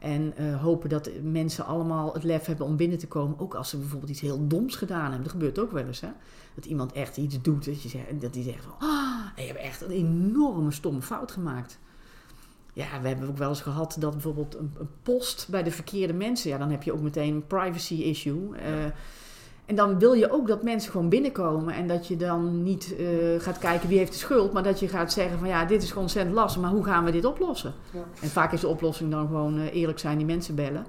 En 0.07 0.37
eh, 0.37 0.62
hopen 0.62 0.88
dat 0.88 1.11
mensen 1.23 1.66
allemaal 1.66 2.12
het 2.12 2.23
lef 2.23 2.45
hebben 2.45 2.66
om 2.66 2.77
binnen 2.77 2.99
te 2.99 3.07
komen. 3.07 3.38
Ook 3.38 3.55
als 3.55 3.71
ze 3.71 3.79
bijvoorbeeld 3.79 4.11
iets 4.11 4.21
heel 4.21 4.47
doms 4.47 4.77
gedaan 4.77 5.03
hebben. 5.03 5.23
Dat 5.23 5.31
gebeurt 5.31 5.59
ook 5.59 5.73
wel 5.73 5.87
eens, 5.87 6.01
hè. 6.01 6.09
Dat 6.55 6.64
iemand 6.64 6.92
echt 6.92 7.16
iets 7.16 7.42
doet. 7.42 7.64
Dat, 7.64 7.83
je 7.83 7.88
zegt, 7.88 8.21
dat 8.21 8.33
die 8.33 8.42
zegt 8.42 8.64
van, 8.64 8.88
ah, 8.88 9.27
je 9.37 9.42
hebt 9.42 9.59
echt 9.59 9.81
een 9.81 9.90
enorme 9.90 10.71
stomme 10.71 11.03
fout 11.03 11.31
gemaakt. 11.31 11.79
Ja, 12.73 13.01
we 13.01 13.09
hebben 13.09 13.29
ook 13.29 13.38
wel 13.38 13.49
eens 13.49 13.61
gehad 13.61 13.97
dat 13.99 14.12
bijvoorbeeld 14.12 14.57
een, 14.57 14.75
een 14.79 14.88
post 15.03 15.47
bij 15.51 15.62
de 15.62 15.71
verkeerde 15.71 16.12
mensen, 16.12 16.51
ja, 16.51 16.59
dan 16.59 16.71
heb 16.71 16.83
je 16.83 16.92
ook 16.92 17.01
meteen 17.01 17.35
een 17.35 17.47
privacy 17.47 17.95
issue. 17.95 18.57
Eh, 18.57 18.85
en 19.67 19.75
dan 19.77 19.99
wil 19.99 20.13
je 20.13 20.31
ook 20.31 20.47
dat 20.47 20.63
mensen 20.63 20.91
gewoon 20.91 21.09
binnenkomen 21.09 21.75
en 21.75 21.87
dat 21.87 22.07
je 22.07 22.17
dan 22.17 22.63
niet 22.63 22.95
eh, 22.99 23.07
gaat 23.39 23.59
kijken 23.59 23.89
wie 23.89 23.99
heeft 23.99 24.13
de 24.13 24.19
schuld, 24.19 24.53
maar 24.53 24.63
dat 24.63 24.81
je 24.81 24.89
gaat 24.89 25.13
zeggen 25.13 25.39
van 25.39 25.49
ja, 25.49 25.65
dit 25.65 25.83
is 25.83 25.89
gewoon 25.89 26.03
ontzettend 26.03 26.35
lastig, 26.35 26.63
maar 26.63 26.71
hoe 26.71 26.85
gaan 26.85 27.05
we 27.05 27.11
dit 27.11 27.25
oplossen? 27.25 27.75
Ja. 27.91 28.05
En 28.21 28.29
vaak 28.29 28.53
is 28.53 28.61
de 28.61 28.69
oplossing 28.69 29.11
dan 29.11 29.27
gewoon 29.27 29.59
eh, 29.59 29.75
eerlijk 29.75 29.99
zijn, 29.99 30.17
die 30.17 30.27
mensen 30.27 30.55
bellen. 30.55 30.87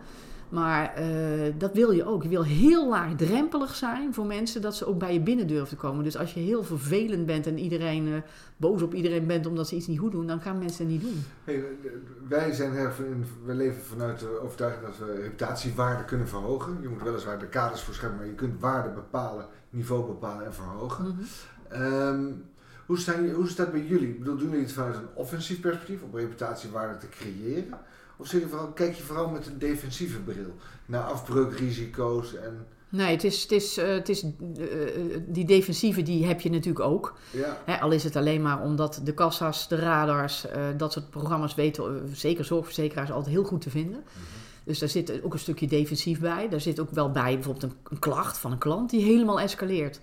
Maar 0.50 0.94
eh, 0.94 1.54
dat 1.58 1.74
wil 1.74 1.92
je 1.92 2.06
ook. 2.06 2.24
Je 2.24 2.30
wil 2.30 2.44
heel 2.44 2.90
laagdrempelig 2.90 3.76
zijn 3.76 4.14
voor 4.14 4.26
mensen 4.26 4.62
dat 4.62 4.76
ze 4.76 4.86
ook 4.86 5.00
bij 5.00 5.14
je 5.14 5.20
binnen 5.20 5.48
durven 5.48 5.68
te 5.68 5.76
komen. 5.76 6.04
Dus 6.04 6.18
als 6.18 6.34
je 6.34 6.40
heel 6.40 6.64
vervelend 6.64 7.26
bent 7.26 7.48
en 7.48 7.58
iedereen 7.58 8.08
eh, 8.08 8.22
boos 8.58 8.82
op 8.82 8.94
iedereen 8.94 9.28
bent 9.28 9.46
omdat 9.46 9.68
ze 9.68 9.76
iets 9.76 9.88
niet 9.88 10.00
goed 10.00 10.12
doen, 10.12 10.28
dan 10.28 10.42
gaan 10.42 10.58
mensen 10.58 10.84
het 10.84 10.94
niet 10.94 11.02
doen. 11.02 11.24
Hey, 11.44 11.64
wij 12.28 12.52
zijn 12.52 12.74
er 12.74 12.94
we 13.46 13.54
leven 13.54 13.82
vanuit 13.84 14.20
de 14.20 14.40
overtuiging 14.42 14.86
dat 14.86 14.98
we 14.98 15.22
reputatiewaarde 15.22 16.06
kunnen 16.06 16.28
verhogen. 16.28 16.78
Je 16.82 16.88
moet 16.88 17.04
weliswaar 17.04 17.40
de 17.40 17.48
kaders 17.48 17.82
voor 17.82 17.94
scheppen, 17.94 18.18
maar 18.18 18.28
je 18.28 18.36
kunt 18.36 18.62
waarde 18.62 18.90
bepalen, 18.90 19.46
niveau 19.70 20.06
bepalen 20.06 20.46
en 20.46 20.54
verhogen. 20.54 21.06
Mhm. 21.06 21.24
Ehm, 21.70 22.26
hoe, 22.86 22.98
staat 22.98 23.58
het 23.58 23.72
bij 23.72 23.86
jullie? 23.86 24.10
Ik 24.10 24.20
bedoel, 24.20 24.38
doen 24.38 24.50
jullie 24.50 24.64
het 24.64 24.74
vanuit 24.74 24.96
een 24.96 25.08
offensief 25.14 25.60
perspectief 25.60 26.02
om 26.02 26.18
reputatiewaarde 26.18 26.98
te 26.98 27.10
creëren? 27.10 27.80
Of 28.18 28.28
zeg 28.28 28.42
je 28.42 28.48
vooral, 28.48 28.68
kijk 28.68 28.96
je 28.96 29.04
vooral 29.04 29.30
met 29.30 29.46
een 29.46 29.60
defensieve 29.60 30.20
bril 30.20 30.56
naar 30.86 31.04
afbreukrisico's 31.04 32.36
en 32.36 32.66
Nee, 32.90 33.12
het 33.12 33.24
is, 33.24 33.42
het 33.42 33.52
is, 33.52 33.78
eh, 33.78 33.88
het 33.88 34.10
is 34.10 34.24
eh, 34.24 34.30
die 35.28 35.46
defensieve 35.46 36.02
die 36.02 36.26
heb 36.26 36.42
je 36.42 36.50
natuurlijk 36.50 36.86
ook. 36.86 37.18
ja, 37.66 37.78
al 37.78 37.92
is 37.92 38.04
het 38.04 38.16
alleen 38.16 38.42
maar 38.42 38.62
omdat 38.62 39.02
de 39.04 39.14
kassa's, 39.14 39.68
de 39.68 39.76
radars, 39.76 40.48
eh, 40.48 40.64
dat 40.78 40.94
soort 40.94 41.10
programma's 41.10 41.56
weten, 41.56 41.84
eh, 41.84 42.14
zeker 42.14 42.46
zorgverzekeraars, 42.46 43.12
altijd 43.12 43.36
heel 43.36 43.44
goed 43.44 43.62
te 43.62 43.70
vinden. 43.70 44.04
Dus 44.64 44.80
daar 44.80 44.90
zit 44.90 45.24
ook 45.24 45.34
een 45.34 45.40
stukje 45.40 45.68
defensief 45.68 46.20
bij. 46.20 46.50
Daar 46.50 46.62
zit 46.62 46.80
ook 46.80 46.92
wel 46.92 47.12
bij 47.12 47.34
bijvoorbeeld 47.34 47.64
een, 47.64 47.78
een 47.90 48.00
klacht 48.00 48.38
van 48.38 48.52
een 48.52 48.58
klant 48.58 48.90
die 48.90 49.04
helemaal 49.04 49.40
escaleert. 49.40 50.00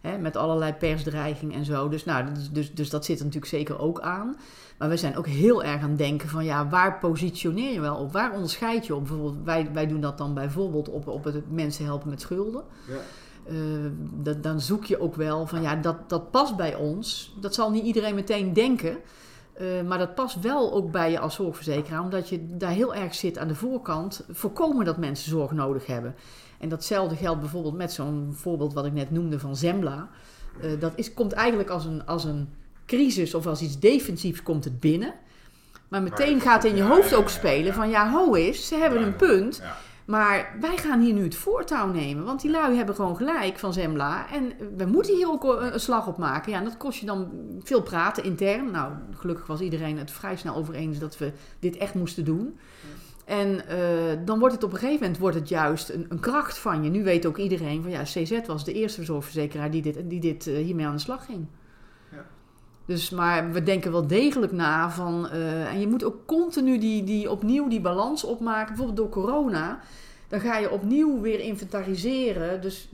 Hè, 0.00 0.18
met 0.18 0.36
allerlei 0.36 0.72
persdreiging 0.72 1.54
en 1.54 1.64
zo. 1.64 1.88
Dus, 1.88 2.04
nou, 2.04 2.32
dus, 2.32 2.50
dus, 2.50 2.74
dus 2.74 2.90
dat 2.90 3.04
zit 3.04 3.18
er 3.18 3.24
natuurlijk 3.24 3.52
zeker 3.52 3.78
ook 3.78 4.00
aan. 4.00 4.36
Maar 4.78 4.88
we 4.88 4.96
zijn 4.96 5.16
ook 5.16 5.26
heel 5.26 5.64
erg 5.64 5.82
aan 5.82 5.88
het 5.88 5.98
denken 5.98 6.28
van 6.28 6.44
ja, 6.44 6.68
waar 6.68 6.98
positioneer 6.98 7.72
je 7.72 7.80
wel 7.80 7.96
op? 7.96 8.12
Waar 8.12 8.32
onderscheid 8.32 8.86
je 8.86 8.94
op? 8.94 9.00
Bijvoorbeeld, 9.00 9.36
wij, 9.44 9.68
wij 9.72 9.86
doen 9.86 10.00
dat 10.00 10.18
dan 10.18 10.34
bijvoorbeeld 10.34 10.88
op, 10.88 11.08
op 11.08 11.24
het 11.24 11.50
mensen 11.50 11.84
helpen 11.84 12.08
met 12.08 12.20
schulden. 12.20 12.62
ja. 12.88 12.94
Eh, 13.48 13.54
dat, 14.12 14.42
dan 14.42 14.60
zoek 14.60 14.84
je 14.84 15.00
ook 15.00 15.14
wel 15.14 15.46
van 15.46 15.62
ja, 15.62 15.76
dat, 15.76 16.08
dat 16.08 16.30
past 16.30 16.56
bij 16.56 16.74
ons. 16.74 17.34
Dat 17.40 17.54
zal 17.54 17.70
niet 17.70 17.84
iedereen 17.84 18.14
meteen 18.14 18.52
denken. 18.52 18.96
eh, 19.52 19.66
maar 19.86 19.98
dat 19.98 20.14
past 20.14 20.40
wel 20.40 20.72
ook 20.72 20.90
bij 20.90 21.10
je 21.10 21.18
als 21.18 21.34
zorgverzekeraar, 21.34 22.02
omdat 22.02 22.28
je 22.28 22.46
daar 22.56 22.70
heel 22.70 22.94
erg 22.94 23.14
zit 23.14 23.38
aan 23.38 23.48
de 23.48 23.54
voorkant. 23.54 24.24
Voorkomen 24.30 24.84
dat 24.84 24.96
mensen 24.96 25.30
zorg 25.30 25.52
nodig 25.52 25.86
hebben. 25.86 26.14
En 26.58 26.68
datzelfde 26.68 27.16
geldt 27.16 27.40
bijvoorbeeld 27.40 27.76
met 27.76 27.92
zo'n 27.92 28.30
voorbeeld 28.32 28.72
wat 28.72 28.86
ik 28.86 28.92
net 28.92 29.10
noemde 29.10 29.38
van 29.38 29.56
Zembla. 29.56 30.08
Eh, 30.60 30.70
dat 30.80 30.92
is, 30.94 31.14
komt 31.14 31.32
eigenlijk 31.32 31.68
als 31.70 31.84
een, 31.84 32.06
als 32.06 32.24
een 32.24 32.48
crisis 32.86 33.34
of 33.34 33.46
als 33.46 33.62
iets 33.62 33.78
defensiefs 33.78 34.42
komt 34.42 34.64
het 34.64 34.80
binnen. 34.80 35.14
Maar 35.88 36.02
meteen 36.02 36.32
Maar- 36.36 36.40
gaat 36.46 36.64
in 36.64 36.76
je 36.76 36.82
ja, 36.82 36.88
hoofd 36.88 37.10
ja, 37.10 37.16
ook 37.16 37.28
spelen 37.28 37.64
ja. 37.64 37.72
van 37.72 37.88
ja, 37.88 38.10
ho 38.10 38.32
is, 38.32 38.68
ze 38.68 38.74
hebben 38.74 39.02
een 39.02 39.16
punt. 39.16 39.62
Maar 40.04 40.56
wij 40.60 40.76
gaan 40.76 41.00
hier 41.00 41.14
nu 41.14 41.22
het 41.22 41.34
voortouw 41.34 41.86
nemen. 41.92 42.24
Want 42.24 42.40
die 42.40 42.50
lui 42.50 42.76
hebben 42.76 42.94
gewoon 42.94 43.16
gelijk 43.16 43.58
van 43.58 43.72
Zembla. 43.72 44.30
En 44.32 44.52
we 44.76 44.84
moeten 44.84 45.14
hier 45.16 45.28
ook 45.30 45.44
een 45.44 45.72
een 45.72 45.80
slag 45.80 46.06
op 46.06 46.18
maken. 46.18 46.52
Ja, 46.52 46.58
en 46.58 46.64
dat 46.64 46.76
kost 46.76 46.98
je 47.00 47.06
dan 47.06 47.28
veel 47.62 47.82
praten 47.82 48.24
intern. 48.24 48.70
Nou, 48.70 48.92
gelukkig 49.16 49.46
was 49.46 49.60
iedereen 49.60 49.98
het 49.98 50.10
vrij 50.10 50.36
snel 50.36 50.54
over 50.54 50.74
eens 50.74 50.98
dat 50.98 51.18
we 51.18 51.32
dit 51.58 51.76
echt 51.76 51.94
moesten 51.94 52.24
doen. 52.24 52.58
En 53.28 53.68
eh, 53.68 54.18
dan 54.24 54.38
wordt 54.38 54.54
het 54.54 54.64
op 54.64 54.72
een 54.72 54.78
gegeven 54.78 55.00
moment 55.00 55.18
wordt 55.18 55.36
het 55.36 55.48
juist 55.48 55.88
een, 55.88 56.06
een 56.08 56.20
kracht 56.20 56.58
van 56.58 56.84
je. 56.84 56.90
Nu 56.90 57.04
weet 57.04 57.26
ook 57.26 57.36
iedereen 57.36 57.82
van 57.82 57.90
ja, 57.90 58.02
CZ 58.02 58.46
was 58.46 58.64
de 58.64 58.72
eerste 58.72 59.04
zorgverzekeraar 59.04 59.70
die 59.70 59.82
dit, 59.82 59.96
die 60.04 60.20
dit 60.20 60.46
eh, 60.46 60.56
hiermee 60.56 60.86
aan 60.86 60.94
de 60.94 61.00
slag 61.00 61.24
ging. 61.24 61.46
Ja. 62.12 62.24
Dus, 62.84 63.10
maar 63.10 63.52
we 63.52 63.62
denken 63.62 63.92
wel 63.92 64.06
degelijk 64.06 64.52
na 64.52 64.90
van. 64.90 65.28
eh, 65.28 65.72
en 65.72 65.80
je 65.80 65.88
moet 65.88 66.04
ook 66.04 66.26
continu 66.26 66.78
die, 66.78 67.04
die, 67.04 67.30
opnieuw 67.30 67.68
die 67.68 67.80
balans 67.80 68.24
opmaken. 68.24 68.66
Bijvoorbeeld 68.66 68.96
door 68.96 69.22
corona. 69.24 69.80
Dan 70.28 70.40
ga 70.40 70.56
je 70.56 70.70
opnieuw 70.70 71.20
weer 71.20 71.40
inventariseren. 71.40 72.60
Dus 72.60 72.88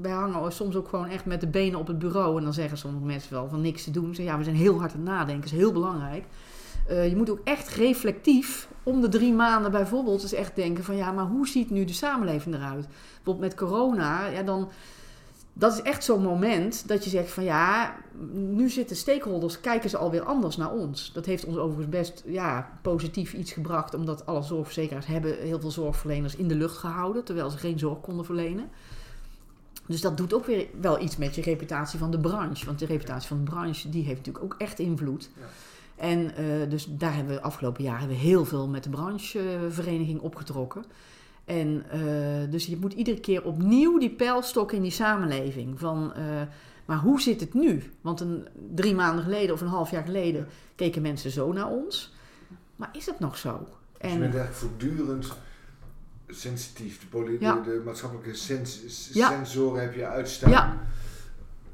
wij 0.00 0.12
hangen 0.12 0.52
soms 0.52 0.76
ook 0.76 0.88
gewoon 0.88 1.08
echt 1.08 1.24
met 1.24 1.40
de 1.40 1.46
benen 1.46 1.78
op 1.78 1.86
het 1.86 1.98
bureau. 1.98 2.38
En 2.38 2.44
dan 2.44 2.52
zeggen 2.52 2.78
sommige 2.78 3.04
mensen 3.04 3.32
wel 3.32 3.48
van 3.48 3.60
niks 3.60 3.84
te 3.84 3.90
doen. 3.90 4.08
Ze 4.08 4.14
zeggen, 4.14 4.32
ja, 4.32 4.38
we 4.38 4.44
zijn 4.44 4.56
heel 4.56 4.78
hard 4.78 4.92
aan 4.92 5.00
het 5.00 5.08
nadenken. 5.08 5.42
Dat 5.42 5.52
is 5.52 5.58
heel 5.58 5.72
belangrijk. 5.72 6.24
Eh, 6.92 7.08
je 7.08 7.16
moet 7.16 7.30
ook 7.30 7.40
echt 7.44 7.68
reflectief 7.68 8.68
om 8.82 9.00
de 9.00 9.08
drie 9.08 9.32
maanden 9.32 9.70
bijvoorbeeld 9.70 10.22
eens 10.22 10.32
echt 10.32 10.56
denken 10.56 10.84
van 10.84 10.96
ja, 10.96 11.12
maar 11.12 11.24
hoe 11.24 11.48
ziet 11.48 11.70
nu 11.70 11.84
de 11.84 11.92
samenleving 11.92 12.54
eruit? 12.54 12.86
Bijvoorbeeld 13.14 13.38
met 13.38 13.54
corona, 13.54 14.26
ja 14.26 14.42
dan, 14.42 14.68
dat 15.52 15.72
is 15.72 15.82
echt 15.82 16.04
zo'n 16.04 16.22
moment 16.22 16.88
dat 16.88 17.04
je 17.04 17.10
zegt 17.10 17.30
van 17.30 17.44
ja, 17.44 17.96
nu 18.32 18.68
zitten 18.68 18.96
stakeholders, 18.96 19.60
kijken 19.60 19.90
ze 19.90 19.96
alweer 19.96 20.22
anders 20.22 20.56
naar 20.56 20.72
ons. 20.72 21.12
Dat 21.12 21.26
heeft 21.26 21.44
ons 21.44 21.56
overigens 21.56 21.88
best 21.88 22.22
ja, 22.26 22.78
positief 22.82 23.32
iets 23.32 23.52
gebracht, 23.52 23.94
omdat 23.94 24.26
alle 24.26 24.42
zorgverzekeraars 24.42 25.06
hebben 25.06 25.36
heel 25.36 25.60
veel 25.60 25.70
zorgverleners 25.70 26.36
in 26.36 26.48
de 26.48 26.54
lucht 26.54 26.76
gehouden, 26.76 27.24
terwijl 27.24 27.50
ze 27.50 27.58
geen 27.58 27.78
zorg 27.78 28.00
konden 28.00 28.24
verlenen. 28.24 28.70
Dus 29.86 30.00
dat 30.00 30.16
doet 30.16 30.34
ook 30.34 30.46
weer 30.46 30.66
wel 30.80 31.00
iets 31.00 31.16
met 31.16 31.34
je 31.34 31.42
reputatie 31.42 31.98
van 31.98 32.10
de 32.10 32.18
branche. 32.18 32.66
Want 32.66 32.78
de 32.78 32.86
reputatie 32.86 33.28
van 33.28 33.44
de 33.44 33.50
branche, 33.50 33.88
die 33.88 34.04
heeft 34.04 34.16
natuurlijk 34.16 34.44
ook 34.44 34.54
echt 34.58 34.78
invloed. 34.78 35.30
Ja. 35.38 35.46
En 36.02 36.34
eh, 36.36 36.70
dus 36.70 36.86
daar 36.90 37.14
hebben 37.14 37.34
we 37.34 37.42
afgelopen 37.42 37.84
hebben 37.84 38.08
we 38.08 38.14
heel 38.14 38.44
veel 38.44 38.68
met 38.68 38.84
de 38.84 38.90
branchevereniging 38.90 40.20
opgetrokken. 40.20 40.84
En 41.44 41.84
eh, 41.90 42.50
dus 42.50 42.66
je 42.66 42.76
moet 42.76 42.92
iedere 42.92 43.20
keer 43.20 43.44
opnieuw 43.44 43.98
die 43.98 44.10
pijlstok 44.10 44.72
in 44.72 44.82
die 44.82 44.90
samenleving. 44.90 45.78
Van, 45.78 46.14
eh, 46.14 46.24
maar 46.84 46.98
hoe 46.98 47.20
zit 47.20 47.40
het 47.40 47.54
nu? 47.54 47.82
Want 48.00 48.20
een, 48.20 48.48
drie 48.74 48.94
maanden 48.94 49.24
geleden 49.24 49.54
of 49.54 49.60
een 49.60 49.66
half 49.66 49.90
jaar 49.90 50.04
geleden 50.04 50.46
keken 50.74 51.02
mensen 51.02 51.30
zo 51.30 51.52
naar 51.52 51.68
ons. 51.68 52.14
Maar 52.76 52.90
is 52.92 53.06
het 53.06 53.18
nog 53.18 53.36
zo? 53.36 53.68
Dus 54.00 54.12
je 54.12 54.18
bent 54.18 54.34
eigenlijk 54.34 54.54
voortdurend 54.54 55.32
sensitief. 56.28 57.06
De, 57.10 57.36
Ja. 57.40 57.54
de, 57.54 57.62
de 57.62 57.82
maatschappelijke 57.84 58.34
sens 58.34 59.10
Ja. 59.12 59.28
sensoren 59.28 59.82
heb 59.82 59.94
je 59.94 60.06
uitstaan. 60.06 60.50
Ja. 60.50 60.78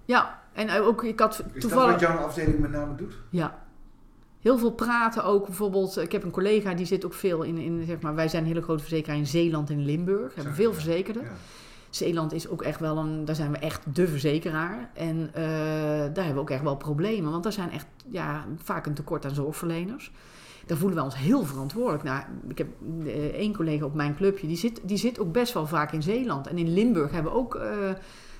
Ja, 0.04 0.42
en 0.52 0.70
ook, 0.70 1.04
ik 1.04 1.20
had 1.20 1.30
Is 1.32 1.36
dat 1.36 1.60
toevallig... 1.60 1.90
wat 1.90 2.00
jouw 2.00 2.16
afdeling 2.16 2.58
met 2.58 2.70
name 2.70 2.94
doet? 2.94 3.14
Ja. 3.30 3.66
Heel 4.40 4.58
veel 4.58 4.72
praten 4.72 5.24
ook. 5.24 5.46
Bijvoorbeeld, 5.46 5.96
ik 5.96 6.12
heb 6.12 6.22
een 6.22 6.30
collega 6.30 6.74
die 6.74 6.86
zit 6.86 7.04
ook 7.04 7.14
veel 7.14 7.42
in, 7.42 7.58
in 7.58 7.84
zeg 7.86 8.00
maar, 8.00 8.14
wij 8.14 8.28
zijn 8.28 8.42
een 8.42 8.48
hele 8.48 8.62
grote 8.62 8.82
verzekeraar 8.82 9.16
in 9.16 9.26
Zeeland 9.26 9.70
en 9.70 9.84
Limburg. 9.84 10.28
We 10.28 10.34
hebben 10.34 10.54
veel 10.54 10.72
verzekerden. 10.72 11.22
Ja. 11.22 11.30
Zeeland 11.90 12.32
is 12.32 12.48
ook 12.48 12.62
echt 12.62 12.80
wel 12.80 12.96
een, 12.96 13.24
daar 13.24 13.34
zijn 13.34 13.50
we 13.50 13.58
echt 13.58 13.94
de 13.94 14.08
verzekeraar. 14.08 14.90
En 14.94 15.30
eh, 15.32 15.42
daar 16.12 16.24
hebben 16.24 16.34
we 16.34 16.40
ook 16.40 16.50
echt 16.50 16.62
wel 16.62 16.76
problemen. 16.76 17.30
Want 17.30 17.42
daar 17.42 17.52
zijn 17.52 17.70
echt 17.70 17.86
ja, 18.10 18.46
vaak 18.62 18.86
een 18.86 18.94
tekort 18.94 19.24
aan 19.24 19.34
zorgverleners. 19.34 20.12
Daar 20.66 20.76
voelen 20.78 20.98
we 20.98 21.04
ons 21.04 21.16
heel 21.16 21.44
verantwoordelijk. 21.44 22.02
Nou, 22.02 22.22
ik 22.48 22.58
heb 22.58 22.68
eh, 23.06 23.24
één 23.24 23.56
collega 23.56 23.84
op 23.84 23.94
mijn 23.94 24.16
clubje, 24.16 24.46
die 24.46 24.56
zit, 24.56 24.80
die 24.84 24.96
zit 24.96 25.18
ook 25.18 25.32
best 25.32 25.52
wel 25.52 25.66
vaak 25.66 25.92
in 25.92 26.02
Zeeland. 26.02 26.46
En 26.46 26.58
in 26.58 26.72
Limburg 26.72 27.10
hebben 27.10 27.32
we 27.32 27.38
ook, 27.38 27.54
eh, 27.54 27.70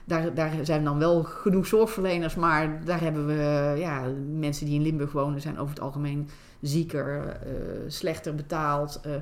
daar, 0.09 0.35
daar 0.35 0.53
zijn 0.63 0.85
dan 0.85 0.99
wel 0.99 1.23
genoeg 1.23 1.67
zorgverleners. 1.67 2.35
Maar 2.35 2.85
daar 2.85 3.01
hebben 3.01 3.27
we, 3.27 3.75
ja, 3.79 4.03
mensen 4.39 4.67
die 4.67 4.75
in 4.75 4.83
Limburg 4.83 5.13
wonen 5.13 5.41
zijn 5.41 5.59
over 5.59 5.75
het 5.75 5.83
algemeen 5.83 6.29
zieker, 6.61 7.27
eh, 7.27 7.53
slechter 7.87 8.35
betaald. 8.35 9.01
eh, 9.03 9.13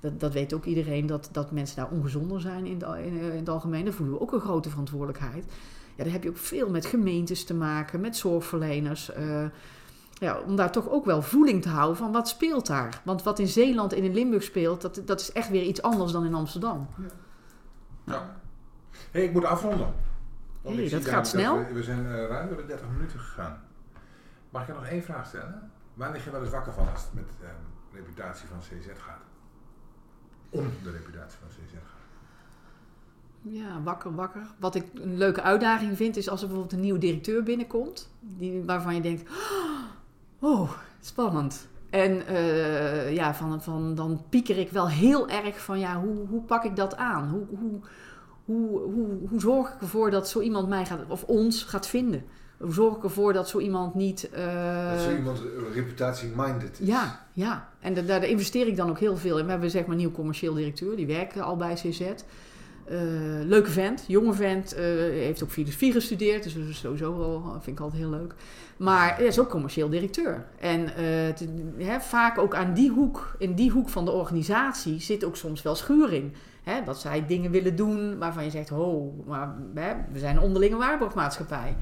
dat, 0.00 0.20
dat 0.20 0.32
weet 0.32 0.54
ook 0.54 0.64
iedereen, 0.64 1.06
dat, 1.06 1.28
dat 1.32 1.50
mensen 1.50 1.76
daar 1.76 1.90
ongezonder 1.90 2.40
zijn 2.40 2.66
in, 2.66 2.82
eh, 2.82 3.04
in 3.04 3.38
het 3.38 3.48
algemeen. 3.48 3.84
Daar 3.84 3.92
voelen 3.92 4.14
we 4.14 4.20
ook 4.20 4.32
een 4.32 4.40
grote 4.40 4.70
verantwoordelijkheid. 4.70 5.44
Ja, 5.94 6.04
daar 6.04 6.12
heb 6.12 6.22
je 6.22 6.28
ook 6.28 6.36
veel 6.36 6.70
met 6.70 6.86
gemeentes 6.86 7.44
te 7.44 7.54
maken, 7.54 8.00
met 8.00 8.16
zorgverleners. 8.16 9.10
ja, 10.18 10.40
om 10.46 10.56
daar 10.56 10.72
toch 10.72 10.90
ook 10.90 11.04
wel 11.04 11.22
voeling 11.22 11.62
te 11.62 11.68
houden 11.68 11.96
van 11.96 12.12
wat 12.12 12.28
speelt 12.28 12.66
daar. 12.66 13.00
Want 13.04 13.22
wat 13.22 13.38
in 13.38 13.46
Zeeland 13.46 13.92
en 13.92 14.02
in 14.02 14.14
Limburg 14.14 14.42
speelt, 14.42 14.80
dat, 14.80 15.02
dat 15.04 15.20
is 15.20 15.32
echt 15.32 15.48
weer 15.48 15.62
iets 15.62 15.82
anders 15.82 16.12
dan 16.12 16.24
in 16.24 16.34
Amsterdam. 16.34 16.88
Ja. 18.04 18.36
hey, 19.10 19.24
ik 19.24 19.32
moet 19.32 19.44
afronden. 19.44 19.94
Want 20.66 20.78
zie 20.78 20.90
dat 20.90 21.08
gaat 21.08 21.28
snel. 21.28 21.58
We, 21.58 21.72
we 21.72 21.82
zijn 21.82 22.06
eh, 22.06 22.26
ruim 22.26 22.48
door 22.48 22.56
de 22.56 22.66
30 22.66 22.86
minuten 22.88 23.18
gegaan. 23.18 23.60
Mag 24.50 24.62
ik 24.62 24.68
je 24.68 24.74
nog 24.74 24.86
één 24.86 25.02
vraag 25.02 25.26
stellen? 25.26 25.70
Waar 25.94 26.12
lig 26.12 26.24
je 26.24 26.30
wel 26.30 26.40
eens 26.40 26.50
wakker 26.50 26.72
van 26.72 26.88
als 26.92 27.02
het 27.02 27.14
met 27.14 27.28
ehm, 27.42 27.54
de 27.92 27.96
reputatie 27.96 28.48
van 28.48 28.58
CZ 28.58 28.86
gaat? 28.86 29.22
Om 30.50 30.70
de 30.82 30.90
reputatie 30.90 31.38
van 31.38 31.48
CZ 31.48 31.72
gaat. 31.72 32.04
Ja, 33.42 33.82
wakker, 33.82 34.14
wakker. 34.14 34.42
Wat 34.58 34.74
ik 34.74 34.84
een 34.94 35.16
leuke 35.16 35.42
uitdaging 35.42 35.96
vind, 35.96 36.16
is 36.16 36.28
als 36.28 36.40
er 36.40 36.46
bijvoorbeeld 36.46 36.76
een 36.76 36.84
nieuwe 36.84 36.98
directeur 36.98 37.42
binnenkomt, 37.42 38.10
die, 38.20 38.62
waarvan 38.64 38.94
je 38.94 39.00
denkt, 39.00 39.30
oh, 40.38 40.70
spannend. 41.00 41.68
En 41.90 42.26
eh, 42.26 43.14
ja, 43.14 43.34
van, 43.34 43.62
van, 43.62 43.94
dan 43.94 44.22
pieker 44.28 44.58
ik 44.58 44.70
wel 44.70 44.88
heel 44.88 45.28
erg 45.28 45.60
van, 45.60 45.78
ja, 45.78 46.00
hoe, 46.00 46.26
hoe 46.26 46.42
pak 46.42 46.64
ik 46.64 46.76
dat 46.76 46.96
aan? 46.96 47.28
Hoe, 47.28 47.46
hoe, 47.58 47.80
hoe, 48.46 48.80
hoe, 48.80 49.06
hoe 49.28 49.40
zorg 49.40 49.74
ik 49.74 49.80
ervoor 49.80 50.10
dat 50.10 50.28
zo 50.28 50.40
iemand 50.40 50.68
mij 50.68 50.84
gaat, 50.86 50.98
of 51.08 51.24
ons 51.24 51.62
gaat 51.62 51.86
vinden? 51.86 52.24
Hoe 52.58 52.72
zorg 52.72 52.96
ik 52.96 53.02
ervoor 53.02 53.32
dat 53.32 53.48
zo 53.48 53.58
iemand 53.58 53.94
niet... 53.94 54.30
eh, 54.30 54.90
dat 54.90 55.00
zo 55.00 55.16
iemand 55.16 55.42
reputatie-minded 55.74 56.80
is. 56.80 56.86
ja, 56.86 57.26
ja. 57.32 57.68
En 57.80 57.94
da- 57.94 58.02
daar 58.02 58.24
investeer 58.24 58.66
ik 58.66 58.76
dan 58.76 58.90
ook 58.90 58.98
heel 58.98 59.16
veel 59.16 59.38
in. 59.38 59.44
We 59.44 59.50
hebben 59.50 59.70
zeg 59.70 59.82
maar 59.82 59.90
een 59.90 59.96
nieuw 59.96 60.10
commercieel 60.12 60.54
directeur, 60.54 60.96
die 60.96 61.06
werkt 61.06 61.40
al 61.40 61.56
bij 61.56 61.74
CZ. 61.74 62.00
Eh, 62.00 62.98
leuke 63.44 63.70
vent, 63.70 64.04
jonge 64.06 64.32
vent, 64.32 64.72
eh, 64.74 64.84
heeft 65.10 65.42
ook 65.42 65.50
filosofie 65.50 65.92
gestudeerd, 65.92 66.42
dus 66.42 66.54
dat 66.54 66.66
is 66.66 66.78
sowieso 66.78 67.18
wel, 67.18 67.42
vind 67.60 67.78
ik 67.78 67.84
altijd 67.84 68.00
heel 68.02 68.10
leuk. 68.10 68.34
Maar 68.76 69.16
hij 69.16 69.26
is 69.26 69.38
ook 69.38 69.48
commercieel 69.48 69.88
directeur. 69.88 70.46
En 70.60 70.86
te- 71.34 71.72
hè, 71.78 72.00
vaak 72.00 72.38
ook 72.38 72.54
aan 72.54 72.74
die 72.74 72.90
hoek, 72.90 73.34
in 73.38 73.54
die 73.54 73.70
hoek 73.70 73.88
van 73.88 74.04
de 74.04 74.10
organisatie 74.10 75.00
zit 75.00 75.24
ook 75.24 75.36
soms 75.36 75.62
wel 75.62 75.74
schuring. 75.74 76.32
Hè, 76.70 76.82
dat 76.84 76.98
zij 77.00 77.26
dingen 77.26 77.50
willen 77.50 77.76
doen 77.76 78.18
waarvan 78.18 78.44
je 78.44 78.50
zegt, 78.50 78.72
oh, 78.72 79.26
maar 79.26 79.54
hè, 79.74 79.94
we 80.12 80.18
zijn 80.18 80.36
een 80.36 80.42
onderlinge 80.42 80.76
waarborgmaatschappij. 80.76 81.76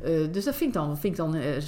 Eh, 0.00 0.32
dus 0.32 0.44
dat 0.44 0.54
vind 0.54 0.68
ik 0.74 0.80
dan, 0.80 0.98
vind 0.98 1.12
ik 1.12 1.24
dan 1.24 1.34
eh, 1.34 1.60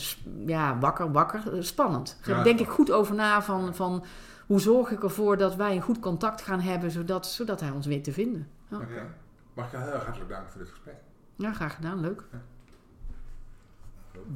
ja, 0.46 0.78
wakker, 0.78 1.12
wakker, 1.12 1.54
eh, 1.56 1.62
spannend. 1.62 2.18
Daar 2.24 2.36
Ja. 2.36 2.42
denk 2.42 2.60
ik 2.60 2.68
goed 2.68 2.90
over 2.90 3.14
na 3.14 3.42
van, 3.42 3.74
van 3.74 4.04
hoe 4.46 4.60
zorg 4.60 4.90
ik 4.90 5.02
ervoor 5.02 5.36
dat 5.36 5.54
wij 5.56 5.76
een 5.76 5.82
goed 5.82 5.98
contact 5.98 6.42
gaan 6.42 6.60
hebben, 6.60 6.90
zodat, 6.90 7.26
zodat 7.26 7.60
hij 7.60 7.70
ons 7.70 7.86
weet 7.86 8.04
te 8.04 8.12
vinden. 8.12 8.48
Ja, 8.68 8.76
Oké. 8.76 9.06
Mag 9.54 9.66
ik 9.66 9.70
je 9.72 9.78
heel 9.78 9.92
erg 9.92 10.04
hartelijk 10.04 10.30
danken 10.30 10.50
voor 10.50 10.60
dit 10.60 10.70
gesprek. 10.70 10.94
ja 11.36 11.52
graag 11.52 11.74
gedaan, 11.74 12.00
leuk. 12.00 12.24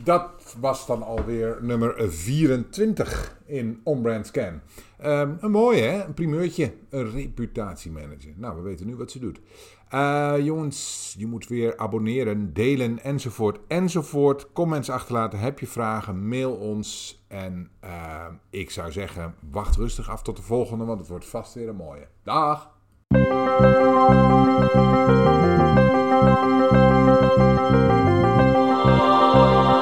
Dat 0.04 0.56
was 0.60 0.86
dan 0.86 1.02
alweer 1.02 1.58
nummer 1.60 2.12
24 2.12 3.38
in 3.46 3.80
Onbrand 3.84 4.26
Scan. 4.26 4.60
Ehm, 4.98 5.32
een 5.40 5.50
mooie, 5.50 5.82
hè? 5.82 6.04
Een 6.04 6.14
primeurtje. 6.14 6.72
Een 6.90 7.10
reputatiemanager. 7.10 8.32
Nou, 8.36 8.56
we 8.56 8.62
weten 8.62 8.86
nu 8.86 8.96
wat 8.96 9.10
ze 9.10 9.18
doet. 9.18 9.40
Eh, 9.88 10.34
jongens, 10.38 11.14
je 11.18 11.26
moet 11.26 11.48
weer 11.48 11.76
abonneren, 11.76 12.52
delen, 12.52 13.02
enzovoort, 13.02 13.58
enzovoort. 13.68 14.52
Comments 14.52 14.90
achterlaten, 14.90 15.38
heb 15.38 15.58
je 15.58 15.66
vragen, 15.66 16.28
mail 16.28 16.52
ons. 16.52 17.20
En 17.28 17.70
eh, 17.80 18.26
ik 18.50 18.70
zou 18.70 18.92
zeggen, 18.92 19.34
wacht 19.50 19.76
rustig 19.76 20.10
af 20.10 20.22
tot 20.22 20.36
de 20.36 20.42
volgende, 20.42 20.84
want 20.84 20.98
het 20.98 21.08
wordt 21.08 21.26
vast 21.26 21.54
weer 21.54 21.68
een 21.68 21.76
mooie. 21.76 22.06
Dag! 22.22 22.78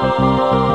Música 0.09 0.68